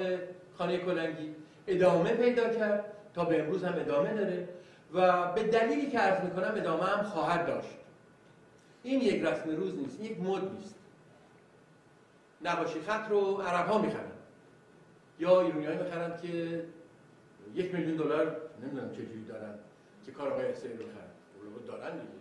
خانه 0.57 0.77
کلنگی 0.77 1.35
ادامه 1.67 2.13
پیدا 2.13 2.49
کرد 2.49 2.85
تا 3.13 3.25
به 3.25 3.39
امروز 3.39 3.63
هم 3.63 3.73
ادامه 3.79 4.13
داره 4.13 4.47
و 4.93 5.31
به 5.33 5.43
دلیلی 5.43 5.91
که 5.91 5.99
عرض 5.99 6.23
می‌کنم 6.23 6.53
ادامه 6.55 6.83
هم 6.83 7.03
خواهد 7.03 7.47
داشت. 7.47 7.82
این 8.83 9.01
یک 9.01 9.23
رسم 9.23 9.55
روز 9.55 9.75
نیست 9.75 9.99
یک 9.99 10.19
مد 10.19 10.51
نیست. 10.51 10.75
نقاشی 12.41 12.81
خط 12.81 13.09
رو 13.09 13.35
عرب 13.35 13.67
ها 13.67 13.77
می‌خرن. 13.77 14.11
یا 15.19 15.41
ایرونی 15.41 15.65
های 15.65 15.77
می‌خرن 15.77 16.21
که 16.21 16.65
یک 17.53 17.75
میلیون 17.75 17.97
دلار 17.97 18.41
نمی‌دونم 18.61 18.91
چجوری 18.91 19.25
دارن 19.25 19.59
که 20.05 20.11
کارهای 20.11 20.47
رو 20.47 20.53
خرن 20.53 21.13
دارن 21.67 21.91
دیگه. 21.91 22.13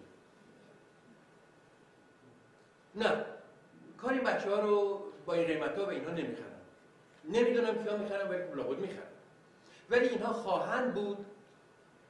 نه. 2.95 3.25
کاری 3.99 4.21
بچه 4.21 4.51
ها 4.51 4.61
رو 4.61 5.03
با 5.27 5.35
این 5.35 5.47
قیمت 5.47 5.79
ها 5.79 5.87
و 5.87 5.89
اینها 5.89 6.11
نمی‌خرن. 6.11 6.47
نمی‌دونم 7.25 7.85
کیا 7.85 7.97
می‌خرن 7.97 8.29
ولی 8.29 8.55
لابد 8.55 8.79
می‌خرن. 8.79 9.03
ولی 9.91 10.09
اینها 10.09 10.33
خواهند 10.33 10.95
بود 10.95 11.27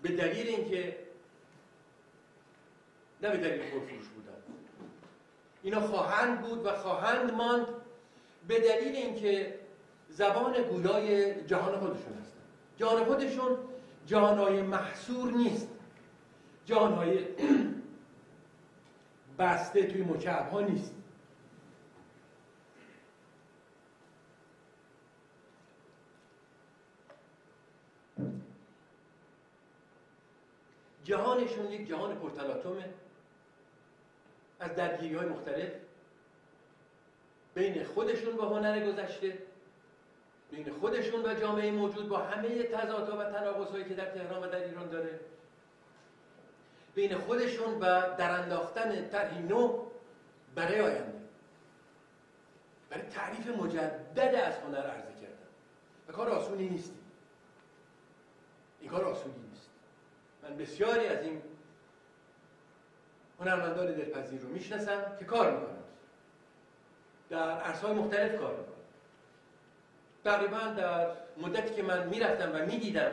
به 0.03 0.09
دلیل 0.09 0.47
اینکه 0.47 0.99
نه 3.23 3.31
به 3.31 3.37
دلیل 3.37 3.71
پرفروش 3.71 4.09
اینا 5.63 5.81
خواهند 5.81 6.41
بود 6.41 6.67
و 6.67 6.73
خواهند 6.77 7.33
ماند 7.35 7.67
به 8.49 8.61
دلیل 8.61 8.97
اینکه 8.97 9.59
زبان 10.09 10.63
گویای 10.63 11.45
جهان 11.45 11.79
خودشون 11.79 12.19
هستن. 12.21 12.41
جهان 12.77 13.05
خودشون 13.05 13.59
جهانهای 14.07 14.63
محصور 14.63 15.33
نیست. 15.33 15.69
جهانهای 16.65 17.19
بسته 19.39 19.87
توی 19.87 20.03
مکعب 20.03 20.51
ها 20.51 20.61
نیست. 20.61 20.95
جهانشون 31.05 31.73
یک 31.73 31.89
جهان 31.89 32.15
پرتلاتومه. 32.15 32.85
از 34.63 34.75
درگیری 34.75 35.15
های 35.15 35.27
مختلف 35.27 35.71
بین 37.55 37.85
خودشون 37.85 38.37
و 38.37 38.43
هنر 38.43 38.93
گذشته 38.93 39.39
بین 40.51 40.73
خودشون 40.73 41.27
و 41.27 41.35
جامعه 41.35 41.71
موجود 41.71 42.09
با 42.09 42.19
همه 42.19 42.63
تضادها 42.63 43.19
و 43.19 43.25
تناقض 43.25 43.89
که 43.89 43.95
در 43.95 44.05
تهران 44.05 44.43
و 44.43 44.47
در 44.47 44.65
ایران 44.65 44.89
داره. 44.89 45.21
بین 46.95 47.19
خودشون 47.19 47.75
و 47.75 48.17
در 48.17 48.31
انداختن 48.31 49.09
طرحی 49.09 49.43
نو 49.43 49.85
برای 50.55 50.81
آینده. 50.81 51.19
برای 52.91 53.03
تعریف 53.03 53.49
مجدد 53.49 54.35
از 54.35 54.55
هنر 54.55 54.87
عرضه 54.87 55.13
کردن. 55.21 55.49
و 56.09 56.13
کار 56.13 56.29
آسونی 56.29 56.69
نیست. 56.69 56.93
این 58.81 58.91
کار 58.91 59.05
آسونی 59.05 59.35
نیست. 59.51 59.71
من 60.43 60.57
بسیاری 60.57 61.07
از 61.07 61.25
این 61.25 61.43
هنرمندان 63.43 63.87
دلپذیر 63.87 64.41
رو 64.41 64.49
می‌شناسم 64.49 65.17
که 65.19 65.25
کار 65.25 65.51
می‌کنن 65.51 65.83
در 67.31 67.51
عرصه‌های 67.51 67.95
مختلف 67.95 68.41
کار 68.41 68.51
می‌کنن 68.51 68.73
تقریبا 70.25 70.59
در 70.59 71.07
مدتی 71.37 71.75
که 71.75 71.83
من 71.83 72.09
می‌رفتم 72.09 72.51
و 72.55 72.67
می‌دیدم 72.67 73.13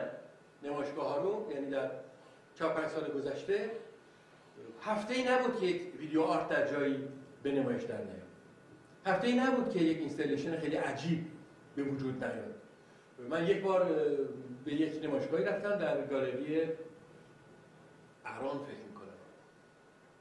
نمایشگاه 0.62 1.08
ها 1.08 1.18
رو 1.18 1.52
یعنی 1.54 1.70
در 1.70 1.90
چهار 2.54 2.74
پنج 2.74 2.88
سال 2.88 3.10
گذشته 3.10 3.70
هفته 4.82 5.14
ای 5.14 5.24
نبود 5.24 5.60
که 5.60 5.66
یک 5.66 6.00
ویدیو 6.00 6.22
آرت 6.22 6.48
در 6.48 6.72
جایی 6.72 7.08
به 7.42 7.52
نمایش 7.52 7.82
در 7.82 7.96
نیاد. 7.96 8.20
هفته 9.06 9.26
ای 9.26 9.34
نبود 9.34 9.70
که 9.70 9.78
یک 9.78 9.98
اینستالیشن 9.98 10.60
خیلی 10.60 10.76
عجیب 10.76 11.26
به 11.76 11.82
وجود 11.82 12.24
نیاد. 12.24 12.54
من 13.30 13.46
یک 13.46 13.62
بار 13.62 13.84
به 14.64 14.72
یک 14.72 15.04
نمایشگاهی 15.04 15.44
رفتم 15.44 15.76
در 15.76 16.06
گالری 16.06 16.62
اران 18.26 18.58
فکر 18.58 18.89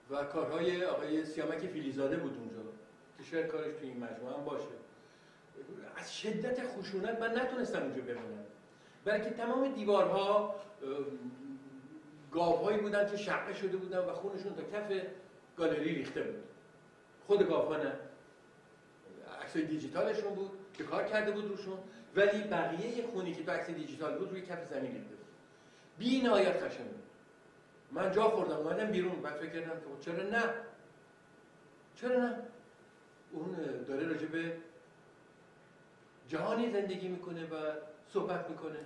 و 0.09 0.23
کارهای 0.23 0.85
آقای 0.85 1.25
سیامک 1.25 1.57
فیلیزاده 1.57 2.17
بود 2.17 2.37
اونجا 2.37 2.55
که 3.17 3.23
شاید 3.23 3.47
کارش 3.47 3.73
تو 3.73 3.85
این 3.85 4.03
مجموعه 4.03 4.37
هم 4.37 4.45
باشه. 4.45 4.65
از 5.95 6.17
شدت 6.17 6.67
خشونت 6.67 7.19
من 7.19 7.39
نتونستم 7.39 7.81
اونجا 7.81 8.01
بمونم. 8.01 8.45
برای 9.05 9.21
که 9.21 9.29
تمام 9.29 9.73
دیوارها 9.73 10.55
گاوهایی 12.31 12.77
بودن 12.77 13.11
که 13.11 13.17
شقه 13.17 13.53
شده 13.53 13.77
بودن 13.77 13.97
و 13.97 14.13
خونشون 14.13 14.55
تا 14.55 14.61
کف 14.61 15.01
گالری 15.57 15.95
ریخته 15.95 16.21
بود. 16.21 16.43
خود 17.27 17.47
گاوها 17.47 17.77
نه. 17.77 17.93
عکسای 19.41 19.65
دیجیتالشون 19.65 20.35
بود 20.35 20.51
که 20.73 20.83
کار 20.83 21.03
کرده 21.03 21.31
بود 21.31 21.45
روشون 21.45 21.77
ولی 22.15 22.43
بقیه 22.43 23.07
خونی 23.07 23.33
که 23.33 23.43
تو 23.43 23.51
عکس 23.51 23.69
دیجیتال 23.69 24.17
بود 24.17 24.29
روی 24.29 24.41
کف 24.41 24.65
زمین 24.69 24.91
ریخته 24.93 25.15
بود. 25.15 25.25
بی 25.97 26.21
نهایت 26.21 26.63
خشن 26.63 26.83
بود. 26.83 27.03
من 27.91 28.11
جا 28.11 28.23
خوردم 28.23 28.55
اومدم 28.55 28.85
بیرون 28.85 29.21
بعد 29.21 29.35
فکر 29.35 29.49
کردم 29.49 29.79
که 29.79 29.85
خب 29.85 29.99
چرا 29.99 30.23
نه؟ 30.23 30.43
چرا 31.95 32.17
نه؟ 32.17 32.35
اون 33.31 33.55
داره 33.87 34.07
راجع 34.07 34.27
به 34.27 34.57
جهانی 36.27 36.71
زندگی 36.71 37.07
می‌کنه 37.07 37.43
و 37.43 37.55
صحبت 38.13 38.49
می‌کنه 38.49 38.79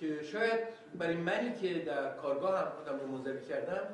که 0.00 0.22
شاید 0.22 0.60
برای 0.98 1.16
منی 1.16 1.54
که 1.54 1.78
در 1.78 2.16
کارگاه 2.16 2.58
هم 2.60 2.70
خودم 2.70 3.00
رو 3.00 3.06
منظوی 3.06 3.44
کردم 3.44 3.86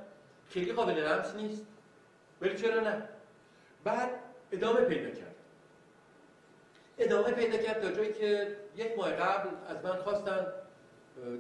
خیلی 0.49 0.73
قابل 0.73 0.93
لمس 0.93 1.35
نیست 1.35 1.67
ولی 2.41 2.59
چرا 2.59 2.81
نه؟ 2.81 3.03
بعد 3.85 4.11
ادامه 4.53 4.81
پیدا 4.81 5.11
کرد. 5.11 5.35
ادامه 6.99 7.31
پیدا 7.33 7.59
کرد 7.59 7.81
تا 7.83 7.93
جایی 7.93 8.13
که 8.13 8.57
یک 8.77 8.99
ماه 8.99 9.11
قبل 9.11 9.49
از 9.69 9.85
من 9.85 9.97
خواستن 9.97 10.47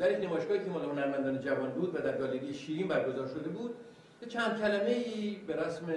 در 0.00 0.12
یک 0.12 0.24
نمایشگاهی 0.24 0.64
که 0.64 0.70
مال 0.70 0.84
هنرمندان 0.84 1.40
جوان 1.40 1.70
بود 1.70 1.94
و 1.94 1.98
در 1.98 2.18
گالری 2.18 2.54
شیرین 2.54 2.88
برگزار 2.88 3.26
شده 3.26 3.48
بود 3.48 3.74
یه 4.22 4.28
چند 4.28 4.60
کلمه 4.60 4.90
ای 4.90 5.36
به 5.46 5.56
رسم 5.56 5.94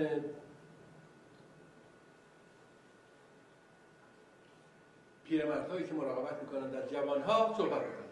پیرمردهایی 5.23 5.87
که 5.87 5.93
مراقبت 5.93 6.41
می‌کنن 6.41 6.69
در 6.69 6.87
جوانها 6.87 7.55
صحبت 7.57 7.81
می‌کنن. 7.81 8.03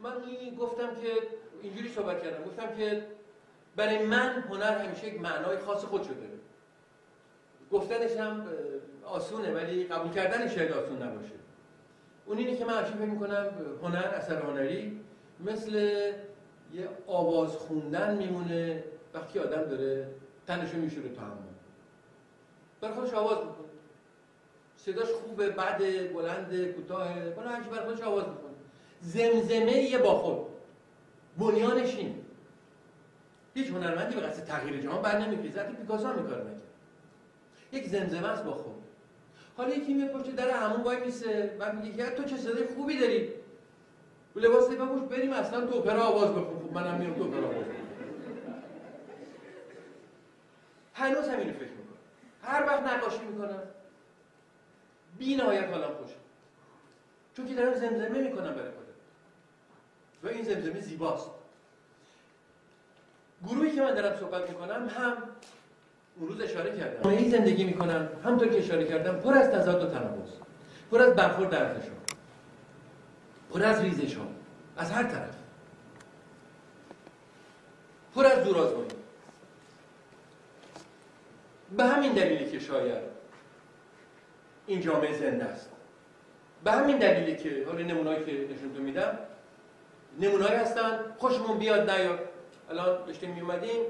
من 0.00 0.22
این 0.22 0.54
گفتم 0.54 0.94
که 0.94 1.12
اینجوری 1.62 1.88
صحبت 1.88 2.22
کردم 2.22 2.44
گفتم 2.44 2.76
که 2.76 3.06
برای 3.76 4.06
من 4.06 4.44
هنر 4.50 4.78
همیشه 4.78 5.06
یک 5.06 5.20
معنای 5.20 5.58
خاص 5.58 5.84
خود 5.84 6.02
شده. 6.02 6.28
گفتنش 7.72 8.16
هم 8.16 8.48
آسونه 9.04 9.52
ولی 9.54 9.84
قبول 9.84 10.12
کردنش 10.12 10.54
شاید 10.54 10.72
آسون 10.72 11.02
نباشه. 11.02 11.45
اون 12.26 12.38
اینه 12.38 12.56
که 12.56 12.64
من 12.64 12.78
همیشه 12.78 12.94
فکر 12.94 13.04
می‌کنم 13.04 13.46
هنر 13.82 14.04
اثر 14.04 14.42
هنری 14.42 15.00
مثل 15.44 15.72
یه 16.74 16.88
آواز 17.06 17.50
خوندن 17.50 18.16
میمونه 18.16 18.84
وقتی 19.14 19.38
آدم 19.38 19.62
داره 19.62 20.08
تنشو 20.46 20.76
میشوره 20.76 21.08
تو 21.08 21.20
همون 21.20 21.38
برای 22.80 22.94
خودش 22.94 23.14
آواز 23.14 23.38
می‌کنه 23.38 23.66
صداش 24.76 25.08
خوبه 25.08 25.50
بعد 25.50 26.12
بلند 26.12 26.64
کوتاه 26.66 27.30
بالا 27.30 27.50
هرچی 27.50 27.70
برای 27.70 27.84
خودش 27.84 28.02
آواز 28.02 28.24
می‌کنه 28.28 28.52
زمزمه 29.00 29.72
یه 29.72 29.98
با 29.98 30.14
خود. 30.14 30.46
بنیانش 31.38 31.96
این. 31.96 32.14
هیچ 33.54 33.70
هنرمندی 33.70 34.14
به 34.14 34.20
قصد 34.20 34.44
تغییر 34.44 34.80
جهان 34.80 35.02
بر 35.02 35.18
نمیخیزه 35.18 35.60
حتی 35.60 35.72
پیکاسو 35.72 36.06
هم 36.08 36.26
یک 37.72 37.88
زمزمه 37.88 38.28
است 38.28 38.44
با 38.44 38.52
خود. 38.52 38.74
حالا 39.56 39.74
یکی 39.74 39.94
میاد 39.94 40.10
پشت 40.10 40.36
در 40.36 40.50
همون 40.50 40.80
وای 40.80 41.00
میسه 41.04 41.56
بعد 41.58 41.74
میگه 41.74 42.10
تو 42.10 42.24
چه 42.24 42.36
صدای 42.36 42.66
خوبی 42.66 42.98
داری؟ 42.98 43.32
و 44.36 44.38
لباس 44.38 44.68
بپوش 44.70 45.02
بریم 45.02 45.32
اصلا 45.32 45.66
تو 45.66 45.78
اپرا 45.78 46.02
آواز 46.02 46.30
بخون. 46.30 46.68
خب 46.68 46.72
منم 46.72 46.94
میام 46.94 47.14
تو 47.14 47.22
اپرا 47.22 47.46
آواز 47.46 47.64
هنوز 50.94 51.28
همینو 51.28 51.52
فکر 51.52 51.70
می‌کنم. 51.70 51.96
هر 52.42 52.66
وقت 52.66 52.82
نقاشی 52.82 53.24
می‌کنم 53.24 53.62
بی 55.18 55.36
نهایت 55.36 55.68
حالم 55.68 55.94
خوشه 55.94 56.14
چون 57.36 57.48
که 57.48 57.54
دارم 57.54 57.74
زمزمه 57.74 58.20
می‌کنم 58.20 58.54
برای 58.54 58.70
خودم. 58.70 58.86
و 60.22 60.28
این 60.28 60.44
زمزمه 60.44 60.80
زیباست. 60.80 61.30
گروهی 63.46 63.74
که 63.74 63.82
من 63.82 63.94
دارم 63.94 64.20
صحبت 64.20 64.50
می‌کنم 64.50 64.88
هم 64.88 65.16
روز 66.20 66.40
اشاره 66.40 66.78
کردم. 66.78 67.10
این 67.10 67.30
زندگی 67.30 67.64
می‌کنم. 67.64 68.08
همطور 68.24 68.48
که 68.48 68.58
اشاره 68.58 68.84
کردم 68.84 69.16
پر 69.16 69.34
از 69.34 69.50
تضاد 69.50 69.82
و 69.82 69.86
تناقض. 69.86 70.30
پر 70.90 71.02
از 71.02 71.14
برخورد 71.14 71.54
ها 71.54 71.66
پر 73.52 73.62
از 73.62 73.80
ریزش 73.80 74.14
ها 74.14 74.26
از 74.76 74.90
هر 74.90 75.02
طرف. 75.02 75.34
پر 78.14 78.26
از 78.26 78.44
دورازمانی 78.44 78.88
به 81.76 81.84
همین 81.84 82.12
دلیلی 82.12 82.50
که 82.50 82.58
شاید 82.58 83.02
این 84.66 84.80
جامعه 84.80 85.18
زنده 85.18 85.44
است. 85.44 85.70
به 86.64 86.72
همین 86.72 86.98
دلیلی 86.98 87.36
که 87.36 87.64
حالا 87.66 87.82
نمونایی 87.86 88.24
که 88.24 88.54
نشون 88.54 88.82
میدم 88.82 89.18
نمونایی 90.20 90.54
هستن. 90.54 90.98
خوشمون 91.18 91.58
بیاد 91.58 91.90
نیاد. 91.90 92.18
الان 92.70 93.06
داشتیم 93.06 93.34
میومدیم 93.34 93.80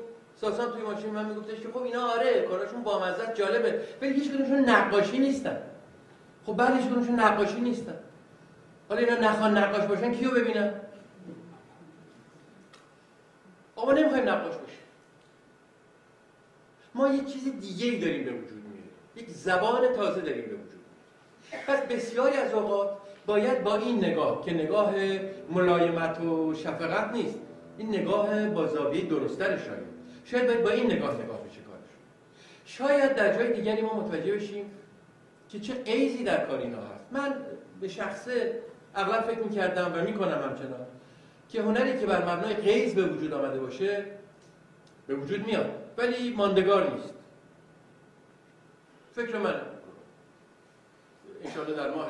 ساسان 0.41 0.73
توی 0.73 0.83
ماشین 0.83 1.11
من 1.11 1.29
میگفتش 1.29 1.61
که 1.61 1.69
خب 1.69 1.83
اینا 1.83 2.07
آره 2.07 2.43
کاراشون 2.43 2.83
با 2.83 3.05
مزد 3.05 3.35
جالبه. 3.35 3.81
ولی 4.03 4.13
هیچ 4.13 4.31
کدومشون 4.31 4.59
نقاشی 4.59 5.19
نیستن. 5.19 5.63
خب 6.47 6.53
بعد 6.53 6.77
هیچ 6.77 6.87
کدومشون 6.87 7.21
نقاشی 7.21 7.61
نیستن. 7.61 7.99
حالا 8.89 9.01
اینا 9.01 9.31
نخوان 9.31 9.59
نقاش 9.59 9.85
باشن 9.85 10.13
کیو 10.13 10.31
ببینن؟ 10.31 10.81
آقا 13.77 13.93
نمی‌خوایم 13.93 14.29
نقاش 14.29 14.55
باشیم. 14.57 14.79
ما 16.95 17.09
یه 17.09 17.25
چیز 17.25 17.61
دیگه 17.61 17.87
ای 17.87 17.99
داریم 17.99 18.25
به 18.25 18.31
وجود 18.31 18.63
میاریم. 18.65 18.91
یک 19.17 19.31
زبان 19.31 19.93
تازه 19.97 20.21
داریم 20.21 20.45
به 20.45 20.55
وجود 20.55 20.81
پس 21.67 21.83
بسیاری 21.83 22.37
از 22.37 22.55
اوقات 22.55 22.91
باید 23.27 23.65
با 23.65 23.77
این 23.77 24.05
نگاه 24.05 24.45
که 24.45 24.55
نگاه 24.55 24.95
ملایمت 25.51 26.21
و 26.21 26.55
شفقت 26.55 27.13
نیست 27.13 27.39
این 27.79 27.89
نگاه 27.89 28.49
با 28.49 28.67
زاویه 28.67 29.09
شاید 29.39 29.86
شاید 30.31 30.47
باید 30.47 30.63
با 30.63 30.71
این 30.71 30.93
نگاه 30.93 31.15
نگاه 31.15 31.41
بشه 31.45 31.61
کارش. 31.61 31.91
شاید 32.65 33.15
در 33.15 33.35
جای 33.35 33.53
دیگری 33.53 33.83
ما 33.83 34.01
متوجه 34.01 34.35
بشیم 34.35 34.71
که 35.49 35.61
چه 35.61 35.83
عیزی 35.87 36.25
در 36.25 36.47
کار 36.47 36.59
اینا 36.59 36.79
هست. 36.79 37.05
من 37.13 37.35
به 37.81 37.89
شخصه 37.89 38.63
اغلب 38.95 39.21
فکر 39.21 39.39
می‌کردم 39.39 39.93
و 39.95 40.03
می‌کنم 40.03 40.43
همچنان 40.43 40.87
که 41.49 41.63
هنری 41.63 41.99
که 41.99 42.07
بر 42.07 42.23
مبنای 42.23 42.55
قیز 42.55 42.95
به 42.95 43.03
وجود 43.03 43.33
آمده 43.33 43.61
باشه 43.61 44.05
به 45.07 45.15
وجود 45.15 45.47
میاد 45.47 45.71
ولی 45.99 46.31
ماندگار 46.33 46.95
نیست. 46.95 47.15
فکر 49.15 49.39
من 49.39 49.61
انشاءالله 51.45 51.77
در 51.77 51.91
ماه 51.91 52.09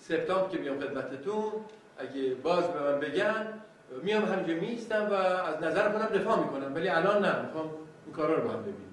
سپتامبر 0.00 0.48
که 0.48 0.58
بیام 0.58 0.80
خدمتتون 0.80 1.52
اگه 1.98 2.34
باز 2.34 2.64
به 2.64 2.80
من 2.80 3.00
بگن 3.00 3.60
میام 4.02 4.24
همینجا 4.24 4.54
میستم 4.54 5.08
و 5.10 5.12
از 5.14 5.62
نظر 5.62 5.92
خودم 5.92 6.18
دفاع 6.18 6.38
می‌کنم 6.40 6.74
ولی 6.74 6.88
الان 6.88 7.24
نه 7.24 7.42
می‌خوام 7.42 7.70
این 8.06 8.14
کارا 8.14 8.34
رو 8.34 8.48
با 8.48 8.54
هم 8.54 8.62
ببینیم 8.62 8.92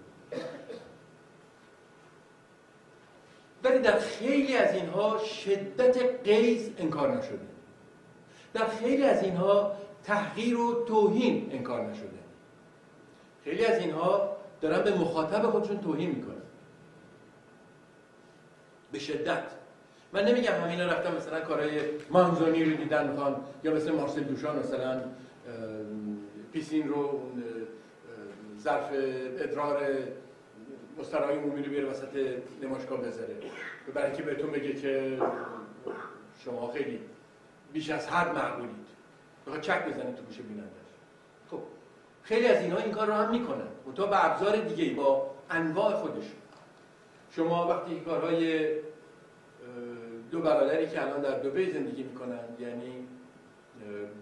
ولی 3.63 3.79
در 3.79 3.99
خیلی 3.99 4.57
از 4.57 4.75
اینها 4.75 5.17
شدت 5.17 6.23
قیز 6.23 6.69
انکار 6.77 7.17
نشده. 7.17 7.47
در 8.53 8.67
خیلی 8.67 9.03
از 9.03 9.23
اینها 9.23 9.75
تحقیر 10.03 10.57
و 10.57 10.85
توهین 10.85 11.49
انکار 11.51 11.85
نشده. 11.85 12.19
خیلی 13.43 13.65
از 13.65 13.79
اینها 13.79 14.37
دارن 14.61 14.83
به 14.83 14.95
مخاطب 14.95 15.49
خودشون 15.51 15.81
توهین 15.81 16.09
می‌کنن. 16.09 16.41
به 18.91 18.99
شدت. 18.99 19.43
من 20.14 20.26
نمیگم 20.26 20.53
همینا 20.53 20.86
رفتن 20.86 21.16
مثلا 21.16 21.41
کارهای 21.41 21.80
مانزونی 22.09 22.64
رو 22.66 22.78
دیدن 22.78 23.09
می‌خوان 23.09 23.36
یا 23.64 23.74
مثل 23.74 23.91
مارسل 23.91 24.24
دوشان 24.24 24.59
مثلا 24.59 25.01
پیسین 26.51 26.88
رو 26.88 27.22
ظرف 28.59 28.89
ادرار 29.39 29.82
مسترهای 30.99 31.38
عمومی 31.38 31.64
رو 31.64 31.70
بیاره 31.70 31.88
وسط 31.88 32.38
نمایشگاه 32.64 33.01
بذاره. 33.01 33.36
برای 33.93 34.11
که 34.11 34.24
بهتون 34.24 34.51
بگه 34.51 34.74
که 34.74 35.18
شما 36.45 36.72
خیلی 36.72 36.99
بیش 37.74 37.89
از 37.89 38.09
حد 38.09 38.36
معقولید. 38.36 38.70
بخواد 39.47 39.61
چک 39.61 39.86
بزنه 39.86 40.14
تو 40.14 40.24
گوش 40.24 40.38
بینندش. 40.38 40.70
خب 41.51 41.59
خیلی 42.24 42.47
از 42.47 42.61
اینها 42.61 42.78
این 42.78 42.91
کار 42.91 43.07
رو 43.07 43.14
هم 43.14 43.32
می‌کنن. 43.32 43.68
منتها 43.86 44.05
به 44.05 44.26
ابزار 44.26 44.55
دیگه 44.57 44.93
با 44.93 45.32
انواع 45.49 45.93
خودشون. 45.93 46.41
شما 47.36 47.68
وقتی 47.68 47.99
کارهای 47.99 48.70
دو 50.34 50.41
برادری 50.41 50.88
که 50.88 51.01
الان 51.01 51.21
در 51.21 51.39
دوبه 51.39 51.69
زندگی 51.69 52.03
می‌کنن 52.03 52.39
یعنی 52.59 53.07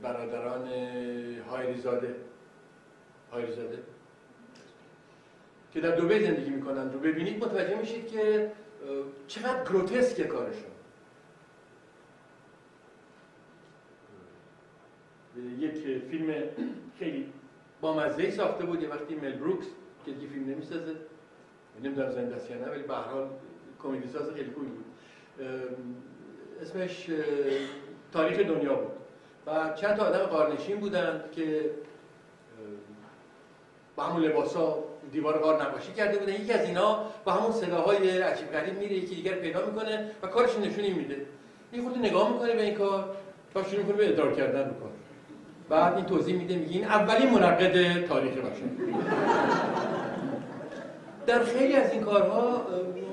برادران 0.01 0.67
هایریزاده. 1.49 2.15
هایریزاده. 3.31 3.83
که 5.73 5.81
در 5.81 5.95
دوبه 5.95 6.23
زندگی 6.23 6.49
می‌کنن. 6.49 6.91
رو 6.93 6.99
ببینید 6.99 7.43
متوجه 7.43 7.79
میشید 7.79 8.07
که 8.07 8.51
چقدر 9.27 9.63
گروتسک 9.63 10.21
کارشون. 10.21 10.71
یک 15.59 16.03
فیلم 16.09 16.33
خیلی 16.99 17.33
با 17.81 17.93
مزه 17.93 18.29
ساخته 18.29 18.65
بود. 18.65 18.81
یه 18.81 18.89
وقتی 18.89 19.15
مل 19.15 19.33
بروکس 19.33 19.67
که 20.05 20.11
دیگه 20.11 20.27
فیلم 20.27 20.49
نمی‌سازه. 20.49 20.95
نمی‌دونم 21.83 22.09
زنده 22.09 22.35
است 22.35 22.51
نه 22.51 22.69
ولی 22.69 22.83
به 22.83 22.93
هر 22.93 23.01
حال 23.01 23.29
کمدی 23.83 24.07
ساز 24.07 24.31
خیلی 24.31 24.51
خوبی 24.51 24.67
بود. 24.67 24.85
اسمش 26.61 27.07
تاریخ 28.13 28.39
دنیا 28.39 28.73
بود. 28.73 28.91
و 29.47 29.73
چند 29.75 29.95
تا 29.95 30.03
آدم 30.03 30.19
قارنشین 30.19 30.79
بودند 30.79 31.31
که 31.31 31.69
با 33.95 34.03
همون 34.03 34.23
لباس 34.23 34.55
ها 34.55 34.83
دیوار 35.11 35.39
غار 35.39 35.61
نقاشی 35.63 35.93
کرده 35.93 36.17
بودن. 36.17 36.33
یکی 36.33 36.53
از 36.53 36.65
اینا 36.65 37.05
با 37.25 37.31
همون 37.31 37.51
صداهای 37.51 38.21
عجیب 38.21 38.51
غریب 38.51 38.79
میره 38.79 38.93
یکی 38.93 39.15
دیگر 39.15 39.33
پیدا 39.33 39.65
می‌کنه 39.65 40.11
و 40.23 40.27
کارش 40.27 40.57
نشونی 40.57 40.93
میده. 40.93 41.25
یه 41.73 41.81
خود 41.81 41.97
نگاه 41.97 42.33
می‌کنه 42.33 42.53
به 42.55 42.61
این 42.61 42.75
کار 42.75 43.15
و 43.55 43.63
شروع 43.63 43.77
می‌کنه 43.77 43.97
به 43.97 44.09
ادرار 44.09 44.33
کردن 44.33 44.69
رو 44.69 44.73
کار. 44.73 44.91
بعد 45.69 45.95
این 45.95 46.05
توضیح 46.05 46.37
میده 46.37 46.55
میگه 46.55 46.71
این 46.71 46.85
اولین 46.85 47.29
منقد 47.29 48.05
تاریخ 48.05 48.33
بشر. 48.33 48.63
در 51.25 51.43
خیلی 51.43 51.75
از 51.75 51.91
این 51.91 52.01
کارها 52.01 52.67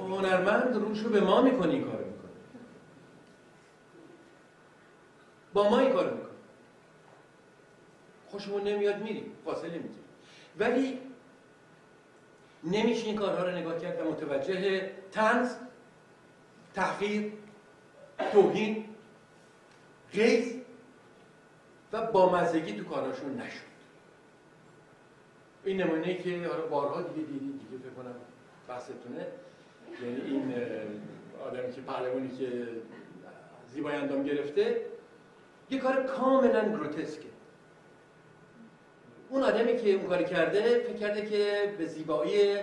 هنرمند 0.09 0.76
روش 0.76 0.99
رو 1.01 1.11
به 1.11 1.20
ما 1.20 1.43
می‌کنه 1.43 1.72
این 1.72 1.85
کارو 1.85 1.99
می‌کنه 1.99 2.31
با 5.59 5.68
ما 5.68 5.78
این 5.78 5.92
کارو 5.92 6.16
می‌کنه. 6.16 6.28
خوشمون 8.28 8.62
نمیاد 8.62 9.02
میریم. 9.02 9.32
فاصله 9.44 9.70
می‌گیریم 9.70 10.04
ولی 10.59 11.00
نمیشه 12.64 13.06
این 13.06 13.16
کارها 13.16 13.44
رو 13.44 13.50
نگاه 13.50 13.80
کرد 13.80 14.00
و 14.00 14.11
متوجه 14.11 14.90
تنز 15.12 15.54
تحقیر 16.74 17.32
توهین 18.32 18.84
غیظ 20.12 20.54
و 21.92 22.06
بامزگی 22.06 22.72
تو 22.72 22.84
کاراشون 22.84 23.40
نشد. 23.40 23.68
این 25.64 25.82
نمونه 25.82 26.14
که 26.14 26.48
حالا 26.48 26.66
بارها 26.66 27.02
دیگه 27.02 27.26
دیدید 27.26 27.40
دیگه 27.40 27.82
فکر 27.82 28.02
کنم 28.02 28.14
بحثتونه. 28.68 29.26
یعنی 30.02 30.20
این 30.20 30.54
آدمی 31.46 31.72
که 31.72 31.80
پهلوانی 31.80 32.28
که 32.28 32.68
زیبای 33.66 33.94
اندام 33.94 34.22
گرفته 34.22 34.97
یه 35.71 35.79
کار 35.79 36.03
کاملا 36.03 36.69
گروتسکه. 36.69 37.29
اون 39.31 39.43
آدمی 39.43 39.77
که 39.77 39.93
اون 39.93 40.07
کاری 40.07 40.25
کرده 40.25 40.62
فکر 40.62 40.97
کرده 40.97 41.27
که 41.27 41.75
به 41.79 41.87
زیبایی 41.87 42.55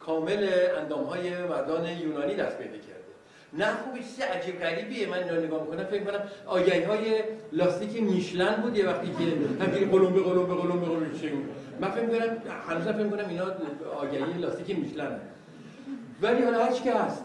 کامل 0.00 0.48
اندام 0.78 1.04
های 1.04 1.42
مردان 1.42 1.86
یونانی 1.86 2.34
دست 2.34 2.58
پیدا 2.58 2.76
کرده. 2.76 2.94
نه 3.52 3.66
خوبی 3.66 3.98
چیز 3.98 4.20
عجیب 4.20 4.60
غریبیه. 4.60 5.06
من 5.06 5.18
اینو 5.18 5.40
نگاه 5.40 5.62
می‌کنم 5.62 5.84
فکر 5.84 6.04
کنم 6.04 6.20
آگهی 6.46 6.82
های 6.82 7.22
لاستیک 7.52 8.02
میشلن 8.02 8.54
بود 8.54 8.76
یه 8.76 8.86
وقتی 8.86 9.06
که 9.06 9.14
همینجوری 9.64 9.84
قلم 9.84 10.12
به 10.12 10.22
قلم 10.22 10.46
به 10.46 10.54
قلم 10.54 11.04
من 11.80 11.90
فکر 11.90 12.06
کنم 12.06 12.36
هنوز 12.68 12.82
فکر 12.82 13.08
کنم 13.08 13.28
اینا 13.28 13.44
آگهی 13.96 14.38
لاستیک 14.40 14.78
میشلن 14.78 15.20
ولی 16.22 16.42
حالا 16.42 16.64
هر 16.64 16.72
که 16.72 16.94
هست 16.94 17.24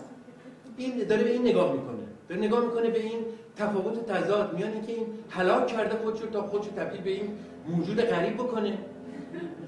این 0.78 0.98
داره 0.98 1.24
به 1.24 1.30
این 1.30 1.42
نگاه 1.42 1.74
می‌کنه. 1.74 1.98
داره 2.30 2.42
نگاه 2.42 2.66
می‌کنه 2.66 2.90
به 2.90 3.00
این 3.00 3.26
تفاوت 3.60 4.06
تضاد 4.06 4.54
میان 4.54 4.72
اینکه 4.72 4.92
این 4.92 5.08
هلاک 5.30 5.68
کرده 5.68 5.96
خودشو 5.98 6.30
تا 6.30 6.44
خودشو 6.44 6.72
تبدیل 6.72 7.02
به 7.02 7.10
این 7.10 7.38
موجود 7.68 8.02
غریب 8.02 8.34
بکنه 8.34 8.78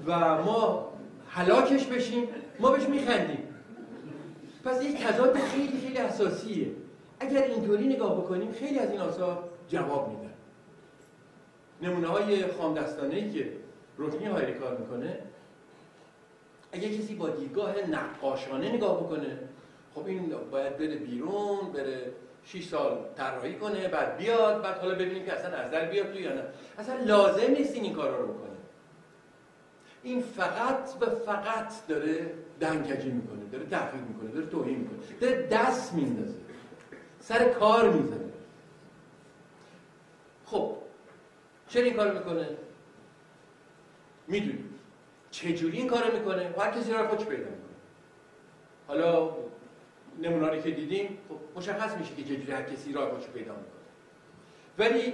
و 0.07 0.43
ما 0.43 0.91
هلاکش 1.29 1.85
بشیم 1.85 2.27
ما 2.59 2.71
بهش 2.71 2.83
میخندیم. 2.83 3.47
پس 4.63 4.83
یک 4.83 5.03
تضاد 5.03 5.37
خیلی 5.37 5.79
خیلی 5.81 5.97
اساسیه. 5.97 6.67
اگر 7.19 7.43
اینطوری 7.43 7.87
نگاه 7.87 8.17
بکنیم 8.17 8.51
خیلی 8.51 8.79
از 8.79 8.91
این 8.91 9.01
آثار 9.01 9.49
جواب 9.67 10.09
میدن. 10.09 10.33
نمونه 11.81 12.07
های 12.07 12.47
خامدستانه 12.47 13.15
ای 13.15 13.31
که 13.31 13.51
روتینی 13.97 14.25
هایری 14.25 14.53
کار 14.53 14.77
می‌کنه 14.77 15.19
اگر 16.71 16.89
کسی 16.89 17.15
با 17.15 17.29
دیدگاه 17.29 17.75
نقاشانه 17.91 18.75
نگاه 18.75 19.03
بکنه 19.03 19.37
خب 19.95 20.05
این 20.05 20.33
باید 20.51 20.77
بره 20.77 20.95
بیرون 20.95 21.71
بره 21.73 22.11
6 22.45 22.67
سال 22.67 22.97
طراحی 23.15 23.55
کنه 23.55 23.87
بعد 23.87 24.17
بیاد 24.17 24.61
بعد 24.61 24.77
حالا 24.77 24.95
ببینیم 24.95 25.25
که 25.25 25.33
اصلا 25.33 25.57
از 25.57 25.71
در 25.71 25.85
بیاد 25.85 26.13
تو 26.13 26.19
یا 26.19 26.33
نه. 26.33 26.43
اصلا 26.77 26.95
لازم 27.03 27.51
نیست 27.51 27.75
این 27.75 27.93
کارا 27.93 28.17
رو 28.17 28.33
بکنه. 28.33 28.51
این 30.03 30.21
فقط 30.21 30.89
و 31.01 31.05
فقط 31.05 31.87
داره 31.87 32.33
دنکجی 32.59 33.11
می‌کنه 33.11 33.45
داره 33.51 33.65
تحقیق 33.65 34.01
می‌کنه 34.01 34.31
داره 34.31 34.45
توهین 34.45 34.77
می‌کنه 34.77 34.97
داره 35.21 35.47
دست 35.47 35.93
میندازه 35.93 36.35
سر 37.19 37.49
کار 37.49 37.89
می‌زنه. 37.89 38.31
خب 40.45 40.77
چرا 41.67 41.83
این 41.83 41.93
کار 41.93 42.11
می‌کنه؟ 42.11 42.47
می‌دونی. 44.27 44.63
چجوری 45.31 45.77
این 45.77 45.87
کارو 45.87 46.17
می‌کنه؟ 46.17 46.53
هر 46.57 46.71
کسی 46.71 46.93
را 46.93 47.07
خودش 47.07 47.25
پیدا 47.25 47.43
می‌کنه. 47.43 47.55
حالا 48.87 49.29
نموناری 50.21 50.61
که 50.61 50.71
دیدیم 50.71 51.17
خب 51.29 51.57
مشخص 51.57 51.97
میشه 51.97 52.15
که 52.15 52.23
چجوری 52.23 52.51
هر 52.51 52.63
کسی 52.63 52.93
را 52.93 53.09
خودش 53.09 53.27
پیدا 53.27 53.55
می‌کنه. 53.55 53.81
ولی 54.77 55.13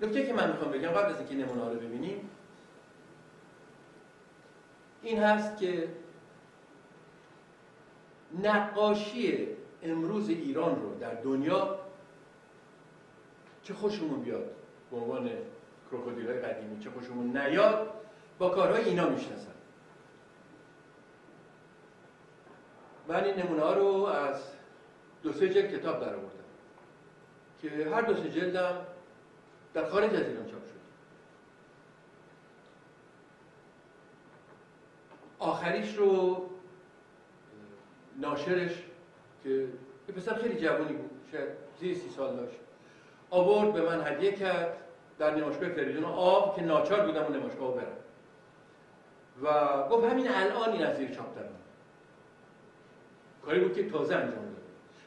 نکته 0.00 0.26
که 0.26 0.32
من 0.32 0.50
می‌خوام 0.50 0.70
بگم 0.70 0.88
قبل 0.88 1.12
از 1.12 1.18
اینکه 1.18 1.34
نمونه 1.34 1.68
رو 1.68 1.74
ببینیم 1.74 2.30
این 5.02 5.18
هست 5.18 5.56
که 5.58 5.88
نقاشی 8.42 9.48
امروز 9.82 10.28
ایران 10.28 10.82
رو 10.82 10.98
در 10.98 11.14
دنیا 11.14 11.78
چه 13.62 13.74
خوشمون 13.74 14.20
بیاد؟ 14.20 14.50
به 14.90 14.96
عنوان 14.96 15.30
کروکودیل 15.90 16.26
های 16.26 16.38
قدیمی 16.38 16.84
چه 16.84 16.90
خوشمون 16.90 17.36
نیاد؟ 17.36 17.92
با 18.38 18.48
کارهای 18.48 18.84
اینا 18.84 19.08
می‌شناسن. 19.08 19.52
من 23.12 23.24
این 23.24 23.38
نمونه 23.38 23.62
ها 23.62 23.74
رو 23.74 24.04
از 24.04 24.42
دو 25.22 25.32
سه 25.32 25.48
جلد 25.48 25.72
کتاب 25.72 26.00
در 26.00 26.14
آوردم 26.14 26.28
که 27.62 27.90
هر 27.94 28.02
دو 28.02 28.14
سه 28.14 28.30
جلدم 28.30 28.86
در 29.74 29.84
خارج 29.84 30.14
از 30.14 30.28
ایران 30.28 30.46
چاپ 30.46 30.66
شد. 30.66 30.72
آخریش 35.38 35.96
رو 35.96 36.42
ناشرش 38.18 38.82
که 39.42 39.50
یه 40.08 40.14
پسر 40.16 40.34
خیلی 40.34 40.60
جوانی 40.60 40.92
بود 40.92 41.10
شاید 41.32 41.48
زیر 41.80 41.94
سی 41.94 42.10
سال 42.10 42.36
داشت 42.36 42.58
آورد 43.30 43.72
به 43.72 43.82
من 43.82 44.06
هدیه 44.06 44.32
کرد 44.32 44.76
در 45.18 45.34
نمایشگاه 45.34 45.68
فریدون 45.68 46.04
آب 46.04 46.56
که 46.56 46.62
ناچار 46.62 47.06
بودم 47.06 47.22
اون 47.22 47.36
نمایشگاه 47.36 47.74
برم. 47.74 47.96
و 49.42 49.88
گفت 49.88 50.10
همین 50.10 50.28
الان 50.28 50.72
این 50.72 50.84
از 50.84 50.96
زیر 50.96 51.10
چاپ 51.10 51.34
دارم. 51.34 51.61
کاری 53.44 53.60
بود 53.60 53.74
که 53.74 53.90
تازه 53.90 54.14
انجام 54.14 54.44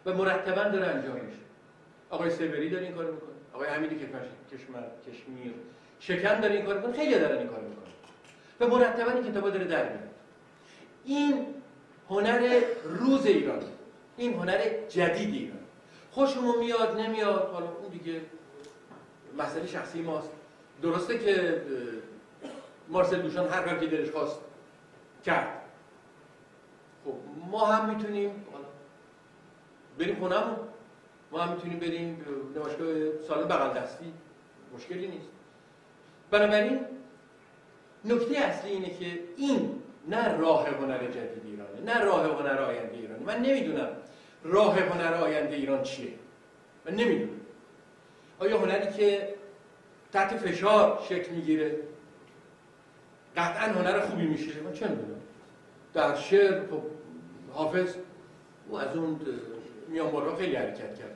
داده. 0.06 0.20
و 0.20 0.24
مرتبا 0.24 0.64
داره 0.64 0.86
انجام 0.86 1.16
میشه. 1.16 1.40
آقای 2.10 2.30
سیبری 2.30 2.70
داره 2.70 2.86
این 2.86 2.96
کارو 2.96 3.14
می‌کنه. 3.14 3.30
آقای 3.54 3.68
حمیدی 3.68 3.96
کشمر 3.96 4.84
کشمیر. 5.08 5.54
شکن 6.00 6.40
داره 6.40 6.56
این 6.56 6.66
کارو 6.66 6.78
می‌کنه. 6.78 6.94
خیلی 6.94 7.20
دارن 7.20 7.38
این 7.38 7.48
کارو 7.48 7.68
می‌کنه 7.68 7.86
و 8.60 8.68
مرتبا 8.68 9.12
این 9.12 9.32
کتابا 9.32 9.50
داره 9.50 9.66
در 9.66 9.84
میاد. 9.84 10.10
این 11.06 11.46
هنر 12.10 12.62
روز 12.84 13.26
ایران. 13.26 13.60
این 14.18 14.34
هنر 14.34 14.62
جدید 14.90 15.34
ایران. 15.34 15.60
خوشمون 16.12 16.60
میاد 16.60 17.00
نمیاد. 17.00 17.50
حالا 17.54 17.66
اون 17.66 17.90
دیگه 17.92 18.22
مسئله 19.38 19.68
شخصی 19.68 20.02
ماست. 20.02 20.30
درسته 20.82 21.20
که 21.20 21.62
مارسل 22.88 23.22
دوشان 23.22 23.48
هر 23.48 23.62
کاری 23.62 23.80
که 23.80 23.98
دلش 23.98 24.10
خواست 24.10 24.40
کرد. 25.26 25.62
ما 27.36 27.66
هم 27.66 27.96
می‌تونیم 27.96 28.46
بریم 30.00 30.16
خونمون 30.16 30.58
ما 31.32 31.40
هم 31.40 31.54
می‌تونیم 31.56 31.80
بریم 31.80 32.26
نمایشگاه 32.56 33.22
سال 33.28 33.44
بغل 33.44 33.80
دستی. 33.80 34.14
مشکلی 34.76 35.08
نیست. 35.08 35.30
بنابراین 36.32 36.80
نکته 38.06 38.38
اصلی 38.38 38.72
اینه 38.72 38.90
که 38.90 39.20
این 39.38 39.82
نه 40.08 40.38
راه 40.38 40.70
هنر 40.70 40.98
جدید 40.98 41.44
ایرانه 41.46 41.82
نه 41.86 42.04
راه 42.04 42.26
هنر 42.26 42.62
آینده 42.62 42.98
ایرانه. 42.98 43.24
من 43.26 43.40
نمی‌دونم 43.40 43.90
راه 44.44 44.80
هنر 44.80 45.14
آینده 45.14 45.56
ایران 45.56 45.84
چیه. 45.84 46.14
من 46.86 46.96
نمی‌دونم. 46.96 47.40
آیا 48.40 48.58
هنری 48.58 48.94
که 48.94 49.36
تحت 50.14 50.38
فشار 50.38 51.02
شکل 51.10 51.32
می‌گیره 51.32 51.80
قطعا 53.38 53.74
هنر 53.74 54.00
خوبی 54.00 54.28
میشه؟ 54.28 54.62
من 54.62 54.74
چه 54.74 54.88
می‌دونم. 54.88 55.22
در 55.94 56.16
شعر 56.16 56.68
خب 56.68 56.82
حافظ 57.56 57.96
او 58.70 58.80
از 58.80 58.98
اون 58.98 59.20
میان 59.88 60.12
بالا 60.12 60.36
خیلی 60.36 60.56
حرکت 60.56 61.00
کرد. 61.00 61.16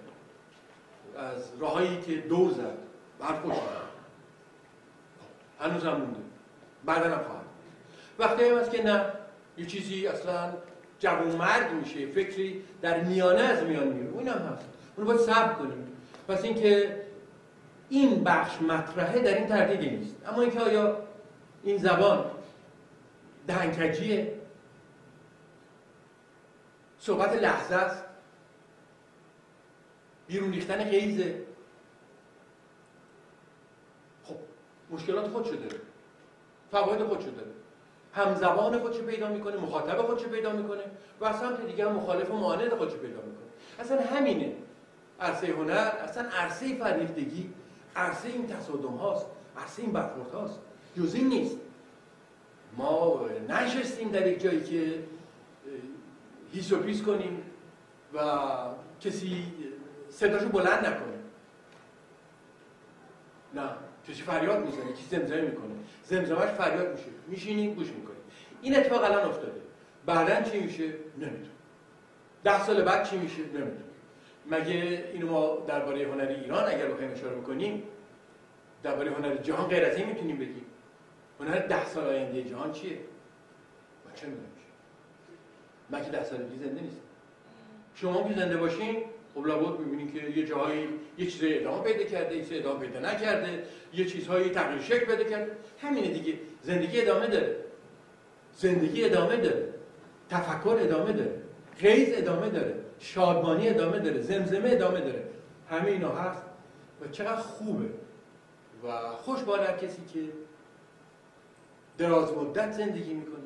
از 1.18 1.44
راهایی 1.60 2.02
که 2.02 2.16
دور 2.16 2.52
زد 2.52 2.78
حرف 3.20 3.42
خوش 3.42 3.54
هنوز 5.60 5.84
هم 5.84 5.92
مونده. 5.92 6.20
بعدا 6.86 7.16
هم 7.16 7.22
وقتی 8.20 8.44
هم 8.44 8.70
که 8.70 8.84
نه 8.84 9.06
یه 9.58 9.66
چیزی 9.66 10.08
اصلا 10.08 10.54
جوان 11.00 11.36
مرگ 11.36 11.72
میشه 11.72 12.08
فکری 12.08 12.64
در 12.82 13.04
میانه 13.04 13.42
از 13.42 13.64
میان 13.64 13.88
میره. 13.88 14.10
اون 14.10 14.28
هم 14.28 14.38
هست. 14.38 14.66
اون 14.98 15.08
باید 15.08 15.20
صبر 15.20 15.54
کنیم. 15.54 15.88
پس 16.28 16.44
اینکه 16.44 17.02
این 17.90 18.24
بخش 18.24 18.62
مطرحه 18.62 19.20
در 19.20 19.38
این 19.38 19.48
تردیدی 19.48 19.90
نیست. 19.96 20.16
اما 20.28 20.42
اینکه 20.42 20.60
آیا 20.60 20.98
این 21.64 21.78
زبان 21.78 22.26
دهنکجیه؟ 23.48 24.39
صحبت 27.00 27.34
لحظه 27.34 27.76
است. 27.76 28.04
بیرون 30.28 30.52
ریختن 30.52 30.84
قیزه 30.84 31.44
خب 34.24 34.36
مشکلات 34.92 35.28
خودشو 35.28 35.56
داره 35.56 35.80
فواید 36.72 37.04
خودشو 37.04 37.32
داره 37.32 37.52
همزبان 38.14 38.80
خودشو 38.80 39.06
پیدا 39.06 39.30
می‌کنه؟ 39.30 39.58
مخاطب 39.58 40.02
خودشو 40.02 40.30
پیدا 40.30 40.54
می‌کنه؟ 40.54 40.84
و 41.22 41.34
سمت 41.34 41.66
دیگه 41.66 41.90
هم 41.90 41.96
مخالف 41.96 42.32
و 42.32 42.38
معاند 42.38 42.74
خودشو 42.74 42.98
پیدا 42.98 43.22
می‌کنه؟ 43.22 43.50
اصلا 43.80 44.02
همینه. 44.02 44.56
عرصه 45.20 45.48
هنر 45.48 45.74
اصلا 45.74 46.30
عرصه 46.30 46.76
فریختگی 46.76 47.54
عرصه 47.96 48.28
این 48.28 48.48
تصادم 48.48 48.94
هاست 48.94 49.26
عرصه 49.58 49.82
این 49.82 49.92
برخورد 49.92 50.32
هاست. 50.32 50.60
جز 50.98 51.16
این 51.16 51.28
نیست. 51.28 51.58
ما 52.78 53.22
نشستیم 53.50 54.10
در 54.10 54.28
یک 54.28 54.42
جایی 54.42 54.64
که 54.64 55.04
هیس 56.52 56.72
و 56.72 56.80
پیس 56.80 57.04
کنیم 57.04 57.44
و 58.14 58.20
کسی 59.02 59.46
صداشو 60.10 60.50
بلند 60.50 60.86
نکنه. 60.86 61.20
نه 63.54 63.70
کسی 64.08 64.22
فریاد 64.22 64.66
می‌زنه 64.66 64.94
کسی 64.94 65.18
زمزمه 65.18 65.42
می‌کنه. 65.42 65.76
زمزمهش 66.04 66.50
فریاد 66.50 66.92
میشه. 66.92 67.10
میشینیم 67.28 67.74
گوش 67.74 67.88
می‌کنیم. 67.88 68.22
این 68.62 68.78
اتفاق 68.78 69.04
الان 69.04 69.30
افتاده. 69.30 69.62
بعدا 70.06 70.50
چی 70.50 70.60
میشه؟ 70.60 70.88
نمی‌دونم. 71.18 71.50
ده 72.44 72.64
سال 72.64 72.82
بعد 72.82 73.10
چی 73.10 73.18
میشه؟ 73.18 73.42
نمی‌دونم. 73.42 73.84
مگه 74.52 75.10
اینو 75.14 75.28
ما 75.28 75.66
درباره 75.68 76.08
هنر 76.08 76.28
ایران 76.28 76.68
اگر 76.68 76.88
بخوایم 76.88 77.12
اشاره 77.12 77.36
بکنیم 77.36 77.84
درباره 78.84 79.12
هنر 79.12 79.36
جهان 79.36 79.68
غیر 79.68 79.86
از 79.86 79.98
این 79.98 80.08
می‌تونیم 80.08 80.38
بگیم. 80.38 80.66
هنر 81.40 81.58
ده 81.68 81.86
سال 81.86 82.08
آینده 82.08 82.44
جهان 82.44 82.72
چیه؟ 82.72 82.98
ما 84.06 84.12
چه 84.16 84.28
می‌دونم 84.28 84.49
من 85.90 86.04
که 86.04 86.12
ده 86.12 86.24
سال 86.24 86.44
دیگه 86.44 86.66
زنده 86.66 86.82
نیستم. 86.82 87.02
شما 87.96 88.28
که 88.30 88.40
زنده 88.40 88.58
باشین 88.58 88.98
خب 89.36 89.46
لابد 89.46 89.80
می‌بینین 89.80 90.14
که 90.14 90.40
یه 90.40 90.46
جایی 90.46 90.88
یه 91.18 91.28
چیزای 91.28 91.60
ادامه 91.60 91.84
پیدا 91.84 92.04
کرده 92.04 92.36
یه 92.36 92.46
چیز 92.46 92.60
ادامه 92.60 92.80
پیدا 92.80 93.00
نکرده 93.00 93.64
یه 93.94 94.06
چیزهایی 94.06 94.50
تغییر 94.50 94.82
شکل 94.82 95.06
پیدا 95.06 95.24
کرده. 95.24 95.52
همینه 95.82 96.08
دیگه 96.08 96.34
زندگی 96.64 97.02
ادامه 97.02 97.28
داره. 97.28 97.56
زندگی 98.56 99.06
ادامه 99.06 99.38
داره. 99.38 99.74
تفکر 100.30 100.78
ادامه 100.82 101.12
داره. 101.12 101.42
قیز 101.80 102.10
ادامه 102.14 102.50
داره. 102.50 102.76
شادمانی 103.00 103.70
ادامه 103.70 104.00
داره. 104.00 104.22
زمزمه 104.22 104.70
ادامه 104.70 105.00
داره. 105.02 105.24
همه 105.70 105.92
اینا 105.92 106.12
هست 106.12 106.44
و 107.02 107.08
چقدر 107.08 107.36
خوبه. 107.36 107.90
و 108.84 109.12
خوش 109.12 109.40
کسی 109.82 110.02
که 110.14 110.20
دراز 111.98 112.34
مدت 112.34 112.72
زندگی 112.72 113.14
می‌کنه. 113.14 113.39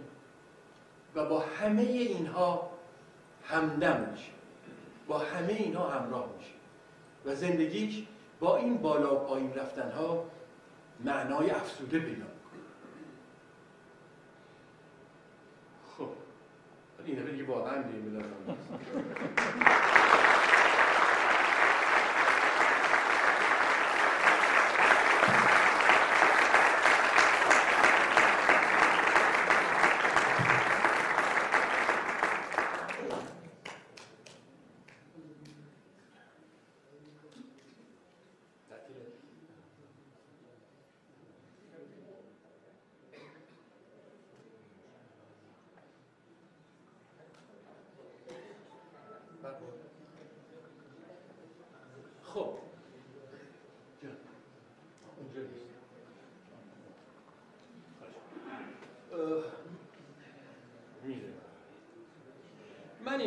و 1.16 1.26
با 1.26 1.40
همه 1.40 1.82
اینها 1.82 2.72
همدم 3.46 4.10
میشه. 4.12 4.32
با 5.08 5.18
همه 5.18 5.54
اینها 5.54 5.90
همراه 5.90 6.30
میشه. 6.38 6.52
و 7.26 7.36
زندگیش 7.36 8.04
با 8.40 8.58
این 8.58 8.78
بالا 8.78 9.16
و 9.16 9.20
پایین 9.20 9.54
رفتن 9.54 9.92
ها 9.92 10.26
معنای 11.00 11.50
افسوده 11.50 12.00
پیدا 12.00 12.12
می‌کنه. 12.12 12.62
خب 15.98 16.10
این 17.06 17.16
دفعه 17.16 17.32
دیگه 17.32 17.44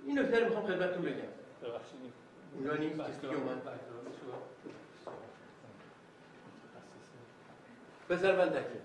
این 0.06 0.18
نکته 0.18 0.40
رو 0.40 0.44
می‌خوام 0.44 0.66
خدمتتون 0.66 1.02
بگم. 1.02 1.14
اونجا 2.54 2.74
نیست 2.74 3.00
کسی 3.00 3.20
که 3.20 3.26
اومد. 3.26 3.62
بذار 8.10 8.36
من 8.36 8.48
دکه 8.48 8.80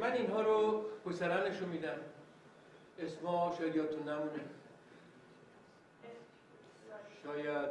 من 0.00 0.12
اینها 0.12 0.40
رو 0.40 0.84
نشون 1.52 1.68
میدم. 1.68 1.96
اسما 2.98 3.54
شاید 3.58 3.76
یادتون 3.76 4.08
نمونه. 4.08 4.40
شاید 7.24 7.70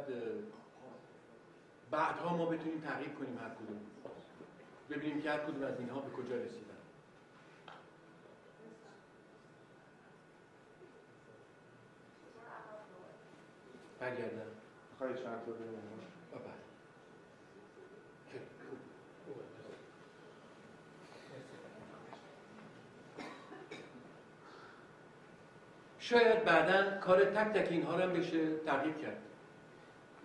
بعدها 1.90 2.36
ما 2.36 2.46
بتونیم 2.46 2.80
تعقیب 2.80 3.18
کنیم 3.18 3.38
هر 3.38 3.48
کدوم. 3.48 3.80
ببینیم 4.90 5.22
که 5.22 5.30
هر 5.30 5.38
کدوم 5.38 5.62
از 5.62 5.78
اینها 5.78 6.00
به 6.00 6.10
کجا 6.10 6.36
رسیدن. 6.36 6.66
برگردن 14.00 14.46
خواهی 14.98 15.14
چند 15.14 15.44
تا 15.46 15.52
ببینیم 15.52 15.92
شاید 26.12 26.44
بعدا 26.44 26.98
کار 27.00 27.24
تک 27.24 27.52
تک 27.52 27.72
اینها 27.72 27.96
رو 27.96 28.02
هم 28.02 28.12
بشه 28.12 28.38
تعقیب 28.66 28.98
کرد. 28.98 29.16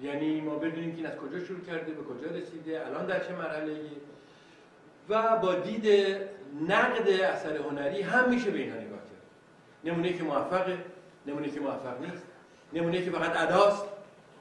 یعنی 0.01 0.41
ما 0.41 0.55
بدونیم 0.55 0.91
که 0.91 0.97
این 0.97 1.05
از 1.05 1.15
کجا 1.15 1.45
شروع 1.45 1.59
کرده 1.59 1.91
به 1.91 2.03
کجا 2.03 2.31
رسیده 2.31 2.85
الان 2.85 3.05
در 3.05 3.19
چه 3.19 3.35
مرحله 3.35 3.79
و 5.09 5.37
با 5.37 5.55
دید 5.55 5.85
نقد 6.69 7.09
اثر 7.09 7.57
هنری 7.57 8.01
هم 8.01 8.29
میشه 8.29 8.51
به 8.51 8.59
اینها 8.59 8.77
نگاه 8.77 8.99
کرد. 8.99 9.23
نمونه 9.83 10.13
که 10.13 10.23
موفقه 10.23 10.77
نمونه 11.25 11.49
که 11.49 11.59
موفق 11.59 12.01
نیست 12.01 12.23
نمونه 12.73 13.01
که 13.01 13.11
فقط 13.11 13.37
اداست 13.37 13.85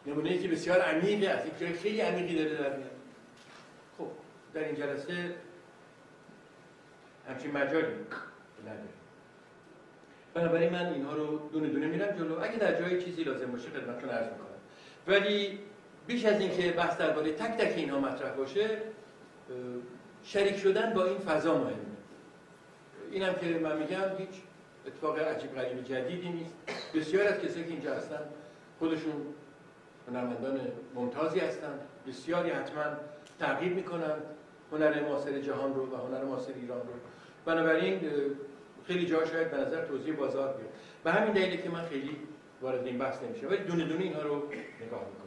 نمونه 0.07 0.39
که 0.39 0.49
بسیار 0.49 0.81
عمیقه 0.81 1.29
از 1.29 1.47
یک 1.47 1.77
خیلی 1.77 2.01
عمیقی 2.01 2.45
داره 2.45 2.57
در 2.57 2.77
میاد. 2.77 2.91
خب 3.99 4.09
در 4.55 4.65
این 4.65 4.75
جلسه 4.75 5.35
همچین 7.29 7.51
مجالی 7.51 7.87
نداریم. 8.63 9.06
بنابراین 10.37 10.73
من 10.73 10.87
اینها 10.87 11.15
رو 11.15 11.49
دونه 11.53 11.69
دونه 11.69 11.87
میرم 11.87 12.17
جلو. 12.17 12.41
اگه 12.41 12.57
در 12.57 12.81
جای 12.81 13.03
چیزی 13.03 13.25
لازم 13.25 13.53
باشه 13.53 13.69
خدمتتون 13.71 14.11
عرض 14.11 14.27
می‌کنم. 14.27 14.47
ولی 15.07 15.59
بیش 16.07 16.25
از 16.25 16.41
اینکه 16.41 16.73
بحث 16.73 16.99
درباره 16.99 17.33
تک 17.33 17.57
تک 17.57 17.77
اینها 17.77 18.01
مطرح 18.01 18.31
باشه 18.31 18.69
شریک 20.25 20.57
شدن 20.57 20.95
با 20.95 21.05
این 21.05 21.19
فضا 21.19 21.55
مهمه. 21.55 21.77
اینم 23.11 23.35
که 23.35 23.47
من 23.47 23.79
میگم 23.79 24.19
هیچ 24.19 24.43
اتفاق 24.87 25.19
عجیب 25.19 25.55
غریب 25.55 25.85
جدیدی 25.85 26.29
نیست. 26.29 26.55
بسیار 26.95 27.27
از 27.27 27.41
کسایی 27.41 27.65
که 27.65 27.71
اینجا 27.71 27.95
هستن 27.95 28.21
خودشون 28.79 29.13
هنرمندان 30.09 30.61
ممتازی 30.95 31.41
هستند 31.41 31.81
بسیاری 32.09 32.51
حتما 32.51 32.85
تغییر 33.41 33.73
می‌کنن. 33.73 34.17
هنر 34.73 35.03
معاصر 35.03 35.39
جهان 35.39 35.75
رو 35.75 35.87
و 35.87 35.97
هنر 35.97 36.25
معاصر 36.25 36.53
ایران 36.61 36.79
رو. 36.79 36.93
بنابراین 37.45 38.01
خیلی 38.87 39.07
جا 39.07 39.25
شاید 39.27 39.51
به 39.51 39.57
نظر 39.57 39.85
توضیح 39.85 40.15
بازار 40.15 40.57
بیاد. 40.57 40.71
به 41.05 41.13
همین 41.13 41.33
دلیله 41.33 41.63
که 41.63 41.71
من 41.71 41.89
خیلی 41.89 42.17
وارد 42.63 42.87
این 42.87 42.99
بحث 42.99 43.23
نمیشه 43.23 43.47
ولی 43.47 43.65
دونه 43.65 43.85
دونه 43.85 44.05
اینها 44.05 44.23
رو 44.23 44.37
نگاه 44.81 45.01
می‌کنم. 45.01 45.27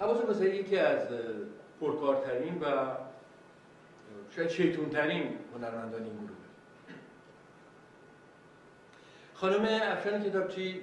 حواس 0.00 0.20
بسیاری 0.20 0.56
یکی 0.56 0.78
از 0.78 1.08
پرکارترین 1.80 2.60
و 2.60 2.96
شاید 4.36 4.48
شیطونترین 4.48 5.38
هنرمندان 5.54 6.04
این 6.04 6.16
گروه. 6.16 6.28
خانم 9.34 9.64
افشان 9.82 10.22
کتابچی 10.22 10.82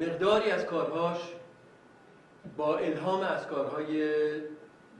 مقداری 0.00 0.50
از 0.50 0.66
کارهاش 0.66 1.18
با 2.56 2.78
الهام 2.78 3.20
از 3.20 3.46
کارهای 3.46 4.10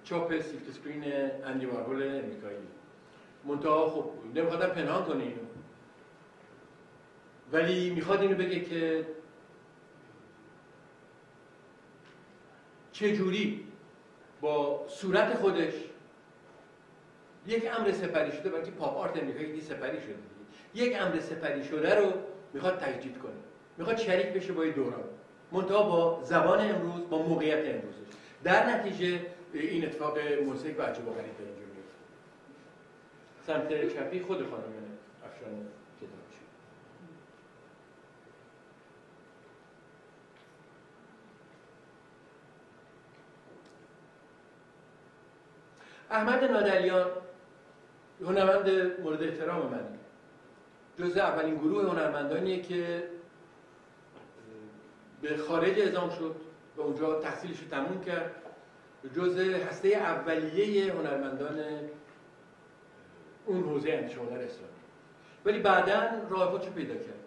چاپ 0.04 0.40
سیلک 0.40 0.70
سکرین 0.70 1.04
اندی 1.44 1.66
وارهول 1.66 2.02
امریکایی. 2.02 2.66
منتها 3.44 3.90
خب 3.90 4.10
نمیخوادم 4.34 4.66
پنهان 4.66 5.04
کنه 5.04 5.22
اینو 5.22 5.40
ولی 7.52 7.90
می‌خواد 7.90 8.20
اینو 8.20 8.34
بگه 8.34 8.60
که 8.60 9.06
چجوری 12.92 13.66
با 14.40 14.84
صورت 14.88 15.34
خودش 15.34 15.72
یک 17.46 17.70
امر 17.78 17.92
سپری 17.92 18.32
شده 18.32 18.50
بلکه 18.50 18.70
پاپ 18.70 18.96
آرت 18.96 19.16
امریکایی 19.16 19.60
سپری 19.60 20.00
شده. 20.00 20.14
یک 20.74 20.96
امر 21.00 21.20
سپری 21.20 21.64
شده 21.64 21.94
رو 21.94 22.12
می‌خواد 22.52 22.78
تجدید 22.78 23.18
کنه. 23.18 23.32
می‌خواد 23.78 23.96
شریک 23.96 24.26
بشه 24.26 24.52
با 24.52 24.64
دوران. 24.64 25.04
منتها 25.52 25.82
با 25.82 26.20
زبان 26.24 26.60
امروز 26.60 27.08
با 27.10 27.22
موقعیت 27.22 27.74
امروزش 27.74 28.06
در 28.44 28.76
نتیجه 28.76 29.20
این 29.52 29.84
اتفاق 29.84 30.18
موسیقی 30.18 30.74
و 30.74 30.82
عجب 30.82 31.08
و 31.08 31.10
غریب 31.10 31.34
اینجا 31.38 31.66
سمت 33.46 33.94
چپی 33.94 34.20
خود 34.20 34.36
خانم 34.50 34.72
افشان 35.24 35.66
کتابچی 36.00 36.40
احمد 46.10 46.44
نادلیان 46.44 47.10
هنرمند 48.20 49.00
مورد 49.00 49.22
احترام 49.22 49.66
من 49.66 49.84
جز 50.98 51.16
اولین 51.16 51.54
گروه 51.54 51.90
هنرمندانیه 51.90 52.62
که 52.62 53.08
به 55.22 55.36
خارج 55.36 55.80
اعزام 55.80 56.10
شد 56.10 56.36
و 56.76 56.80
اونجا 56.80 57.20
تحصیلش 57.20 57.60
رو 57.60 57.68
تموم 57.68 58.00
کرد. 58.00 58.34
جز 59.16 59.38
هسته 59.38 59.88
اولیه 59.88 60.92
هنرمندان 60.92 61.60
اون 63.46 63.62
حوزه 63.62 63.92
اندیشه 63.92 64.20
هنر 64.20 64.38
اسلامی. 64.38 64.72
ولی 65.44 65.58
بعدا 65.58 66.28
راه 66.30 66.50
خودشو 66.50 66.70
پیدا 66.70 66.94
کرد. 66.94 67.24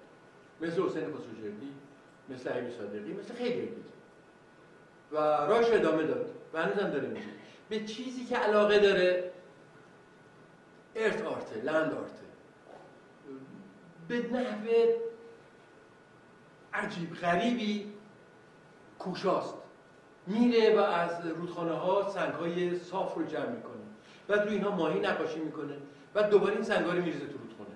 مثل 0.61 0.81
حسین 0.81 1.03
خسروجردی 1.03 1.73
مثل 2.29 2.49
عیبی 2.49 2.71
صادقی 2.71 3.13
مثل 3.13 3.33
خیلی 3.33 3.61
دیگه. 3.61 3.89
و 5.11 5.17
راش 5.17 5.65
ادامه 5.71 6.03
داد 6.03 6.29
و 6.53 6.63
هنوزم 6.63 6.89
داره 6.89 7.07
میشه 7.07 7.25
به 7.69 7.79
چیزی 7.79 8.25
که 8.25 8.35
علاقه 8.35 8.79
داره 8.79 9.31
ارت 10.95 11.21
آرته 11.21 11.61
لند 11.61 11.93
آرته. 11.93 12.19
به 14.07 14.17
نحوه 14.17 14.95
عجیب 16.73 17.13
غریبی 17.13 17.93
کوشاست. 18.99 19.53
میره 20.27 20.75
و 20.75 20.79
از 20.79 21.25
رودخانه 21.25 21.71
ها 21.71 22.09
سنگ 22.09 22.33
های 22.33 22.79
صاف 22.79 23.15
رو 23.15 23.25
جمع 23.25 23.49
می‌کنه. 23.49 23.73
بعد 24.27 24.41
روی 24.41 24.53
اینها 24.53 24.75
ماهی 24.75 24.99
نقاشی 24.99 25.39
می‌کنه 25.39 25.73
و 26.15 26.23
دوباره 26.23 26.53
این 26.53 26.63
سنگ 26.63 26.85
رو 26.85 26.91
میریزه 26.91 27.25
تو 27.25 27.37
رودخانه. 27.37 27.75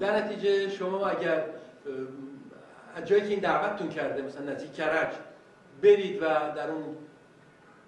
در 0.00 0.16
نتیجه 0.16 0.68
شما 0.68 1.06
اگر 1.06 1.44
از 2.96 3.04
جایی 3.04 3.22
که 3.22 3.28
این 3.28 3.40
دعوتتون 3.40 3.88
کرده 3.88 4.22
مثلا 4.22 4.52
نزدیک 4.52 4.74
کرج 4.74 5.14
برید 5.82 6.22
و 6.22 6.26
در 6.56 6.70
اون 6.70 6.96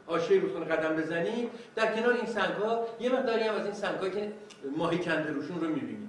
حاشیه 0.06 0.40
رودخانه 0.40 0.64
قدم 0.64 0.96
بزنید 0.96 1.50
در 1.74 1.94
کنار 1.94 2.12
این 2.12 2.26
سنگ 2.26 2.54
ها 2.54 2.86
یه 3.00 3.12
مقداری 3.12 3.42
هم 3.42 3.54
از 3.54 3.64
این 3.64 3.74
سنگ 3.74 4.12
که 4.12 4.32
ماهی 4.76 4.98
کنده 4.98 5.30
روشون 5.30 5.60
رو 5.60 5.68
می‌بینید. 5.68 6.08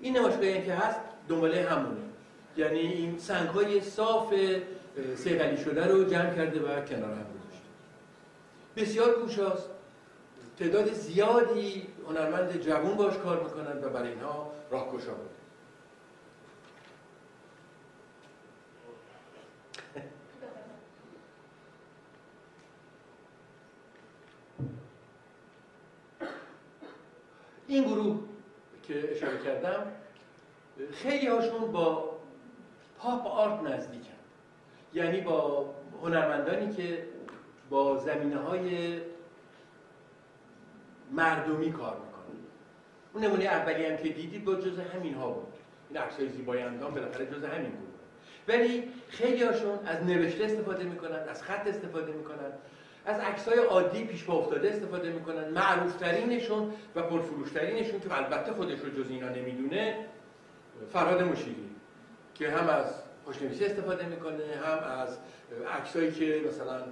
این 0.00 0.16
نمایشگاهی 0.16 0.62
که 0.62 0.74
هست 0.74 1.00
دنباله 1.28 1.68
همونه. 1.68 2.09
یعنی 2.56 2.78
این 2.78 3.18
سنگ 3.18 3.48
های 3.48 3.80
صاف 3.80 4.34
سیغلی 5.16 5.56
شده 5.64 5.86
رو 5.86 6.04
جمع 6.04 6.34
کرده 6.34 6.60
و 6.60 6.84
کنار 6.84 7.10
هم 7.10 7.26
گذاشته. 7.34 7.68
بسیار 8.76 9.14
کوشاست 9.14 9.68
تعداد 10.58 10.92
زیادی 10.92 11.86
هنرمند 12.08 12.60
جوون 12.60 12.96
باش 12.96 13.16
کار 13.16 13.42
می‌کنند 13.42 13.84
و 13.84 13.88
برای 13.88 14.08
اینها 14.08 14.52
راهگشا 14.70 15.14
بوده 15.14 15.30
این 27.66 27.84
گروه 27.84 28.20
که 28.82 29.08
اشاره 29.12 29.38
کردم 29.44 29.86
خیلی 30.92 31.26
هاشون 31.26 31.72
با 31.72 32.09
پاپ 33.02 33.26
آرت 33.26 33.62
نزدیکن 33.62 34.10
یعنی 34.94 35.20
با 35.20 35.66
هنرمندانی 36.02 36.74
که 36.74 37.04
با 37.70 37.96
زمینه 37.96 38.36
های 38.36 38.98
مردمی 41.12 41.72
کار 41.72 41.96
می‌کنن 41.96 42.38
اون 43.14 43.24
نمونه 43.24 43.44
اولی 43.44 43.86
هم 43.86 43.96
که 43.96 44.08
دیدید 44.08 44.44
با 44.44 44.54
جز 44.54 44.78
همین 44.78 45.14
ها 45.14 45.30
بود. 45.30 45.52
این 45.88 45.98
عکسای 45.98 46.28
زیبای 46.28 46.62
اندام 46.62 46.94
بالاخره 46.94 47.26
جز 47.26 47.44
همین 47.44 47.70
بود. 47.70 47.88
ولی 48.48 48.88
خیلی 49.08 49.42
هاشون 49.42 49.78
از 49.86 50.04
نوشته 50.04 50.44
استفاده 50.44 50.84
می‌کنن 50.84 51.28
از 51.28 51.42
خط 51.42 51.66
استفاده 51.66 52.12
می‌کنن 52.12 52.52
از 53.06 53.20
عکسای 53.20 53.58
عادی 53.58 54.04
پیش 54.04 54.24
با 54.24 54.34
افتاده 54.34 54.68
استفاده 54.70 55.12
می‌کنن. 55.12 55.48
معروفترینشون 55.48 56.72
و 56.94 57.02
پرفروشترینشون 57.02 58.00
که 58.00 58.18
البته 58.18 58.52
خودش 58.52 58.78
رو 58.78 59.02
جز 59.02 59.10
اینا 59.10 59.28
نمی‌دونه 59.28 60.06
فرهاد 60.92 61.22
مشیری. 61.22 61.69
که 62.40 62.50
هم 62.50 62.68
از 62.68 62.86
خوشنویسی 63.24 63.64
استفاده 63.64 64.06
می‌کنه 64.06 64.44
هم 64.64 65.00
از 65.00 65.18
عکسایی 65.78 66.12
که 66.12 66.40
مثلا 66.48 66.82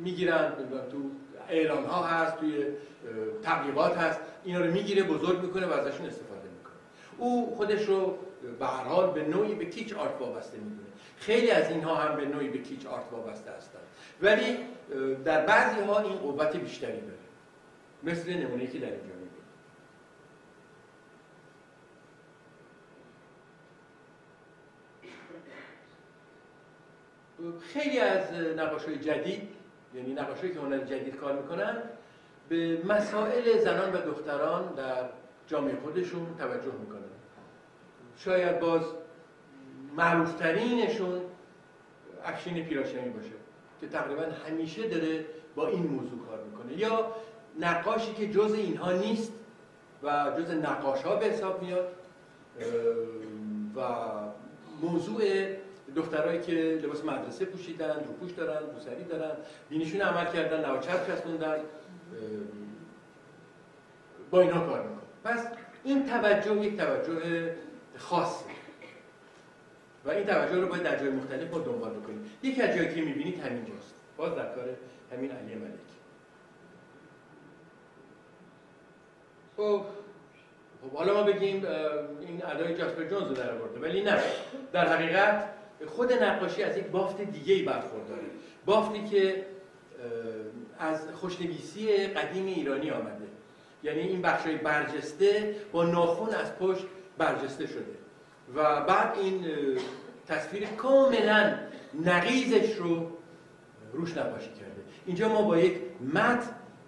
می‌گیرن 0.00 0.52
تو 0.90 1.10
اعلان 1.48 1.84
ها 1.84 2.02
هست 2.02 2.36
توی 2.36 2.64
تبلیغات 3.42 3.96
هست 3.98 4.20
اینا 4.44 4.60
رو 4.60 4.72
می‌گیره 4.72 5.02
بزرگ 5.02 5.42
می‌کنه 5.42 5.66
و 5.66 5.72
ازشون 5.72 6.06
استفاده 6.06 6.48
می‌کنه. 6.58 6.74
او 7.18 7.54
خودش 7.56 7.84
رو 7.84 8.18
به 8.58 8.66
هر 8.66 8.84
حال 8.84 9.10
به 9.10 9.22
نوعی 9.22 9.54
به 9.54 9.64
کیچ 9.64 9.92
آرت 9.92 10.20
وابسته 10.20 10.56
می‌دونه. 10.58 10.88
خیلی 11.16 11.50
از 11.50 11.70
اینها 11.70 11.94
هم 11.94 12.16
به 12.16 12.26
نوعی 12.26 12.48
به 12.48 12.58
کیچ 12.58 12.86
آرت 12.86 13.12
وابسته 13.12 13.50
هستن. 13.50 13.78
ولی 14.22 14.58
در 15.24 15.46
بعضی 15.46 15.80
ها 15.80 16.00
این 16.00 16.16
قوت 16.16 16.56
بیشتری 16.56 17.00
داره. 17.00 17.14
مثل 18.02 18.34
نمونه 18.34 18.66
که 18.66 18.78
در 18.78 18.86
اینجا 18.86 19.14
خیلی 27.60 27.98
از 27.98 28.32
نقاشای 28.56 28.98
جدید 28.98 29.48
یعنی 29.94 30.14
نقاشایی 30.14 30.52
که 30.52 30.60
هنر 30.60 30.78
جدید 30.78 31.16
کار 31.16 31.32
می‌کنن 31.32 31.82
به 32.48 32.78
مسائل 32.88 33.58
زنان 33.58 33.92
و 33.92 33.96
دختران 33.96 34.74
در 34.74 35.08
جامعه 35.46 35.76
خودشون 35.76 36.26
توجه 36.38 36.72
می‌کنن. 36.80 37.00
شاید 38.16 38.60
باز 38.60 38.82
معروفترینشون 39.96 41.20
افشین 42.24 42.64
پیراشمی 42.64 43.08
باشه 43.08 43.30
که 43.80 43.88
تقریبا 43.88 44.22
همیشه 44.48 44.88
داره 44.88 45.24
با 45.54 45.68
این 45.68 45.86
موضوع 45.86 46.26
کار 46.26 46.44
می‌کنه. 46.44 46.78
یا 46.78 47.12
نقاشی 47.60 48.14
که 48.14 48.30
جز 48.30 48.54
اینها 48.54 48.92
نیست 48.92 49.32
و 50.02 50.32
جز 50.38 50.50
نقاش 50.50 51.02
ها 51.02 51.16
به 51.16 51.26
حساب 51.26 51.62
میاد 51.62 51.88
و 53.76 53.80
موضوع 54.82 55.22
دخترایی 55.96 56.40
که 56.40 56.52
لباس 56.52 57.04
مدرسه 57.04 57.44
پوشیدن 57.44 58.04
روپوش 58.06 58.32
دارن 58.32 58.70
روسری 58.74 59.04
دارن. 59.04 59.36
دینشون 59.68 60.00
عمل 60.00 60.32
کردن 60.32 60.64
نواچرب 60.64 61.06
چسبوندن. 61.06 61.56
با 64.30 64.40
اینا 64.40 64.66
کار 64.66 64.84
پس 65.24 65.46
این 65.84 66.06
توجه 66.06 66.56
یک 66.56 66.76
توجه 66.76 67.54
خاصه. 67.96 68.44
و 70.04 70.10
این 70.10 70.26
توجه 70.26 70.60
رو 70.60 70.68
باید 70.68 70.82
در 70.82 70.98
جای 70.98 71.10
مختلف 71.10 71.48
با 71.48 71.58
دنبال 71.58 71.90
بکنیم. 71.90 72.30
یکی 72.42 72.62
از 72.62 72.76
جایی 72.76 72.94
که 72.94 73.00
می‌بینید 73.00 73.40
همینجاست 73.40 73.94
باز 74.16 74.34
در 74.34 74.54
کار 74.54 74.64
همین 75.12 75.30
علی 75.30 75.54
ملک. 75.54 75.70
خب 79.56 79.84
خب 80.82 80.96
حالا 80.96 81.14
ما 81.14 81.22
بگیم 81.22 81.66
این 82.20 82.44
ادای 82.44 82.74
جاسپر 82.74 83.04
جونز 83.04 83.28
رو 83.28 83.34
در 83.34 83.52
آورده 83.52 83.80
ولی 83.80 84.02
نه. 84.02 84.22
در 84.72 84.88
حقیقت 84.88 85.48
خود 85.86 86.12
نقاشی 86.12 86.62
از 86.62 86.76
یک 86.76 86.86
بافت 86.86 87.20
دیگه 87.20 87.64
برخورداره. 87.64 88.22
بافتی 88.66 89.04
که 89.04 89.46
از 90.78 91.00
خوشنویسی 91.14 92.06
قدیم 92.06 92.46
ایرانی 92.46 92.90
آمده. 92.90 93.24
یعنی 93.82 94.00
این 94.00 94.22
بخشای 94.22 94.56
برجسته 94.56 95.56
با 95.72 95.84
ناخون 95.84 96.34
از 96.34 96.58
پشت 96.58 96.84
برجسته 97.18 97.66
شده. 97.66 97.94
و 98.54 98.80
بعد 98.80 99.18
این 99.18 99.44
تصویر 100.28 100.66
کاملا 100.66 101.54
نقیزش 102.04 102.76
رو 102.76 103.10
روش 103.92 104.16
نقاشی 104.16 104.50
کرده. 104.50 104.82
اینجا 105.06 105.28
ما 105.28 105.42
با 105.42 105.58
یک 105.58 105.80
مت 106.14 106.44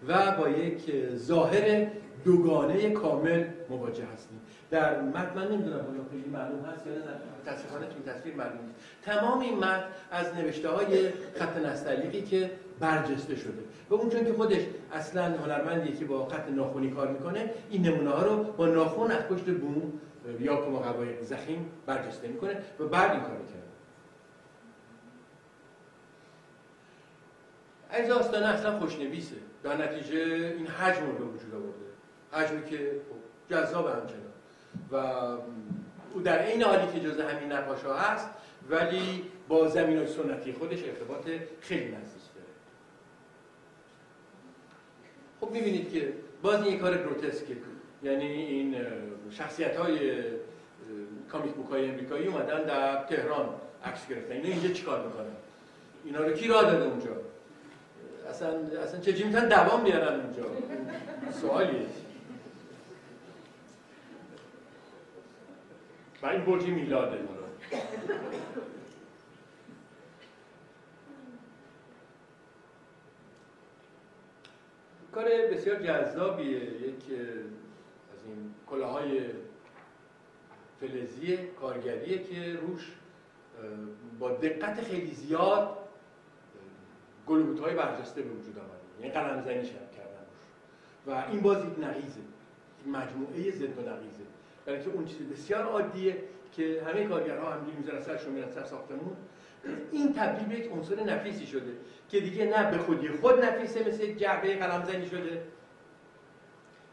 و 0.08 0.36
با 0.36 0.48
یک 0.48 0.92
ظاهر 1.16 1.86
دوگانه 2.24 2.90
کامل 2.90 3.44
مواجه 3.70 4.04
هستیم. 4.14 4.40
در 4.76 5.00
متن 5.00 5.36
من 5.36 5.48
نمی‌دونم 5.52 5.78
بالا 5.78 6.04
خیلی 6.10 6.28
معلوم 6.28 6.64
هست 6.64 6.86
یا 6.86 6.92
نه 6.92 7.00
متاسفانه 7.42 7.86
تو 7.86 8.12
تصویر 8.12 8.34
معلوم 8.34 8.60
نیست. 8.66 8.78
تمام 9.02 9.40
این 9.40 9.58
متن 9.58 9.84
از 10.10 10.34
نوشته 10.34 10.68
های 10.68 11.10
خط 11.10 11.56
نستعلیقی 11.56 12.22
که 12.22 12.50
برجسته 12.80 13.36
شده 13.36 13.62
و 13.90 13.94
اون 13.94 14.10
چون 14.10 14.24
که 14.24 14.32
خودش 14.32 14.62
اصلا 14.92 15.22
هنرمندیه 15.24 15.96
که 15.96 16.04
با 16.04 16.28
خط 16.28 16.48
ناخونی 16.48 16.90
کار 16.90 17.08
می‌کنه 17.08 17.50
این 17.70 17.86
نمونه 17.86 18.10
ها 18.10 18.22
رو 18.22 18.42
با 18.44 18.66
ناخون 18.66 19.10
از 19.10 19.22
پشت 19.22 19.44
بوم 19.44 19.92
یا 20.40 20.56
کما 20.56 20.78
قوای 20.78 21.24
زخیم 21.24 21.70
برجسته 21.86 22.28
می‌کنه 22.28 22.56
و 22.80 22.84
بعد 22.84 23.10
این 23.10 23.20
کار 23.20 23.30
کرده 23.30 23.66
از 27.90 28.10
آستانه 28.10 28.46
اصلا 28.46 28.78
خوشنویسه. 28.78 29.36
در 29.62 29.76
نتیجه 29.76 30.18
این 30.56 30.66
حجم 30.66 31.06
رو 31.06 31.12
به 31.12 31.24
وجود 31.24 31.54
آورده. 31.54 31.86
حجمی 32.32 32.64
که 32.64 33.00
خب 33.10 33.54
جذاب 33.54 33.86
همچنان 33.86 34.25
و 34.92 34.96
او 36.14 36.20
در 36.24 36.46
این 36.46 36.62
حالی 36.62 36.92
که 36.92 37.00
جز 37.00 37.20
همین 37.20 37.52
نقاش 37.52 37.82
ها 37.82 37.94
هست 37.94 38.28
ولی 38.70 39.24
با 39.48 39.68
زمین 39.68 40.06
سنتی 40.06 40.52
خودش 40.52 40.84
ارتباط 40.84 41.28
خیلی 41.60 41.84
نزدیک 41.84 42.22
داره. 42.34 42.46
خب 45.40 45.50
می‌بینید 45.50 45.92
که 45.92 46.12
باز 46.42 46.62
این 46.62 46.78
کار 46.78 46.98
گروتسکه 46.98 47.56
یعنی 48.02 48.24
این 48.24 48.76
شخصیت 49.30 49.76
های 49.76 50.22
کامیک 51.32 51.52
بوک 51.52 51.70
های 51.70 51.90
امریکایی 51.90 52.26
اومدن 52.26 52.62
در 52.62 53.04
تهران 53.04 53.48
عکس 53.84 54.08
گرفتن. 54.08 54.32
اینا 54.32 54.48
اینجا 54.48 54.68
چیکار 54.68 55.06
می‌کنن؟ 55.06 55.26
اینا 56.04 56.20
رو 56.20 56.32
کی 56.32 56.48
راه 56.48 56.62
داده 56.62 56.84
اونجا؟ 56.84 57.10
اصلا 58.30 58.48
اصلا 58.82 59.00
چه 59.00 59.24
می‌تونن 59.24 59.48
دوام 59.48 59.84
بیارن 59.84 60.20
اونجا؟ 60.20 60.42
سوالیه. 61.40 61.86
و 66.26 66.28
این 66.28 66.44
برج 66.44 66.64
میلاده 66.66 67.18
کار 75.12 75.24
بسیار 75.24 75.76
جذابیه. 75.82 76.58
یک 76.58 76.94
از 78.12 78.24
این 78.26 78.54
کلاهای 78.66 79.20
فلزی 80.80 81.36
کارگریه 81.36 82.22
که 82.22 82.58
روش 82.60 82.92
با 84.18 84.32
دقت 84.32 84.84
خیلی 84.84 85.14
زیاد 85.14 85.78
گلوبوت 87.26 87.60
های 87.60 87.74
برجسته 87.74 88.22
به 88.22 88.30
وجود 88.30 88.58
آمده. 88.58 89.00
یعنی 89.00 89.12
قلم 89.12 89.42
زنی 89.42 89.62
کردن 89.96 90.26
روش. 91.06 91.06
و 91.06 91.30
این 91.30 91.40
باز 91.40 91.64
یک 91.64 91.78
نقیزه. 91.78 92.20
مجموعه 92.86 93.50
زد 93.50 93.78
و 93.78 93.80
نقیزه. 93.80 94.35
برای 94.66 94.84
که 94.84 94.90
اون 94.90 95.04
چیز 95.04 95.16
بسیار 95.16 95.64
عادیه 95.64 96.16
که 96.52 96.82
همه 96.86 97.04
کارگرها 97.04 97.52
هم 97.52 97.60
می‌ذارن 97.78 98.00
سرشون 98.00 98.32
میرن 98.32 98.50
سر 98.50 98.64
ساختمون. 98.64 99.16
این 99.92 100.14
تبدیل 100.14 100.48
به 100.48 100.54
یک 100.54 100.72
عنصر 100.72 101.04
نفیسی 101.04 101.46
شده 101.46 101.72
که 102.08 102.20
دیگه 102.20 102.44
نه 102.44 102.70
به 102.70 102.78
خودی 102.78 103.08
خود 103.08 103.44
نفیسه 103.44 103.88
مثل 103.88 104.02
یک 104.02 104.18
جعبه 104.18 104.56
قلمزنی 104.56 105.06
شده 105.06 105.42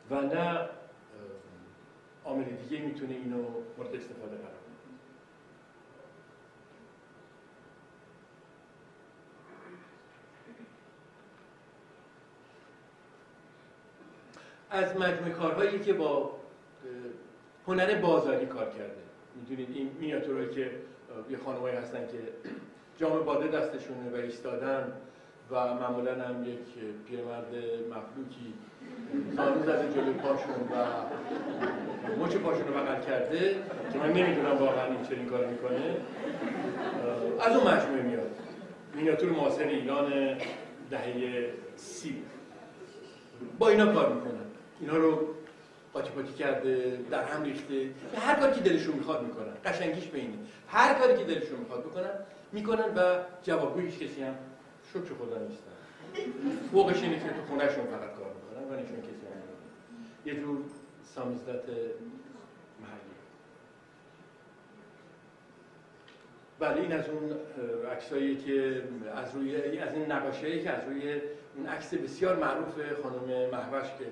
و 0.10 0.22
نه 0.22 0.70
عامل 2.26 2.44
دیگه 2.44 2.84
می‌تونه 2.84 3.14
اینو 3.14 3.44
مورد 3.78 3.96
استفاده 3.96 4.36
قرار 4.36 4.64
از 14.70 14.98
مجموع 14.98 15.30
کارهایی 15.30 15.80
که 15.80 15.94
با 15.94 16.40
هنر 17.68 17.96
بازاری 17.96 18.46
کار 18.46 18.66
کرده. 18.66 19.04
می‌دونید 19.36 19.70
این 19.76 19.92
مینیاتورهایی 20.00 20.50
که 20.50 20.72
یه 21.30 21.38
خانمایی 21.46 21.76
هستن 21.76 22.00
که 22.00 22.50
جام 23.00 23.24
باده 23.24 23.48
دستشونه 23.48 24.10
و 24.14 24.16
ایستادن 24.16 24.94
و 25.52 25.74
معمولا 25.74 26.12
هم 26.12 26.44
یک 26.44 26.60
پیرمرد 27.08 27.54
مفلوکی 27.90 28.54
زانو 29.36 29.64
زده 29.64 29.94
جلوی 29.94 30.14
پاشون 30.14 30.56
و 30.72 30.86
مچ 32.26 32.36
پاشون 32.36 32.68
رو 32.68 32.74
بغل 32.74 33.02
کرده 33.02 33.56
که 33.94 34.00
من 34.00 34.14
نمی‌دونم 34.14 34.58
واقعا 34.58 34.86
این 34.86 35.04
چنین 35.04 35.26
کار 35.26 35.46
می‌کنه. 35.46 35.96
از 37.42 37.56
اون 37.56 37.74
مجموعه 37.74 38.02
میاد. 38.02 38.30
مینیاتور 38.96 39.30
معاصر 39.30 39.64
ایران 39.64 40.12
دهه 40.90 41.50
سی. 41.76 42.24
با 43.60 43.70
اینا 43.70 43.94
کار 43.94 44.14
می‌کنن. 44.14 44.46
اینا 44.80 44.98
رو 44.98 45.28
قاطی 45.94 46.10
پاتی 46.10 46.34
کرده 46.34 47.00
در 47.12 47.24
هم 47.24 47.44
ریخته. 47.44 47.90
هر 48.18 48.36
کاری 48.36 48.54
که 48.54 48.62
دلشون 48.62 48.96
می‌خواد 48.96 49.24
می‌کنن. 49.24 49.54
قشنگیش 49.66 50.08
به 50.08 50.22
هر 50.68 50.94
کاری 50.94 51.18
که 51.18 51.24
دلشون 51.24 51.60
می‌خواد 51.60 51.84
بکنن 51.84 52.12
می‌کنن 52.52 52.96
و 52.96 53.20
جوابگوی 53.44 53.86
هیچ 53.86 53.96
کسی 53.96 54.24
هم 54.24 54.36
شکر 54.90 55.14
خدا 55.14 55.38
نیستن 55.38 55.74
فوقش 56.72 57.04
اینه 57.04 57.20
که 57.20 57.26
تو 57.26 57.46
خونهشون 57.48 57.86
فقط 57.86 58.16
کار 58.16 58.32
می‌کنن 58.34 58.64
و 58.70 58.82
نشون 58.82 59.02
کسی 59.02 59.10
هم 59.10 59.44
یه 60.26 60.36
جور 60.36 60.58
سامیزدت 61.16 61.70
محلی. 62.82 63.14
بله 66.60 66.82
این 66.82 66.92
از 66.92 67.10
اون 67.10 67.32
عکسایی 67.92 68.38
که 68.38 68.84
از 69.16 69.36
روی 69.36 69.80
از 69.80 69.94
این 69.94 70.12
نقاشی 70.12 70.64
که 70.64 70.70
از 70.70 70.88
روی 70.88 71.22
اون 71.56 71.68
عکس 71.68 71.94
بسیار 71.94 72.36
معروف 72.36 73.02
خانم 73.04 73.50
محوش 73.50 73.88
که 73.88 74.06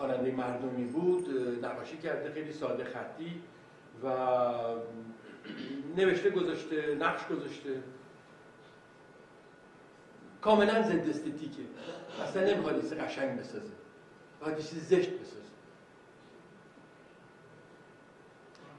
خواننده 0.00 0.30
مردمی 0.30 0.84
بود 0.84 1.28
نقاشی 1.64 1.98
کرده 1.98 2.32
خیلی 2.32 2.52
ساده 2.52 2.84
خطی 2.84 3.42
و 4.04 4.08
نوشته 5.96 6.30
گذاشته 6.30 6.94
نقش 6.94 7.26
گذاشته. 7.26 7.82
کاملا 10.40 10.82
ضد 10.82 11.08
استتیکه. 11.08 11.62
اصلا 12.22 12.44
نمی‌خواد 12.44 12.80
چیز 12.80 12.94
قشنگ 12.94 13.38
بسازه. 13.38 13.72
باید 14.40 14.58
چیز 14.58 14.88
زشت 14.88 15.10
بسازه. 15.10 15.50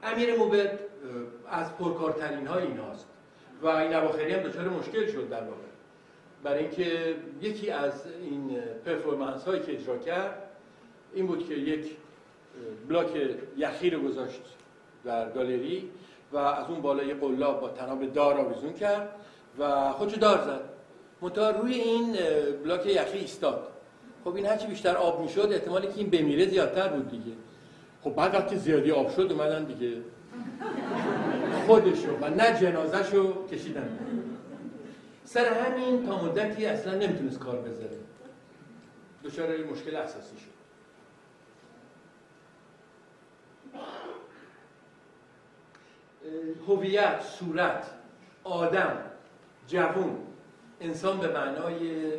امیر 0.02 0.36
موبد 0.36 0.78
از 1.48 1.76
پرکارترین 1.76 2.46
های 2.46 2.66
این 2.66 2.78
هاست. 2.78 3.06
و 3.62 3.66
این 3.66 3.94
اواخری 3.94 4.34
هم 4.34 4.42
دچار 4.42 4.68
مشکل 4.68 5.12
شد 5.12 5.28
در 5.28 5.44
واقع. 5.44 5.62
برای 6.42 6.58
اینکه 6.58 7.16
یکی 7.40 7.70
از 7.70 8.06
این 8.06 8.60
performance 8.60 9.44
هایی 9.44 9.62
که 9.62 9.72
اجرا 9.72 9.98
کرد 9.98 10.41
این 11.14 11.26
بود 11.26 11.48
که 11.48 11.54
یک 11.54 11.96
block 12.88 13.10
یخی 13.56 13.90
رو 13.90 14.00
گذاشت 14.00 14.40
در 15.04 15.30
گالری 15.30 15.90
و 16.32 16.36
از 16.36 16.66
اون 16.68 16.80
بالا 16.80 17.02
یه 17.02 17.14
قلاب 17.14 17.60
با 17.60 17.68
تناب 17.68 18.12
دار 18.12 18.34
آویزون 18.34 18.72
کرد 18.72 19.08
و 19.58 19.92
خودشو 19.92 20.16
دار 20.16 20.38
زد. 20.38 20.60
منتها 21.22 21.50
روی 21.50 21.74
این 21.74 22.16
block 22.64 22.86
یخی 22.86 23.18
ایستاد. 23.18 23.68
خب 24.24 24.34
این 24.34 24.46
هرچی 24.46 24.66
بیشتر 24.66 24.96
آب 24.96 25.22
می‌شد 25.22 25.48
احتمالی 25.52 25.86
که 25.86 25.92
این 25.96 26.10
بمیره 26.10 26.46
زیادتر 26.46 26.88
بود 26.88 27.10
دیگه. 27.10 27.36
خب 28.02 28.10
بعد 28.10 28.34
وقتی 28.34 28.56
زیادی 28.56 28.90
آب 28.90 29.10
شد 29.10 29.32
اومدن 29.32 29.64
دیگه 29.64 29.96
خودشو 31.66 32.16
و 32.20 32.28
نه 32.28 32.60
جنازهشو 32.60 33.46
کشیدن. 33.46 33.98
سر 35.24 35.44
همین 35.44 36.06
تا 36.06 36.24
مدتی 36.24 36.66
اصلا 36.66 36.94
نمی‌تونست 36.94 37.38
کار 37.38 37.56
بذاره. 37.56 37.96
دچار 39.24 39.48
مشکل 39.72 39.96
اساسی 39.96 40.36
شد. 40.36 40.61
هویت 46.68 47.20
صورت 47.20 47.90
آدم 48.44 48.98
جوون 49.68 50.18
انسان 50.80 51.20
به 51.20 51.28
معنای 51.28 52.12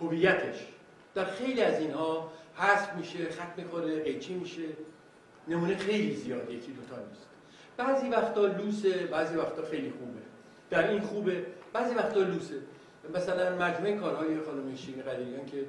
هویتش. 0.00 0.66
در 1.14 1.24
خیلی 1.24 1.62
از 1.62 1.80
اینها 1.80 2.32
حذف 2.54 2.94
میشه 2.94 3.30
خط 3.30 3.58
می‌خوره 3.58 4.02
قیچی 4.02 4.34
میشه. 4.34 4.62
نمونه 5.48 5.76
خیلی 5.76 6.16
زیاده 6.16 6.52
یکی 6.52 6.72
دوتا 6.72 7.02
نیست. 7.08 7.26
بعضی 7.76 8.08
وقتا 8.08 8.46
لوسه 8.46 9.06
بعضی 9.06 9.36
وقتا 9.36 9.62
خیلی 9.62 9.90
خوبه. 9.90 10.20
در 10.70 10.88
این 10.88 11.00
خوبه 11.00 11.46
بعضی 11.72 11.94
وقتا 11.94 12.20
لوسه. 12.20 12.54
مثلا 13.14 13.56
مجموعه 13.56 13.96
کارهای 13.96 14.40
خانم 14.40 14.76
شیرین 14.76 15.02
قدیریان 15.02 15.46
که 15.46 15.64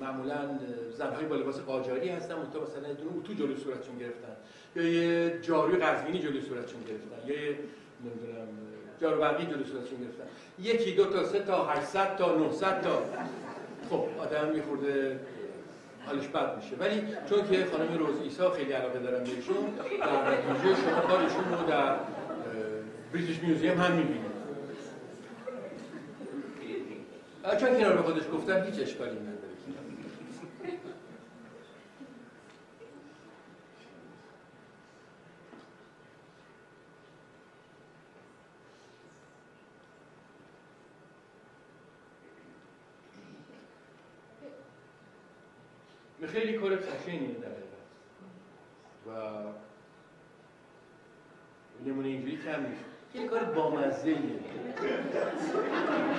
معمولا 0.00 0.58
زنهای 0.98 1.24
با 1.24 1.36
لباس 1.36 1.60
قاجاری 1.60 2.08
هستن 2.08 2.34
اونتا 2.34 2.58
مثلا 2.60 2.92
دونه 2.92 3.16
اتو 3.18 3.34
جلو 3.34 3.56
صورتشون 3.56 3.98
گرفتن. 3.98 4.36
یا 4.76 4.82
یه 4.82 5.38
جاروی 5.42 5.76
قزوینی 5.76 6.18
جلو 6.18 6.40
صورتشون 6.40 6.80
گرفتن. 6.88 7.28
یا 7.28 7.42
یه 7.42 7.58
نمی‌دونم 8.04 8.48
جارو 9.00 9.20
برقی 9.20 9.44
جلو 9.44 9.64
صورتشون 9.64 9.98
گرفتن. 10.00 10.24
یکی 10.58 10.94
دو 10.94 11.04
تا 11.04 11.24
سه 11.24 11.38
تا 11.38 11.66
800 11.66 12.16
تا 12.16 12.36
900 12.36 12.80
تا. 12.80 13.02
خب 13.90 14.04
آدم 14.18 14.48
میخورده 14.54 15.20
حالش 16.06 16.28
بد 16.28 16.56
میشه. 16.56 16.76
ولی 16.76 17.02
چون 17.28 17.48
که 17.50 17.66
خانم 17.72 17.98
روز 17.98 18.20
ایسا 18.22 18.50
خیلی 18.50 18.72
علاقه 18.72 18.98
دارم 18.98 19.24
بهشون 19.24 19.56
در 20.00 20.30
نتیجه 20.30 20.74
شما 20.82 21.00
کارشون 21.00 21.44
رو 21.60 21.66
در 21.68 21.96
بریتیش 23.12 23.38
میوزیم 23.42 23.80
هم 23.80 23.92
می‌بینید 23.92 24.30
چون 27.60 27.78
که 27.78 27.86
رو 27.86 27.96
به 27.96 28.02
خودش 28.02 28.22
گفتم 28.34 28.62
هیچ 28.62 28.82
اشکالی 28.82 29.10
نداره. 29.10 29.39
خیلی 46.50 46.62
کار 46.62 46.76
قشنگیه 46.76 47.34
در 47.34 47.48
و 49.06 49.10
نمونه 51.86 52.08
اینجوری 52.08 52.36
کم 52.36 52.66
نیست 52.66 52.84
یه 53.14 53.26
کار 53.26 53.44
بامزه 53.44 54.16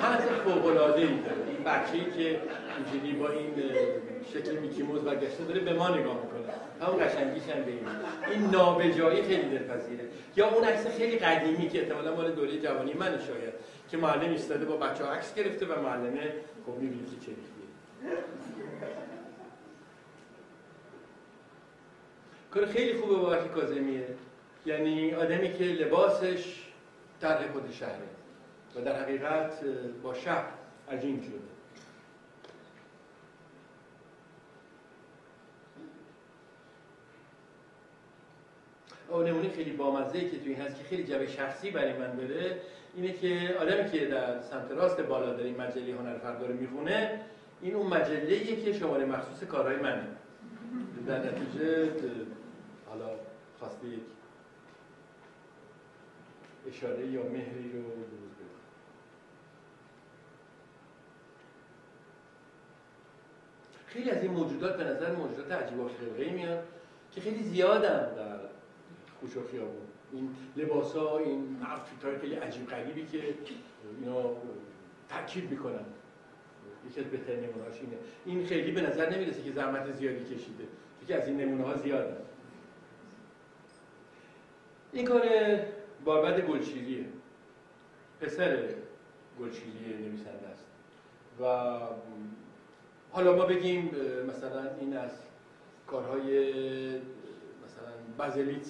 حض 0.01 0.21
فوقلاده 0.21 1.01
ای 1.01 1.07
داره 1.07 1.47
این 1.47 1.63
بچه 1.63 2.11
که 2.11 2.41
اینجوری 2.77 3.13
با 3.13 3.29
این 3.29 3.53
شکل 4.33 4.55
میکی 4.55 4.83
موز 4.83 5.01
برگشته 5.01 5.43
داره 5.43 5.59
به 5.59 5.73
ما 5.73 5.89
نگاه 5.89 6.17
می‌کنه. 6.23 6.53
همون 6.81 7.07
قشنگیش 7.07 7.43
هم 7.43 7.63
به 7.63 7.71
این 7.71 7.87
این 8.31 8.49
نابجایی 8.49 9.23
خیلی 9.23 9.57
دلپذیره. 9.57 10.03
یا 10.35 10.49
اون 10.49 10.63
عکس 10.63 10.87
خیلی 10.87 11.17
قدیمی 11.17 11.69
که 11.69 11.81
احتمالا 11.81 12.15
مال 12.15 12.31
دوره 12.31 12.59
جوانی 12.59 12.93
من 12.93 13.19
شاید 13.27 13.53
که 13.89 13.97
معلم 13.97 14.29
ایستاده 14.29 14.65
با 14.65 14.77
بچه 14.77 15.05
ها 15.05 15.11
عکس 15.11 15.35
گرفته 15.35 15.65
و 15.65 15.81
معلمه 15.81 16.33
خب 16.65 16.73
می‌بینی 16.73 17.05
که 17.05 17.25
چه 17.25 17.31
کار 22.52 22.65
خیلی 22.65 22.99
خوبه 22.99 23.15
با 23.15 23.30
وقتی 23.30 23.49
کازمیه 23.49 24.07
یعنی 24.65 25.14
آدمی 25.14 25.53
که 25.53 25.64
لباسش 25.64 26.68
طرح 27.22 27.52
خود 27.52 27.72
شهره 27.72 28.07
و 28.76 28.82
در 28.82 29.03
حقیقت 29.03 29.64
با 30.03 30.14
شهر 30.14 30.48
عجین 30.91 31.22
شده 31.22 31.52
او 39.10 39.22
نمونه 39.22 39.49
خیلی 39.49 39.72
بامزه 39.72 40.30
که 40.30 40.40
توی 40.40 40.53
این 40.53 40.61
هست 40.61 40.78
که 40.78 40.84
خیلی 40.84 41.03
جبه 41.03 41.28
شخصی 41.28 41.72
برای 41.72 41.94
من 41.94 42.11
بره 42.11 42.61
اینه 42.95 43.14
که 43.14 43.56
آدمی 43.60 43.91
که 43.91 44.06
در 44.06 44.41
سمت 44.41 44.72
راست 44.72 45.02
بالا 45.02 45.34
در 45.34 45.44
این 45.44 45.61
مجله 45.61 45.95
هنر 45.95 46.18
فردا 46.18 46.45
رو 46.45 46.53
می‌خونه 46.53 47.19
این 47.61 47.76
اون 47.76 47.88
مجله 47.88 48.56
که 48.56 48.73
شماره 48.73 49.06
مخصوص 49.06 49.44
کارهای 49.44 49.76
منه. 49.76 50.07
در 51.07 51.19
نتیجه 51.19 51.86
خواسته 53.61 53.88
یک 53.88 53.99
اشاره 56.67 57.07
یا 57.07 57.23
مهری 57.23 57.71
رو 57.73 57.81
بروز 57.81 58.33
بده 58.35 58.51
خیلی 63.85 64.11
از 64.11 64.23
این 64.23 64.31
موجودات 64.31 64.77
به 64.77 64.83
نظر 64.83 65.15
موجودات 65.15 65.51
عجیب 65.51 65.79
و 65.79 65.89
خلقه 65.89 66.31
میان 66.31 66.63
که 67.11 67.21
خیلی 67.21 67.43
زیادن 67.43 68.15
در 68.15 68.39
خوش 69.19 69.38
و 69.38 69.47
خیابون. 69.47 69.88
این 70.11 70.35
لباس 70.57 70.95
ها 70.95 71.17
این 71.17 71.57
های 72.03 72.17
خیلی 72.17 72.35
عجیب 72.35 72.67
غریبی 72.67 73.05
که 73.05 73.23
اینا 74.01 74.35
ترکیب 75.09 75.51
می‌کنن. 75.51 75.85
یکی 76.89 76.99
از 76.99 77.05
بهترین 77.05 77.39
نمونه 77.39 77.65
این 78.25 78.45
خیلی 78.45 78.71
به 78.71 78.81
نظر 78.81 79.09
نمی‌رسه 79.09 79.41
که 79.41 79.51
زحمت 79.51 79.91
زیادی 79.91 80.23
کشیده. 80.23 80.67
یکی 81.03 81.13
از 81.13 81.27
این 81.27 81.38
نمونه 81.38 81.63
ها 81.63 81.77
زیاده 81.77 82.30
این 84.93 85.05
کار 85.05 85.22
باربد 86.05 86.41
گلچیریه 86.41 87.05
پسر 88.22 88.57
گلچیری 89.39 89.93
نویسنده 90.07 90.47
است. 90.47 90.65
و 91.41 91.45
حالا 93.11 93.35
ما 93.35 93.45
بگیم 93.45 93.91
مثلا 94.30 94.76
این 94.80 94.97
از 94.97 95.11
کارهای 95.88 96.49
مثلا 97.65 97.91
بازلیت 98.18 98.68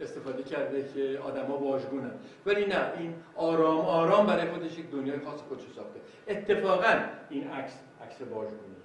استفاده 0.00 0.42
کرده 0.42 0.88
که 0.94 1.18
آدما 1.18 1.58
واژگونن. 1.58 2.12
ولی 2.46 2.66
نه 2.66 2.92
این 2.98 3.14
آرام 3.36 3.80
آرام 3.80 4.26
برای 4.26 4.50
خودش 4.50 4.78
یک 4.78 4.90
دنیای 4.90 5.18
خاص 5.18 5.40
خودش 5.40 5.62
ساخته. 5.76 6.00
اتفاقا 6.28 6.94
این 7.30 7.48
عکس 7.50 7.72
عکس 8.04 8.20
واژگونه. 8.20 8.77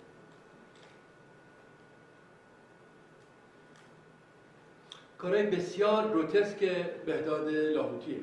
کارهای 5.23 5.43
بسیار 5.43 6.07
گروتسک 6.07 6.59
بهداد 7.05 7.49
لاهوتیه. 7.49 8.17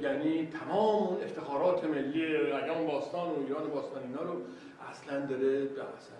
یعنی 0.00 0.46
تمام 0.46 1.06
اون 1.06 1.22
افتخارات 1.22 1.84
ملی 1.84 2.36
ایام 2.36 2.86
باستان 2.86 3.30
و 3.30 3.40
ایران 3.46 3.68
باستان 3.68 4.02
اینا 4.02 4.22
رو 4.22 4.40
اصلا 4.90 5.26
داره 5.26 5.62
اصلا 5.96 6.16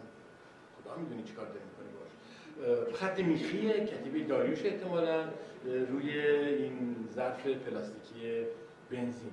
خدا 0.78 0.96
می‌دونی 0.96 1.22
چیکار 1.22 1.46
داره 1.46 1.60
می‌کنه 1.70 1.88
باش. 1.98 2.94
خط 2.94 3.18
میخی 3.20 3.86
کتیبه 3.86 4.24
داریوش 4.24 4.64
احتمالا 4.64 5.24
روی 5.64 6.18
این 6.18 6.96
ظرف 7.14 7.46
پلاستیکی 7.46 8.46
بنزین. 8.90 9.32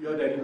یا 0.00 0.12
در 0.12 0.28
این 0.28 0.40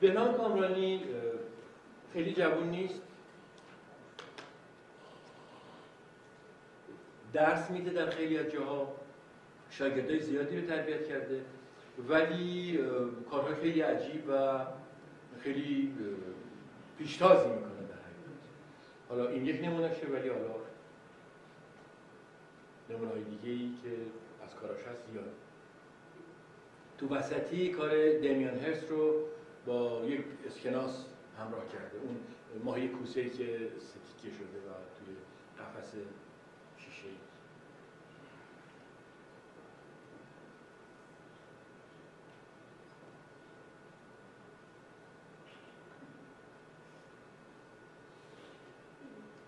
بهنام 0.00 0.36
کامرانی 0.36 1.04
خیلی 2.12 2.32
جوون 2.32 2.70
نیست. 2.70 3.02
درس 7.32 7.70
میده 7.70 7.90
در 7.90 8.10
خیلی 8.10 8.38
از 8.38 8.46
جاها. 8.46 8.96
شاگردای 9.70 10.20
زیادی 10.20 10.60
رو 10.60 10.66
تربیت 10.66 11.08
کرده. 11.08 11.44
ولی 12.08 12.78
کارهای 13.30 13.54
خیلی 13.54 13.80
عجیب 13.80 14.24
و 14.28 14.58
خیلی 15.42 15.94
پیشتازی 16.98 17.48
می‌کنه 17.48 17.70
در 17.70 17.94
حقیقت 17.94 18.40
حالا 19.08 19.28
این 19.28 19.46
یک 19.46 19.64
نمونهشه 19.64 20.06
ولی 20.06 20.28
حالا 20.28 20.54
نمونه 22.90 23.10
های 23.10 23.24
دیگه 23.24 23.50
ای 23.50 23.70
که 23.82 23.90
از 24.44 24.54
کاراش 24.54 24.78
هست 24.78 25.10
زیاد. 25.12 25.32
تو 26.98 27.08
وسطی 27.08 27.68
کار 27.68 27.90
دمیان 28.18 28.58
هرس 28.58 28.90
رو 28.90 29.24
با 29.66 30.04
یک 30.04 30.24
اسکناس 30.46 31.04
همراه 31.38 31.68
کرده. 31.68 31.98
اون 31.98 32.16
ماهی 32.64 32.88
کوسه 32.88 33.30
که 33.30 33.70
ستیکه 33.80 34.36
شده 34.36 34.58
و 34.58 34.72
توی 34.98 35.16
قفس 35.58 35.92
شیشه 36.78 37.08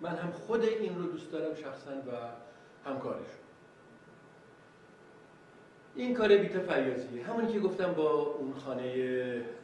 من 0.00 0.16
هم 0.16 0.32
خود 0.32 0.64
این 0.64 0.98
رو 0.98 1.02
دوست 1.02 1.32
دارم 1.32 1.54
شخصا 1.54 1.90
و 1.90 2.10
همکارش 2.90 3.26
این 5.96 6.14
کار 6.14 6.36
بیت 6.36 6.58
فریازیه 6.58 7.24
همونی 7.26 7.52
که 7.52 7.60
گفتم 7.60 7.92
با 7.92 8.10
اون 8.10 8.54
خانه 8.54 8.92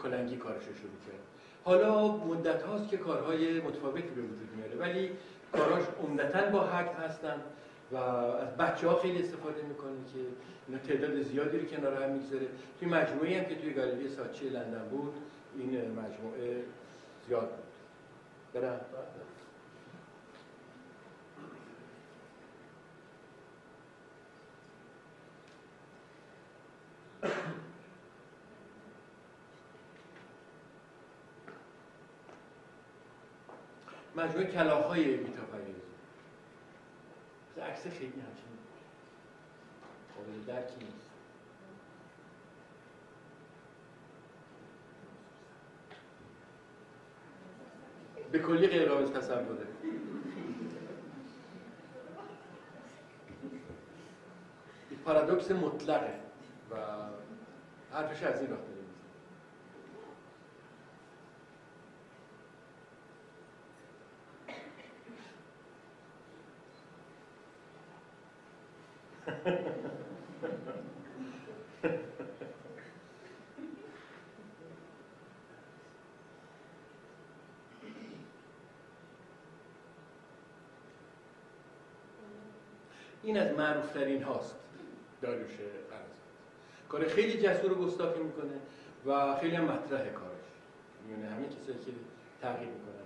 کلنگی 0.03 0.37
کارش 0.37 0.67
رو 0.67 0.75
شروع 0.75 0.99
کرد. 1.07 1.19
حالا 1.65 2.17
مدت 2.17 2.63
هاست 2.63 2.89
که 2.89 2.97
کارهای 2.97 3.61
متفاوتی 3.61 4.09
به 4.09 4.23
وجود 4.23 4.49
میاره 4.57 4.77
ولی 4.77 5.11
کاراش 5.53 5.85
عمدتا 6.03 6.51
با 6.51 6.61
حق 6.61 7.01
هستن 7.01 7.41
و 7.93 7.97
از 7.97 8.57
بچه 8.57 8.89
ها 8.89 8.97
خیلی 8.97 9.23
استفاده 9.23 9.63
می‌کنه 9.63 9.97
که 10.13 10.19
اینا 10.69 10.81
تعداد 10.81 11.23
زیادی 11.23 11.59
رو 11.59 11.65
کنار 11.65 12.03
هم 12.03 12.11
می‌گذاره. 12.11 12.47
توی 12.81 12.89
مجموعه 12.89 13.39
هم 13.39 13.45
که 13.45 13.55
توی 13.55 13.73
گالری 13.73 14.09
ساچی 14.09 14.49
لندن 14.49 14.89
بود 14.91 15.15
این 15.59 15.71
مجموعه 15.71 16.63
زیاد 17.29 17.49
بود. 17.49 18.63
برم. 18.63 18.81
مجموعه 34.19 34.47
کلاهای 34.47 35.17
میتافریزی 35.17 35.81
عکس 37.63 37.83
خیلی 37.83 38.07
همچین 38.07 38.59
قابل 40.17 40.45
درکی 40.47 40.75
نیست. 40.85 41.11
به 48.33 48.39
کلی 48.39 48.67
غیر 48.67 48.89
قابل 48.89 49.07
تصوره. 49.13 49.67
پارادوکس 55.05 55.51
مطلقه 55.51 56.15
و 56.71 56.77
حرفش 57.93 58.23
از 58.23 58.41
این 58.41 58.51
راه 58.51 58.78
این 83.29 83.39
از 83.39 83.59
معروف 83.59 83.93
ترین 83.93 84.23
هاست. 84.23 84.57
داریوش 85.23 85.51
قرض 85.91 86.01
کار 86.89 87.09
خیلی 87.09 87.43
جسور 87.43 87.73
و 87.73 87.75
گستاخی 87.75 88.21
می‌کنه 88.21 88.61
و 89.07 89.37
خیلی 89.41 89.57
هم 89.57 89.65
مطرح 89.65 90.09
کارش. 90.09 90.47
میونه 91.07 91.29
همه 91.29 91.47
کسایی 91.47 91.79
که 91.79 91.93
تغییر 92.43 92.69
می‌کنن 92.69 92.99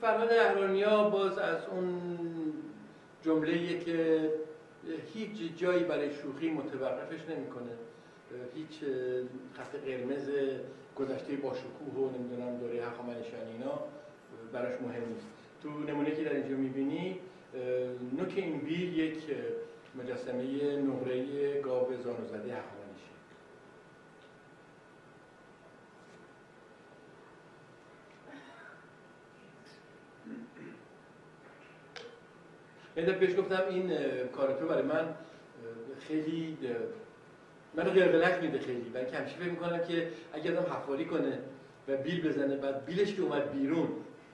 فرمان 0.00 0.28
اهرانیا 0.30 1.10
باز 1.10 1.38
از 1.38 1.64
اون 1.70 2.00
جمله 3.22 3.78
که 3.78 4.30
هیچ 5.14 5.56
جایی 5.56 5.84
برای 5.84 6.14
شوخی 6.14 6.50
متوقفش 6.50 7.20
نمی‌کنه. 7.28 7.70
هیچ 8.54 8.90
خط 9.54 9.76
قرمز 9.86 10.30
گذشته 10.96 11.36
با 11.36 11.54
شکوه 11.54 12.04
و 12.04 12.16
نمی‌دونم 12.18 12.58
دوره 12.58 12.86
هخامنشیان 12.86 13.46
اینا 13.52 13.78
براش 14.52 14.80
مهم 14.80 15.12
نیست. 15.12 15.26
تو 15.62 15.68
نمونه 15.68 16.10
که 16.10 16.24
در 16.24 16.32
اینجا 16.32 16.56
می‌بینی 16.56 17.20
نوک 18.18 18.32
این 18.36 18.58
بیل 18.58 18.98
یک 18.98 19.18
مجسمه 19.94 20.76
نقره 20.76 21.60
گاو 21.60 21.96
زانو 22.04 22.24
زده 22.24 22.38
هخامنشی. 22.38 23.08
یه 32.96 33.04
بهش 33.04 33.38
گفتم 33.38 33.62
این 33.70 33.92
کارتو 34.28 34.66
برای 34.66 34.82
من 34.82 35.14
خیلی 36.08 36.58
منو 37.74 37.90
قلقلک 37.90 38.42
میده 38.42 38.58
خیلی. 38.58 38.90
و 38.94 39.04
کمشی 39.04 39.36
فکر 39.36 39.50
می‌کنم 39.50 39.78
که 39.78 40.08
اگه 40.32 40.58
آدم 40.58 40.72
حفاری 40.72 41.04
کنه 41.04 41.38
و 41.88 41.96
بیل 41.96 42.28
بزنه 42.28 42.56
بعد 42.56 42.84
بیلش 42.84 43.14
که 43.14 43.22
اومد 43.22 43.52
بیرون 43.52 43.88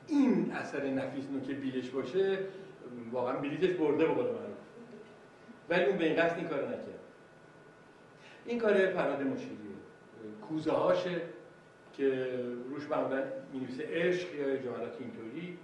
این 0.06 0.52
اثر 0.52 0.86
نفیس 0.86 1.24
نو 1.31 1.40
که 1.40 1.52
بیلش 1.52 1.90
باشه 1.90 2.39
واقعا 3.12 3.36
بیلیتش 3.36 3.70
برده 3.70 4.05
بقول 4.05 4.24
من. 4.24 4.55
ولی 5.69 5.85
اون 5.85 5.98
به 5.98 6.05
این 6.05 6.23
قصد 6.23 6.36
این 6.36 6.48
کار 6.48 6.62
نکرد. 6.62 7.01
این 8.47 8.59
کار 8.59 8.86
پراد 8.86 9.23
مشیریه 9.23 9.59
کوزه 10.48 10.73
هاشه 10.73 11.20
که 11.97 12.28
روش 12.70 12.89
معمولا 12.90 13.23
می‌نویسه 13.52 13.85
عشق 13.93 14.35
یا 14.35 14.56
جملات 14.56 14.97
اینطوری. 15.01 15.59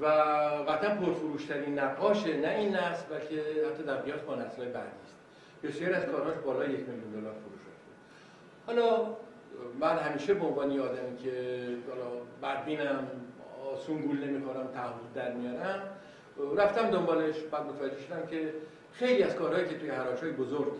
و 0.00 0.06
قطعا 0.68 0.94
پرفروشترین 0.94 1.78
نقاشه 1.78 2.36
نه 2.36 2.48
این 2.48 2.76
نسل 2.76 3.04
بلکه 3.10 3.42
حتی 3.72 3.82
در 3.82 3.96
قیاس 3.96 4.20
با 4.20 4.34
نسل 4.34 4.64
بعدی 4.64 4.96
است. 5.04 5.21
بسیاری 5.62 5.94
از 5.94 6.06
کارهاش 6.06 6.36
بالای 6.36 6.70
یک 6.70 6.88
میلیون 6.88 7.10
دلار 7.10 7.32
فروش 7.32 7.60
رفته 7.60 7.92
حالا 8.66 9.16
من 9.80 9.98
همیشه 9.98 10.34
به 10.34 10.44
عنوان 10.44 10.80
آدمی 10.80 11.16
که 11.16 11.66
حالا 11.88 12.10
بدبینم 12.42 13.08
آسون 13.72 14.00
گول 14.00 14.24
نمی‌خورم 14.24 14.66
تعهد 14.66 15.12
در 15.14 15.32
میارم 15.32 15.82
رفتم 16.56 16.90
دنبالش 16.90 17.38
بعد 17.38 17.66
متوجه 17.66 18.00
شدم 18.00 18.26
که 18.26 18.54
خیلی 18.92 19.22
از 19.22 19.36
کارهایی 19.36 19.68
که 19.68 19.78
توی 19.78 19.90
های 19.90 20.32
بزرگ 20.32 20.72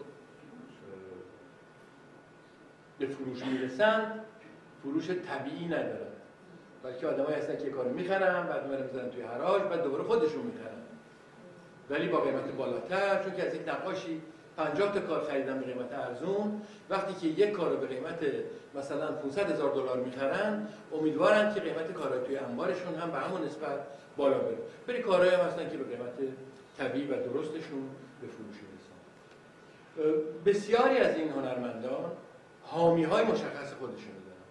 به 2.99 3.07
فروش 3.07 3.45
می‌رسن 3.45 4.21
فروش 4.83 5.11
طبیعی 5.11 5.67
ندارن. 5.67 6.13
بلکه 6.83 7.07
آدمایی 7.07 7.37
هستن 7.37 7.57
که 7.57 7.71
کارو 7.71 7.91
می‌خرن 7.91 8.47
بعد 8.47 8.67
میرن 8.67 8.83
می‌ذارن 8.83 9.11
توی 9.11 9.23
حراج 9.23 9.63
بعد 9.63 9.83
دوباره 9.83 10.05
خودشون 10.05 10.43
می‌خرن. 10.43 10.83
ولی 11.91 12.09
با 12.09 12.21
قیمت 12.21 12.53
بالاتر 12.53 13.25
چون 13.25 13.33
که 13.33 13.47
از 13.47 13.55
یک 13.55 13.69
نقاشی 13.69 14.23
50 14.57 14.93
تا 14.95 15.01
کار 15.01 15.25
خریدن 15.25 15.59
به 15.59 15.67
قیمت 15.67 15.93
ارزون. 15.93 16.63
وقتی 16.91 17.15
که 17.15 17.43
یک 17.43 17.51
کار 17.53 17.71
رو 17.71 17.77
به 17.77 17.87
قیمت 17.87 18.19
مثلا 18.75 19.13
500 19.13 19.51
هزار 19.51 19.75
دلار 19.75 20.01
می‌خرن 20.01 20.69
امیدوارن 20.93 21.55
که 21.55 21.61
قیمت 21.61 21.93
کارهای 21.93 22.25
توی 22.25 22.37
انبارشون 22.37 22.95
هم 22.95 23.11
به 23.11 23.19
همون 23.19 23.45
نسبت 23.45 23.87
بالا 24.17 24.39
بره. 24.39 24.59
بری 24.87 25.03
کارهای 25.03 25.35
هم 25.35 25.69
که 25.71 25.77
به 25.77 25.85
قیمت 25.85 26.13
طبیعی 26.79 27.07
و 27.07 27.15
درستشون 27.15 27.89
به 28.21 28.27
فروش 28.27 28.57
می‌رسن 28.63 28.93
بسیاری 30.47 30.99
از 30.99 31.17
این 31.17 31.31
هنرمندان 31.31 32.13
حامی 32.63 33.05
های 33.05 33.25
مشخص 33.25 33.73
خودشون 33.73 34.13
دارن. 34.27 34.43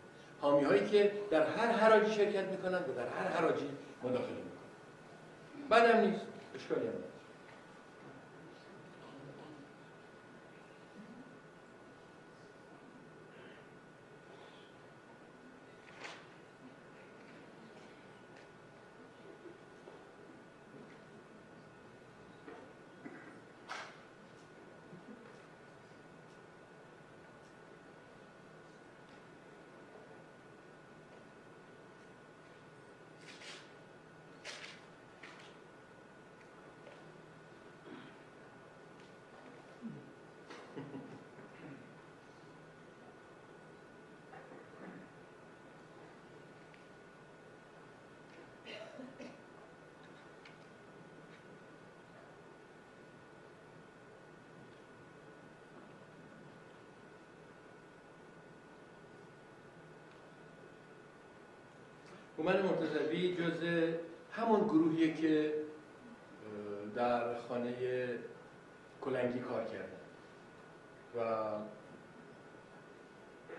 حامی 0.42 0.64
هایی 0.64 0.86
که 0.86 1.12
در 1.32 1.46
هر 1.46 1.72
حراجی 1.72 2.12
شرکت 2.12 2.46
می‌کنن 2.48 2.78
و 2.78 2.94
در 2.98 3.08
هر 3.08 3.28
حراجی 3.28 3.70
مداخله 4.04 4.28
می‌کنن. 4.28 5.70
بعدم 5.70 6.00
نیست. 6.00 6.26
اشکالی 6.56 6.88
هم 6.88 6.94
هومن 62.42 62.62
مرتضوی 62.62 63.36
جز 63.36 63.90
همون 64.32 64.60
گروهیه 64.60 65.14
که 65.14 65.54
در 66.96 67.36
خانه 67.36 67.74
کلنگی 69.02 69.40
کار 69.40 69.64
کرده. 69.64 69.98
و 71.18 71.52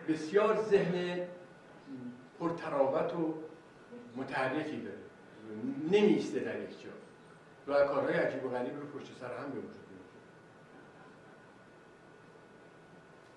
بسیار 0.08 0.62
ذهن 0.62 1.26
پرتراوت 2.40 3.14
و 3.14 3.34
متحرکی 4.16 4.80
داره. 4.80 4.96
نمیسته 5.90 6.40
در 6.40 6.60
یک 6.60 6.70
جا. 6.82 6.90
و 7.66 7.86
کارهای 7.86 8.14
عجیب 8.14 8.44
و 8.44 8.48
غریب 8.48 8.76
رو 8.80 8.86
پشت 8.86 9.12
سر 9.20 9.36
هم 9.36 9.50
به 9.50 9.58
وجود 9.58 9.82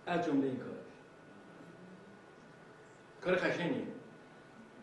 از 0.08 0.26
جمله 0.26 0.48
این 0.48 0.58
کار. 0.58 0.70
کار 3.22 3.36
خشنیه 3.36 3.95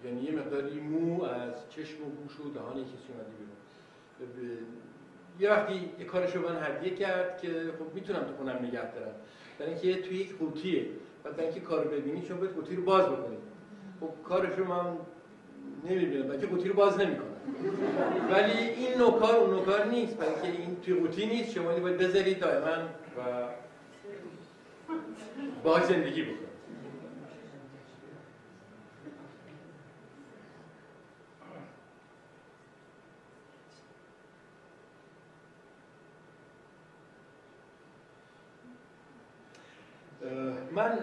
یعنی 0.05 0.23
یه 0.23 0.33
مقداری 0.33 0.81
مو 0.81 1.23
از 1.25 1.55
چشم 1.71 2.03
و 2.03 2.11
گوش 2.11 2.41
و 2.41 2.53
دهان 2.55 2.75
کسی 2.75 3.09
اومده 3.09 3.31
بیرون. 3.39 4.59
یه 5.41 5.51
وقتی 5.51 5.91
یه 5.99 6.05
کارشو 6.05 6.41
من 6.41 6.63
هدیه 6.63 6.95
کرد 6.95 7.39
که 7.41 7.49
خب 7.49 7.95
می‌تونم 7.95 8.21
تو 8.21 8.37
خونم 8.37 8.57
نگه 8.63 8.95
دارم. 8.95 9.15
برای 9.59 9.73
اینکه 9.73 10.03
توی 10.03 10.17
یک 10.17 10.39
قوطیه. 10.39 10.87
بعد 11.25 11.41
اینکه 11.41 11.61
کارو 11.61 11.91
ببینی 11.91 12.23
چون 12.23 12.37
باید 12.37 12.55
قوطی 12.55 12.77
رو 12.77 12.83
باز 12.83 13.07
بکنی. 13.07 13.37
خب 14.01 14.11
کارشو 14.25 14.65
من 14.65 14.97
نمی‌بینم. 15.85 16.29
بلکه 16.29 16.47
قوطی 16.47 16.69
رو 16.69 16.75
باز 16.75 17.01
نمی‌کنم. 17.01 17.27
ولی 18.31 18.53
این 18.53 18.99
نوکار 18.99 19.37
اون 19.37 19.51
نوکار 19.51 19.85
نیست. 19.85 20.17
برای 20.17 20.33
اینکه 20.33 20.63
این 20.63 20.77
توی 20.81 20.95
قوطی 20.95 21.27
نیست. 21.27 21.51
شما 21.51 21.73
باید 21.73 21.99
بذارید 21.99 22.39
دائما 22.39 22.89
و 23.19 23.21
باهاش 25.65 25.85
زندگی 25.85 26.23
بکنید. 26.23 26.52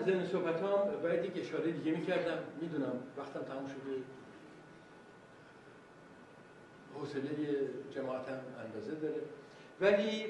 من 0.09 0.23
زن 0.23 0.31
صحبت 0.31 0.61
هم 0.61 1.01
باید 1.01 1.25
یک 1.25 1.45
اشاره 1.45 1.71
دیگه 1.71 1.91
می‌کردم. 1.91 2.37
می‌دونم 2.61 2.93
وقتم 3.17 3.39
تموم 3.39 3.67
شده. 3.67 4.03
حوصله 6.95 7.69
جماعتم 7.91 8.39
اندازه 8.65 8.95
داره. 8.95 9.21
ولی 9.81 10.25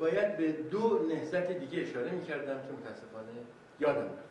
باید 0.00 0.36
به 0.36 0.52
دو 0.52 1.06
نهزت 1.08 1.52
دیگه 1.52 1.82
اشاره 1.82 2.10
می‌کردم 2.10 2.62
که 2.62 2.72
متاسفانه 2.72 3.32
یادم 3.80 4.00
رفت. 4.00 4.24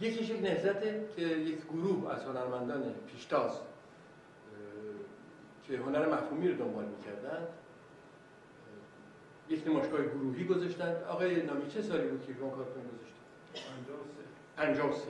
یکیش 0.00 0.30
یک 0.30 0.42
نهزته 0.42 1.08
که 1.16 1.22
یک 1.22 1.64
گروه 1.64 2.14
از 2.14 2.24
هنرمندان 2.24 2.94
پیشتاز 3.06 3.60
که 5.68 5.78
هنر 5.78 6.08
مفهومی 6.08 6.48
رو 6.48 6.56
دنبال 6.56 6.84
می‌کردن. 6.84 7.46
یک 9.48 9.66
نمایشگاه 9.66 10.02
گروهی 10.02 10.44
گذاشتن 10.44 10.96
آقای 11.08 11.42
نامی 11.42 11.66
چه 11.68 11.82
سالی 11.82 12.08
بود 12.08 12.26
که 12.26 12.32
اون 12.40 12.50
کارتون 12.50 12.82
گذاشتن؟ 12.82 13.16
سه. 14.92 15.08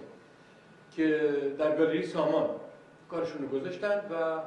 که 0.97 1.31
در 1.59 1.77
گالری 1.77 2.07
سامان 2.07 2.51
کارشون 3.11 3.43
رو 3.43 3.49
گذاشتن 3.49 4.01
و 4.11 4.41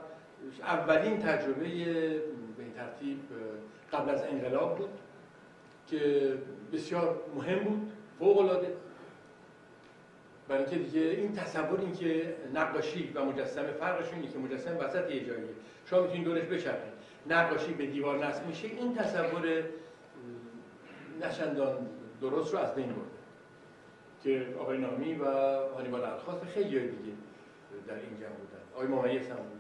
اولین 0.62 1.20
تجربه 1.20 1.64
به 2.58 2.64
این 2.64 2.74
ترتیب 2.74 3.20
قبل 3.94 4.10
از 4.10 4.24
انقلاب 4.24 4.78
بود 4.78 4.90
که 5.88 6.34
بسیار 6.74 7.22
مهم 7.36 7.60
بود 7.60 7.92
فوق 8.20 8.38
العاده 8.38 8.74
برای 10.48 10.64
اینکه 10.64 10.78
دیگه 10.78 11.02
این 11.02 11.36
تصور 11.36 11.80
این 11.80 11.94
که 11.94 12.36
نقاشی 12.54 13.12
و 13.16 13.26
مجسمه 13.26 13.72
فرقشون 13.72 14.20
اینه 14.20 14.32
که 14.32 14.38
مجسمه 14.38 14.78
وسط 14.78 15.10
یه 15.12 15.26
جاییه. 15.26 15.50
شما 15.86 16.02
می‌تونید 16.02 16.24
دورش 16.24 16.44
بچرخید. 16.44 16.99
نقاشی 17.30 17.74
به 17.74 17.86
دیوار 17.86 18.26
نصب 18.26 18.48
میشه 18.48 18.68
این 18.68 18.96
تصور 18.96 19.64
نشندان 21.22 21.88
درست 22.22 22.54
رو 22.54 22.60
از 22.60 22.76
بین 22.76 22.88
برده. 22.88 23.10
که 24.24 24.56
آقای 24.60 24.78
نامی 24.78 25.16
و 25.16 25.26
هانیبال 25.76 26.04
الخاص 26.04 26.44
خیلی 26.54 26.80
دیگه 26.80 27.14
در 27.88 27.94
این 27.94 28.18
جمع 28.20 28.30
بودن. 28.30 28.60
آقای 28.76 28.88
ممیز 28.88 29.30
هم 29.30 29.36
بود. 29.36 29.60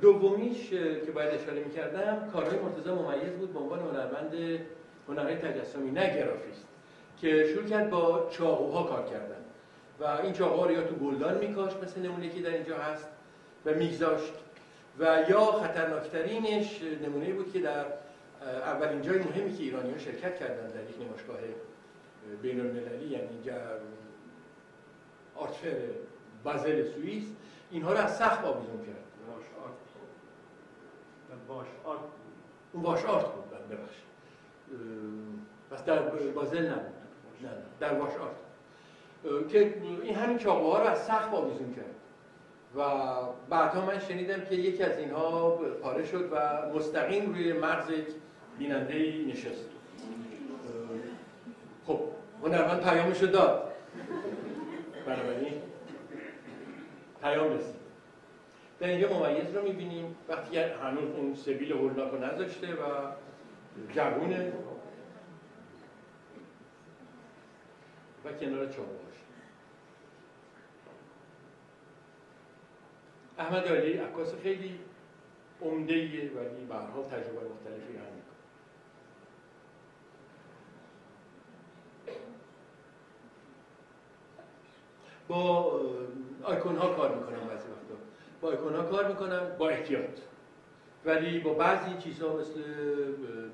دومیش 0.00 0.70
که 0.70 1.12
باید 1.14 1.34
اشاره 1.34 1.64
می‌کردم 1.64 2.30
کارهای 2.32 2.58
مرتضی 2.58 2.90
ممیز 2.90 3.32
بود 3.32 3.52
به 3.52 3.58
عنوان 3.58 3.78
هنرمند 3.78 4.60
هنرهای 5.08 5.36
تجسمی 5.36 5.90
نه 5.90 6.16
گرافیست 6.16 6.66
که 7.20 7.46
شروع 7.54 7.64
کرد 7.64 7.90
با 7.90 8.28
چاقوها 8.30 8.82
کار 8.82 9.04
کردن. 9.04 9.44
و 10.00 10.04
این 10.04 10.32
چاقوها 10.32 10.66
رو 10.66 10.72
یا 10.72 10.82
تو 10.82 10.94
گلدان 10.94 11.38
میکاشت 11.38 11.76
مثل 11.82 12.00
نمونه 12.00 12.28
که 12.28 12.40
در 12.42 12.50
اینجا 12.50 12.78
هست 12.78 13.08
و 13.66 13.74
میگذاشت. 13.74 14.32
و 14.98 15.24
یا 15.28 15.40
خطرناکترینش 15.40 16.82
نمونه 16.82 17.32
بود 17.32 17.52
که 17.52 17.60
در 17.60 17.86
اولین 18.42 19.02
جای 19.02 19.18
مهمی 19.18 19.56
که 19.56 19.62
ایرانی 19.62 19.92
ها 19.92 19.98
شرکت 19.98 20.36
کردن 20.36 20.68
در 20.68 20.82
یک 20.82 20.96
نمایشگاه 21.00 21.36
بین 22.42 22.60
المللی 22.60 23.06
یعنی 23.06 23.50
آرتفر 25.34 25.76
بازل 26.44 26.84
سوئیس 26.84 27.24
اینها 27.70 27.92
رو 27.92 27.98
از 27.98 28.16
سخت 28.16 28.44
آویزون 28.44 28.86
کرد. 28.86 28.96
باش 31.48 31.66
آرت 31.84 32.00
اون 32.72 32.82
باش 32.82 33.04
آرت 33.04 33.24
بود 33.24 33.44
ببخشید. 33.50 34.04
پس 35.70 35.84
در 35.84 36.02
بازل 36.34 36.68
نبود. 36.68 36.92
نه 37.42 37.50
در 37.80 37.94
واش 37.94 38.12
آرت. 38.12 39.48
که 39.48 39.74
این 40.02 40.14
همین 40.14 40.38
چاقوها 40.38 40.78
رو 40.78 40.88
از 40.88 41.04
سخت 41.04 41.34
آویزون 41.34 41.74
کرد. 41.74 41.94
و 42.76 42.82
بعدها 43.50 43.86
من 43.86 43.98
شنیدم 43.98 44.40
که 44.40 44.54
یکی 44.54 44.82
از 44.82 44.98
اینها 44.98 45.50
پاره 45.50 46.06
شد 46.06 46.28
و 46.32 46.38
مستقیم 46.74 47.34
روی 47.34 47.52
مغز 47.52 47.92
بیننده 48.58 49.24
نشست. 49.28 49.64
خب 51.86 52.00
هنرمند 52.42 52.82
پیامشو 52.82 53.26
داد. 53.26 53.72
بنابراین 55.06 55.52
پیام 57.22 57.52
رسید. 57.52 57.80
در 58.80 58.88
اینجا 58.88 59.08
ممیز 59.08 59.56
رو 59.56 59.62
می‌بینیم. 59.62 60.16
وقتی 60.28 60.58
هنوز 60.58 61.10
اون 61.16 61.34
سبیل 61.34 61.72
هولناک 61.72 62.12
رو 62.12 62.18
نذاشته 62.18 62.66
و 62.66 63.10
جوونه 63.94 64.52
و 68.24 68.32
کنار 68.32 68.66
چاقوهاش 68.66 68.99
احمد 73.40 73.68
علی 73.68 73.92
عکاس 73.92 74.34
خیلی 74.42 74.80
عمده 75.62 75.94
ولی 76.30 76.64
به 76.68 76.74
حال 76.74 77.04
تجربه 77.04 77.48
مختلفی 77.48 77.96
هم 77.96 78.04
می‌کنه. 78.04 78.36
با 85.28 85.80
آیکون 86.42 86.76
ها 86.76 86.88
کار 86.88 87.14
می‌کنم 87.14 87.48
بعضی 87.48 87.68
وقتا. 87.68 87.96
با 88.40 88.48
آیکون 88.48 88.74
ها 88.74 88.82
کار 88.82 89.08
می‌کنم 89.08 89.56
با 89.58 89.68
احتیاط. 89.68 90.18
ولی 91.04 91.38
با 91.38 91.54
بعضی 91.54 91.98
چیزها 91.98 92.36
مثل 92.36 92.60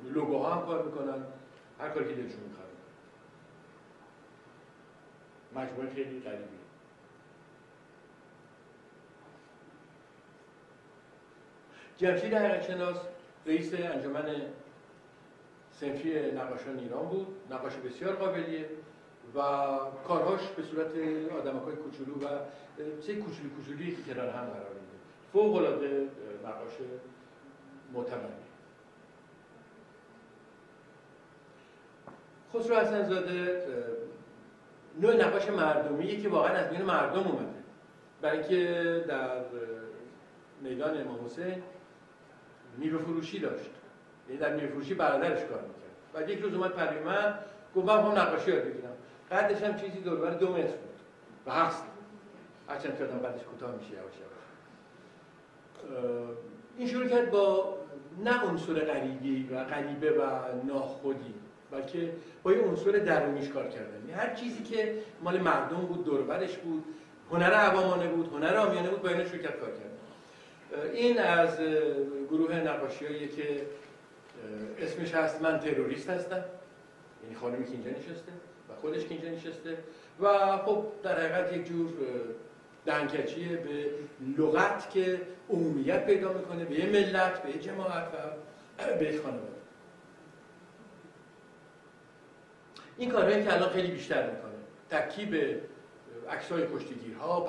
لوگوها 0.04 0.54
هم 0.54 0.66
کار 0.66 0.84
می‌کنن 0.84 1.24
هر 1.80 1.88
کاری 1.88 2.08
که 2.08 2.14
دلشون 2.14 2.40
می‌خواد. 2.40 2.66
مجموعه 5.54 5.94
خیلی 5.94 6.20
قریبی 6.20 6.65
جمشید 11.96 12.34
حقیقتشناس 12.34 12.96
رئیس 13.46 13.74
انجمن 13.74 14.24
سنفی 15.80 16.30
نقاشان 16.30 16.78
ایران 16.78 17.06
بود 17.08 17.26
نقاش 17.50 17.72
بسیار 17.76 18.14
قابلیه 18.14 18.68
و 19.34 19.40
کارهاش 20.08 20.40
به 20.56 20.62
صورت 20.62 20.94
های 21.64 21.76
کوچولو 21.76 22.14
و 22.14 22.38
چه 23.00 23.14
کوچولو 23.14 23.50
کوچولی 23.56 23.96
که 23.96 24.14
کنار 24.14 24.28
هم 24.28 24.44
قرار 24.44 24.74
میده 24.74 24.96
فوق 25.32 25.54
العاده 25.54 26.08
نقاش 26.44 26.72
معتبری 27.92 28.46
خسرو 32.54 32.76
حسنزاده 32.76 33.62
نوع 35.00 35.16
نقاش 35.16 35.48
مردمیه 35.48 36.20
که 36.20 36.28
واقعا 36.28 36.52
از 36.52 36.70
بین 36.70 36.82
مردم 36.82 37.20
اومده. 37.20 37.56
برای 38.22 38.38
اینکه 38.38 39.04
در 39.08 39.40
میدان 40.62 41.00
امام 41.00 41.24
حسین 41.24 41.62
میوه 42.76 43.02
فروشی 43.02 43.38
داشت. 43.38 43.70
یعنی 44.28 44.40
در 44.40 44.54
میوه 44.54 44.66
فروشی 44.66 44.94
برادرش 44.94 45.38
کار 45.38 45.60
می‌کرد. 45.60 46.26
و 46.26 46.30
یک 46.30 46.38
روز 46.38 46.54
اومد 46.54 46.70
پریمن 46.70 47.34
گفت 47.76 47.86
من 47.86 48.00
هم 48.00 48.18
نقاشی 48.18 48.50
یاد 48.50 48.62
بگیرم 48.62 48.92
قدش 49.30 49.62
هم 49.62 49.76
چیزی 49.76 50.00
دور 50.00 50.30
دو 50.30 50.52
متر 50.52 50.62
بود. 50.62 50.96
و 51.46 51.50
هست 51.50 51.84
هرچند 52.68 52.98
که 52.98 53.04
آدم 53.04 53.18
بعدش 53.18 53.42
کوتاه 53.42 53.74
میشه 53.74 53.90
یواش 53.90 54.14
این 56.78 56.88
شروع 56.88 57.06
کرد 57.06 57.30
با 57.30 57.76
نه 58.24 58.44
عنصر 58.44 58.72
غریبی 58.72 59.48
و 59.52 59.64
غریبه 59.64 60.10
و 60.10 60.22
ناخودی 60.66 61.34
بلکه 61.70 62.12
با 62.42 62.52
یه 62.52 62.62
عنصر 62.62 62.90
درونیش 62.90 63.48
کار 63.48 63.68
کردن. 63.68 64.00
یعنی 64.00 64.12
هر 64.12 64.34
چیزی 64.34 64.62
که 64.62 64.98
مال 65.22 65.40
مردم 65.40 65.76
بود 65.76 66.04
دوربرش 66.04 66.56
بود 66.56 66.84
هنر 67.30 67.52
عوامانه 67.52 68.08
بود 68.08 68.32
هنر 68.32 68.56
آمیانه 68.56 68.90
بود 68.90 69.02
با 69.02 69.08
اینو 69.08 69.24
شروع 69.24 69.42
کرد 69.42 69.60
کار 69.60 69.70
کرد 69.70 69.95
این 70.92 71.18
از 71.18 71.58
گروه 72.30 72.54
نقاشی 72.54 73.28
که 73.28 73.66
اسمش 74.78 75.14
هست 75.14 75.42
من 75.42 75.58
تروریست 75.58 76.10
هستم. 76.10 76.44
یعنی 77.22 77.34
خانمی 77.34 77.64
که 77.64 77.72
اینجا 77.72 77.90
نشسته 77.90 78.32
خودش 78.80 79.06
که 79.06 79.14
اینجا 79.14 79.28
نشسته. 79.28 79.78
و 80.20 80.56
خب 80.58 80.84
در 81.02 81.18
حقیقت 81.20 81.52
یک 81.52 81.66
جور 81.66 81.90
دنکچیه 82.86 83.56
به 83.56 83.90
لغت 84.42 84.90
که 84.90 85.20
عمومیت 85.50 86.06
پیدا 86.06 86.32
می‌کنه 86.32 86.64
به 86.64 86.74
یه 86.74 86.86
ملت 86.86 87.42
به 87.42 87.50
یه 87.50 87.58
جماعت 87.58 88.04
و 88.04 88.96
به 88.98 89.04
یک 89.14 89.20
خانواده. 89.20 89.56
این 92.98 93.10
کارهایی 93.10 93.44
که 93.44 93.54
الان 93.54 93.68
خیلی 93.68 93.90
بیشتر 93.90 94.30
می‌کنه 94.30 94.52
ترکیب 94.90 95.60
عکسای 96.30 96.66
کشتیگیرها 96.74 97.40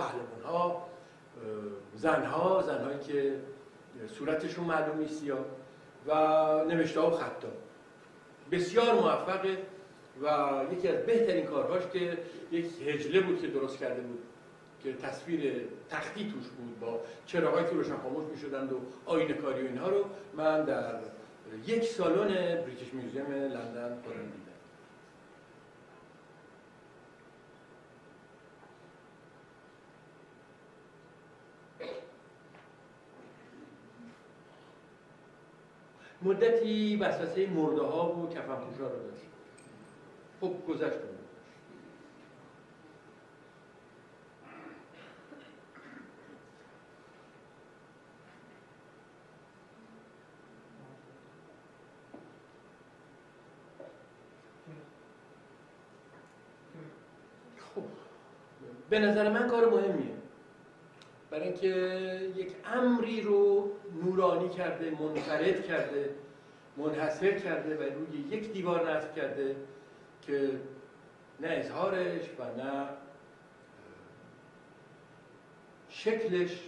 زنها 1.95 2.61
زنهایی 2.61 2.99
که 2.99 3.35
صورتشون 4.07 4.65
معلوم 4.65 4.97
نیست 4.97 5.23
و 6.07 6.13
نوشته 6.63 6.99
و 6.99 7.11
خطا 7.11 7.47
بسیار 8.51 8.93
موفقه 8.93 9.57
و 10.21 10.59
یکی 10.73 10.87
از 10.87 11.05
بهترین 11.05 11.45
کارهاش 11.45 11.81
که 11.93 12.17
یک 12.51 12.65
هجله 12.87 13.21
بود 13.21 13.41
که 13.41 13.47
درست 13.47 13.77
کرده 13.77 14.01
بود 14.01 14.19
که 14.83 14.93
تصویر 14.93 15.53
تختی 15.89 16.31
توش 16.31 16.47
بود 16.47 16.79
با 16.79 17.01
چراغایی 17.25 17.65
که 17.65 17.71
روشن 17.71 17.97
خاموش 17.97 18.23
می‌شدند 18.31 18.73
و 18.73 18.79
آینه 19.05 19.33
کاری 19.33 19.61
و 19.61 19.65
اینها 19.65 19.89
رو. 19.89 20.05
من 20.37 20.65
در 20.65 20.95
یک 21.67 21.83
سالن 21.83 22.61
بریتیش 22.61 22.93
میوزیم 22.93 23.31
لندن 23.31 23.97
خودم 24.03 24.21
دیدم 24.21 24.47
مدتی 36.21 36.95
وسوسه 36.95 37.47
مرده 37.49 37.81
ها 37.81 38.15
و 38.15 38.29
کفن 38.29 38.51
رو 38.79 38.87
داشت. 38.87 39.25
خب 40.41 40.53
گذشت 40.67 40.99
خب 57.75 57.83
به 58.89 58.99
نظر 58.99 59.29
من 59.29 59.47
کار 59.47 59.69
مهمیه. 59.69 60.17
برای 61.31 61.43
اینکه 61.43 61.67
یک 62.35 62.55
امری 62.65 63.21
رو 63.21 63.71
نورانی 64.03 64.49
کرده 64.49 64.91
منفرد 64.91 65.65
کرده 65.65 66.09
منحصر 66.77 67.39
کرده 67.39 67.77
و 67.77 67.81
روی 67.81 68.19
یک 68.19 68.53
دیوار 68.53 68.91
نصب 68.91 69.15
کرده 69.15 69.55
که 70.21 70.51
نه 71.39 71.47
اظهارش 71.47 72.21
و 72.39 72.63
نه 72.63 72.87
شکلش 75.89 76.59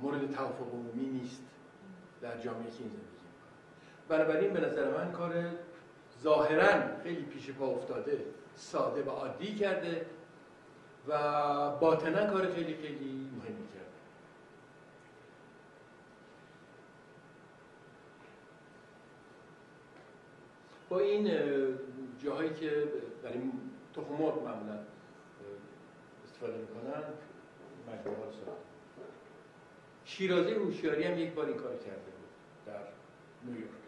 مورد 0.00 0.34
توافق 0.34 0.72
عمومی 0.72 1.06
نیست 1.06 1.42
در 2.22 2.38
جامعه 2.38 2.70
که 2.70 2.78
این 2.80 2.90
زندگی 2.90 3.16
بنابراین 4.08 4.52
به 4.52 4.60
نظر 4.60 4.90
من 4.98 5.12
کار 5.12 5.44
ظاهرا 6.22 7.02
خیلی 7.02 7.22
پیش 7.22 7.50
پا 7.50 7.66
افتاده 7.66 8.24
ساده 8.54 9.02
و 9.02 9.10
عادی 9.10 9.54
کرده 9.54 10.06
و 11.08 11.70
باطنا 11.70 12.26
کار 12.26 12.52
خیلی 12.52 12.74
خیلی 12.74 13.30
مهمی 13.38 13.68
کرده 13.68 13.86
با 20.88 20.98
این 20.98 21.30
جاهایی 22.24 22.50
که 22.50 22.84
در 23.22 23.32
این 23.32 23.52
تخم 23.94 24.12
معمولا 24.14 24.78
استفاده 26.24 26.58
می‌کنن 26.58 27.02
مجموعه 27.88 28.18
ها 28.18 28.32
ساخت 28.32 28.66
شیرازی 30.04 30.50
هوشیاری 30.50 31.02
هم 31.02 31.18
یک 31.18 31.32
بار 31.32 31.46
این 31.46 31.56
کار 31.56 31.76
کرده 31.76 32.10
بود 32.10 32.30
در 32.66 32.80
نیویورک. 33.44 33.85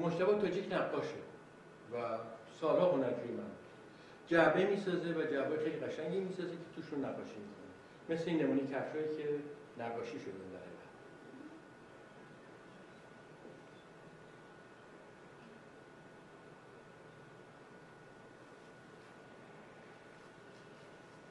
مشتبه 0.00 0.34
تاجیک 0.40 0.72
نقاشه 0.72 1.20
و 1.92 2.18
سالها 2.60 2.92
هنرجوی 2.92 3.32
من. 3.32 3.50
جعبه 4.26 4.66
می‌سازه 4.66 5.08
و 5.08 5.22
جعبه 5.22 5.58
خیلی 5.58 5.76
قشنگی 5.76 6.20
می‌سازه 6.20 6.50
که 6.50 6.56
توشون 6.76 7.04
نقاشی 7.04 7.36
می‌کنه. 7.36 7.70
مثل 8.08 8.30
این 8.30 8.42
نمونی 8.42 8.60
کفشایی 8.60 9.16
که 9.16 9.28
نقاشی 9.78 10.20
شده 10.20 10.32
در 10.52 10.60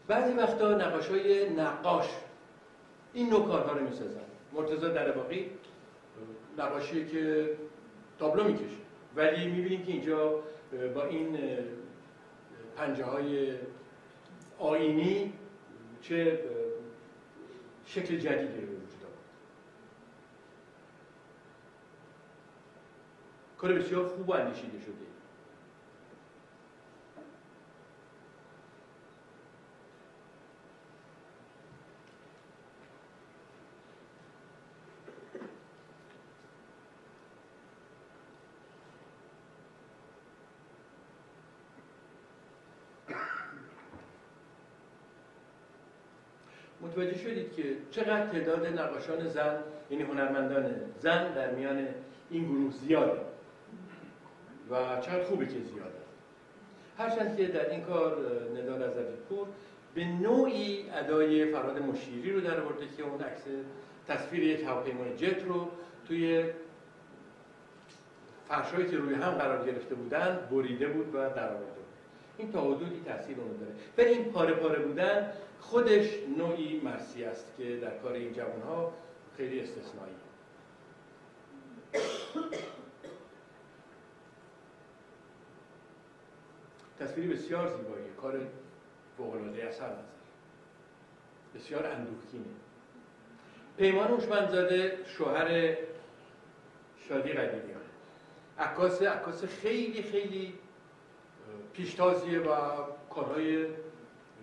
بعضی 0.10 0.34
وقتا 0.34 0.74
نقاش 0.76 1.08
های 1.08 1.50
نقاش 1.50 2.10
این 3.14 3.30
نوع 3.30 3.48
کارها 3.48 3.74
رو 3.74 3.90
می‌سازن. 3.90 4.20
مرتضی 4.54 4.94
در 4.94 5.12
باقی 5.12 5.52
نقاشی 6.58 7.08
که 7.08 7.50
تابلو 8.20 8.44
می‌کشه 8.44 8.78
ولی 9.16 9.48
می‌بینیم 9.48 9.84
که 9.84 9.92
اینجا 9.92 10.44
با 10.96 11.06
این 11.06 11.38
پنجه 12.76 13.04
های 13.04 13.54
آینی 14.60 15.34
چه 16.02 16.40
شکل 17.86 18.18
جدیدی 18.18 18.62
رو 18.62 18.68
وجود 18.68 19.04
آورد 19.04 19.18
کار 23.58 23.74
بسیار 23.74 24.08
خوب 24.08 24.32
اندیشیده 24.32 24.80
شده. 24.80 25.09
متوجه 47.00 47.18
شدید 47.18 47.54
که 47.54 47.64
چقدر 47.92 48.26
تعداد 48.26 48.68
نقاشان 48.68 49.28
زن 49.28 49.58
یعنی 49.90 50.04
هنرمندان 50.04 50.76
زن 51.00 51.34
در 51.34 51.52
میان 51.52 51.88
این 52.30 52.46
گروه 52.46 52.72
زیاده 52.72 53.20
و 54.72 55.02
چقدر 55.02 55.24
خوبه 55.24 55.46
که 55.46 55.52
زیاده. 55.52 56.00
هرچند 56.98 57.38
که 57.38 57.48
در 57.48 57.70
این 57.70 57.82
کار 57.82 58.18
ندا 58.56 58.78
نظری 58.78 59.16
پور 59.30 59.48
به 59.96 60.06
نوعی 60.06 60.90
ادای 60.90 61.52
فراد 61.52 61.82
مشیری 61.82 62.32
رو 62.32 62.42
در 62.42 62.60
آورده 62.60 62.86
که 62.98 63.04
اون 63.04 63.22
عکس 63.22 63.44
تصویر 64.08 64.44
یک 64.44 64.64
هواپیمای 64.64 65.18
جت 65.18 65.44
رو 65.44 65.72
توی 66.08 66.44
فرشایی 68.48 68.88
که 68.90 68.98
روی 68.98 69.14
هم 69.14 69.32
قرار 69.32 69.66
گرفته 69.66 69.96
بودن 69.96 70.48
بریده 70.52 70.88
بود 70.88 71.16
و 71.16 71.18
در 71.18 71.50
آورده 71.50 71.79
این 72.40 72.52
تا 72.52 72.62
حدودی 72.62 73.02
تاثیر 73.06 73.38
اونو 73.40 73.58
داره. 73.58 73.74
ولی 73.98 74.10
این 74.10 74.32
پاره 74.32 74.54
پاره 74.54 74.80
بودن 74.80 75.32
خودش 75.60 76.10
نوعی 76.38 76.82
مرسی 76.84 77.24
است 77.24 77.54
که 77.58 77.78
در 77.78 77.98
کار 77.98 78.14
این 78.14 78.34
جوان 78.34 78.62
ها 78.62 78.94
خیلی 79.38 79.60
استثنایی. 79.60 80.16
تصویری 87.00 87.34
بسیار 87.34 87.68
زیبایی. 87.68 88.06
کار 88.22 88.40
فوق‌العاده 89.18 89.64
اثر 89.64 89.86
نظر 89.86 90.02
بسیار 91.56 91.86
اندوهگینه 91.86 92.46
پیمان 93.78 94.08
هوشمندزاده 94.08 94.98
شوهر 95.06 95.78
شادی 97.08 97.34
قدیمیان. 97.34 97.82
عکاس 98.60 99.02
عکاس 99.02 99.46
خیلی 99.46 100.04
خیلی 100.04 100.59
پیشتازیه 101.74 102.40
و 102.40 102.56
کارهای 103.10 103.66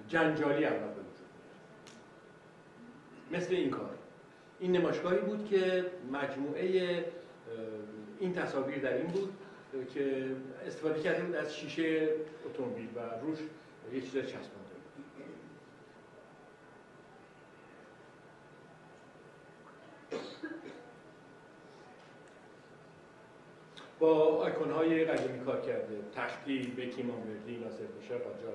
جنجالی 0.08 0.64
اول 0.64 0.96
مثل 3.30 3.54
این 3.54 3.70
کار. 3.70 3.90
این 4.60 4.72
نمایشگاهی 4.72 5.18
بود 5.18 5.48
که 5.48 5.84
مجموعه 6.12 7.04
این 8.20 8.32
تصاویر 8.32 8.78
در 8.78 8.92
این 8.92 9.06
بود 9.06 9.32
که 9.94 10.26
استفاده 10.66 11.02
کرده 11.02 11.22
بود 11.22 11.34
از 11.34 11.56
شیشه 11.56 12.08
اتومبیل 12.46 12.88
و 12.96 13.00
روش 13.26 13.38
یه 13.94 14.00
چیز 14.00 14.12
چسبانده 14.12 14.65
با 24.06 24.14
آیکون 24.14 24.70
های 24.70 25.04
قدیمی 25.04 25.44
کار 25.44 25.60
کرده. 25.60 25.98
تختی 26.14 26.58
بکی 26.58 27.02
مانوردی 27.02 27.56
ناصر 27.56 27.86
میشه 28.00 28.18
قاجار 28.18 28.52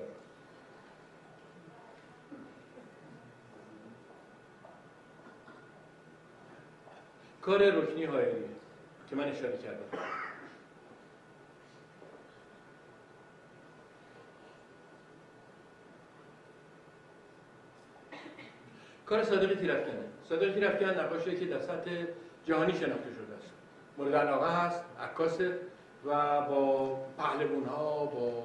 کار 7.40 7.70
رکنی 7.70 8.04
هایری 8.04 8.44
که 9.10 9.16
من 9.16 9.28
اشاره 9.28 9.58
کردم. 9.58 9.98
کار 19.06 19.22
صادق 19.22 19.60
تیرفکنه 19.60 20.04
صادق 20.28 20.54
تیرفکن 20.54 21.00
نقاشی 21.00 21.36
که 21.36 21.46
در 21.46 21.60
سطح 21.60 22.04
جهانی 22.44 22.72
شناخته 22.72 23.12
شده 23.14 23.34
است. 23.38 23.61
مورد 23.98 24.14
علاقه 24.14 24.64
هست 24.64 24.84
عکاسه 25.00 25.58
و 26.04 26.40
با 26.40 26.96
پهلوان 27.18 27.64
ها 27.64 28.04
با 28.04 28.42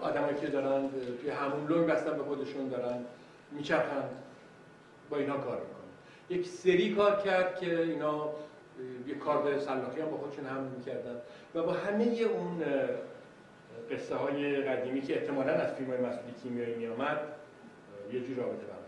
آدمایی 0.00 0.36
که 0.36 0.46
دارن 0.46 0.88
توی 1.20 1.30
همون 1.30 1.66
لون 1.68 1.86
بستن 1.86 2.16
به 2.16 2.22
خودشون 2.22 2.68
دارن 2.68 3.04
میچرخند 3.52 4.10
با 5.10 5.16
اینا 5.16 5.36
کار 5.36 5.60
می‌کنن. 5.60 5.80
یک 6.30 6.46
سری 6.46 6.94
کار 6.94 7.16
کرد 7.16 7.56
که 7.60 7.80
اینا 7.80 8.28
یک 9.06 9.18
کار 9.18 9.42
به 9.42 9.58
سلاخی 9.58 10.00
هم 10.00 10.10
با 10.10 10.16
خودشون 10.16 10.46
هم 10.46 10.62
می‌کردن 10.62 11.16
و 11.54 11.62
با 11.62 11.72
همه 11.72 12.04
اون 12.04 12.62
قصه 13.90 14.16
های 14.16 14.62
قدیمی 14.62 15.02
که 15.02 15.20
احتمالا 15.20 15.52
از 15.52 15.74
فیلم 15.74 15.90
های 15.90 16.00
مسئولی 16.00 16.32
کیمیایی 16.42 16.74
میامد 16.74 17.18
یه 18.12 18.20
جور 18.20 18.36
رابطه 18.36 18.66
کرد 18.66 18.80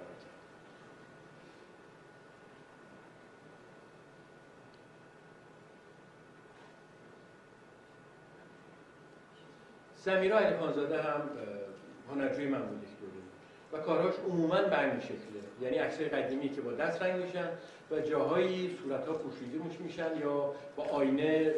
سمیرا 10.04 10.38
علی 10.38 10.56
خانزاده 10.56 11.02
هم 11.02 11.20
هنرجوی 12.10 12.46
من 12.46 12.62
بود. 12.62 12.82
و 13.72 13.78
کارهاش 13.78 14.14
عموما 14.28 14.62
به 14.62 14.80
این 14.80 15.00
شکله. 15.00 15.18
یعنی 15.62 15.76
عکسای 15.76 16.08
قدیمی 16.08 16.48
که 16.48 16.60
با 16.60 16.72
دست 16.72 17.02
رنگ 17.02 17.24
میشن 17.24 17.48
و 17.90 18.00
جاهایی 18.00 18.78
صورتها 18.82 19.12
پوشیده 19.12 19.58
میشن 19.80 20.18
یا 20.20 20.54
با 20.76 20.84
آینه 20.84 21.54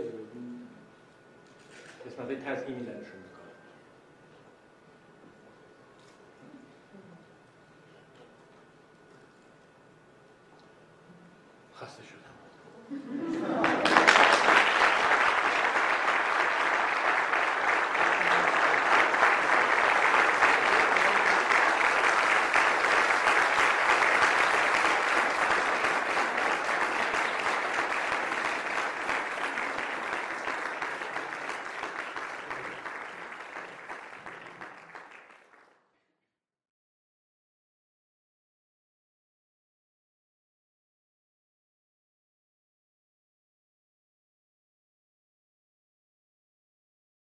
قسمت 2.07 2.27
های 2.27 2.37
تزئینی 2.37 2.85
درشون 2.85 3.24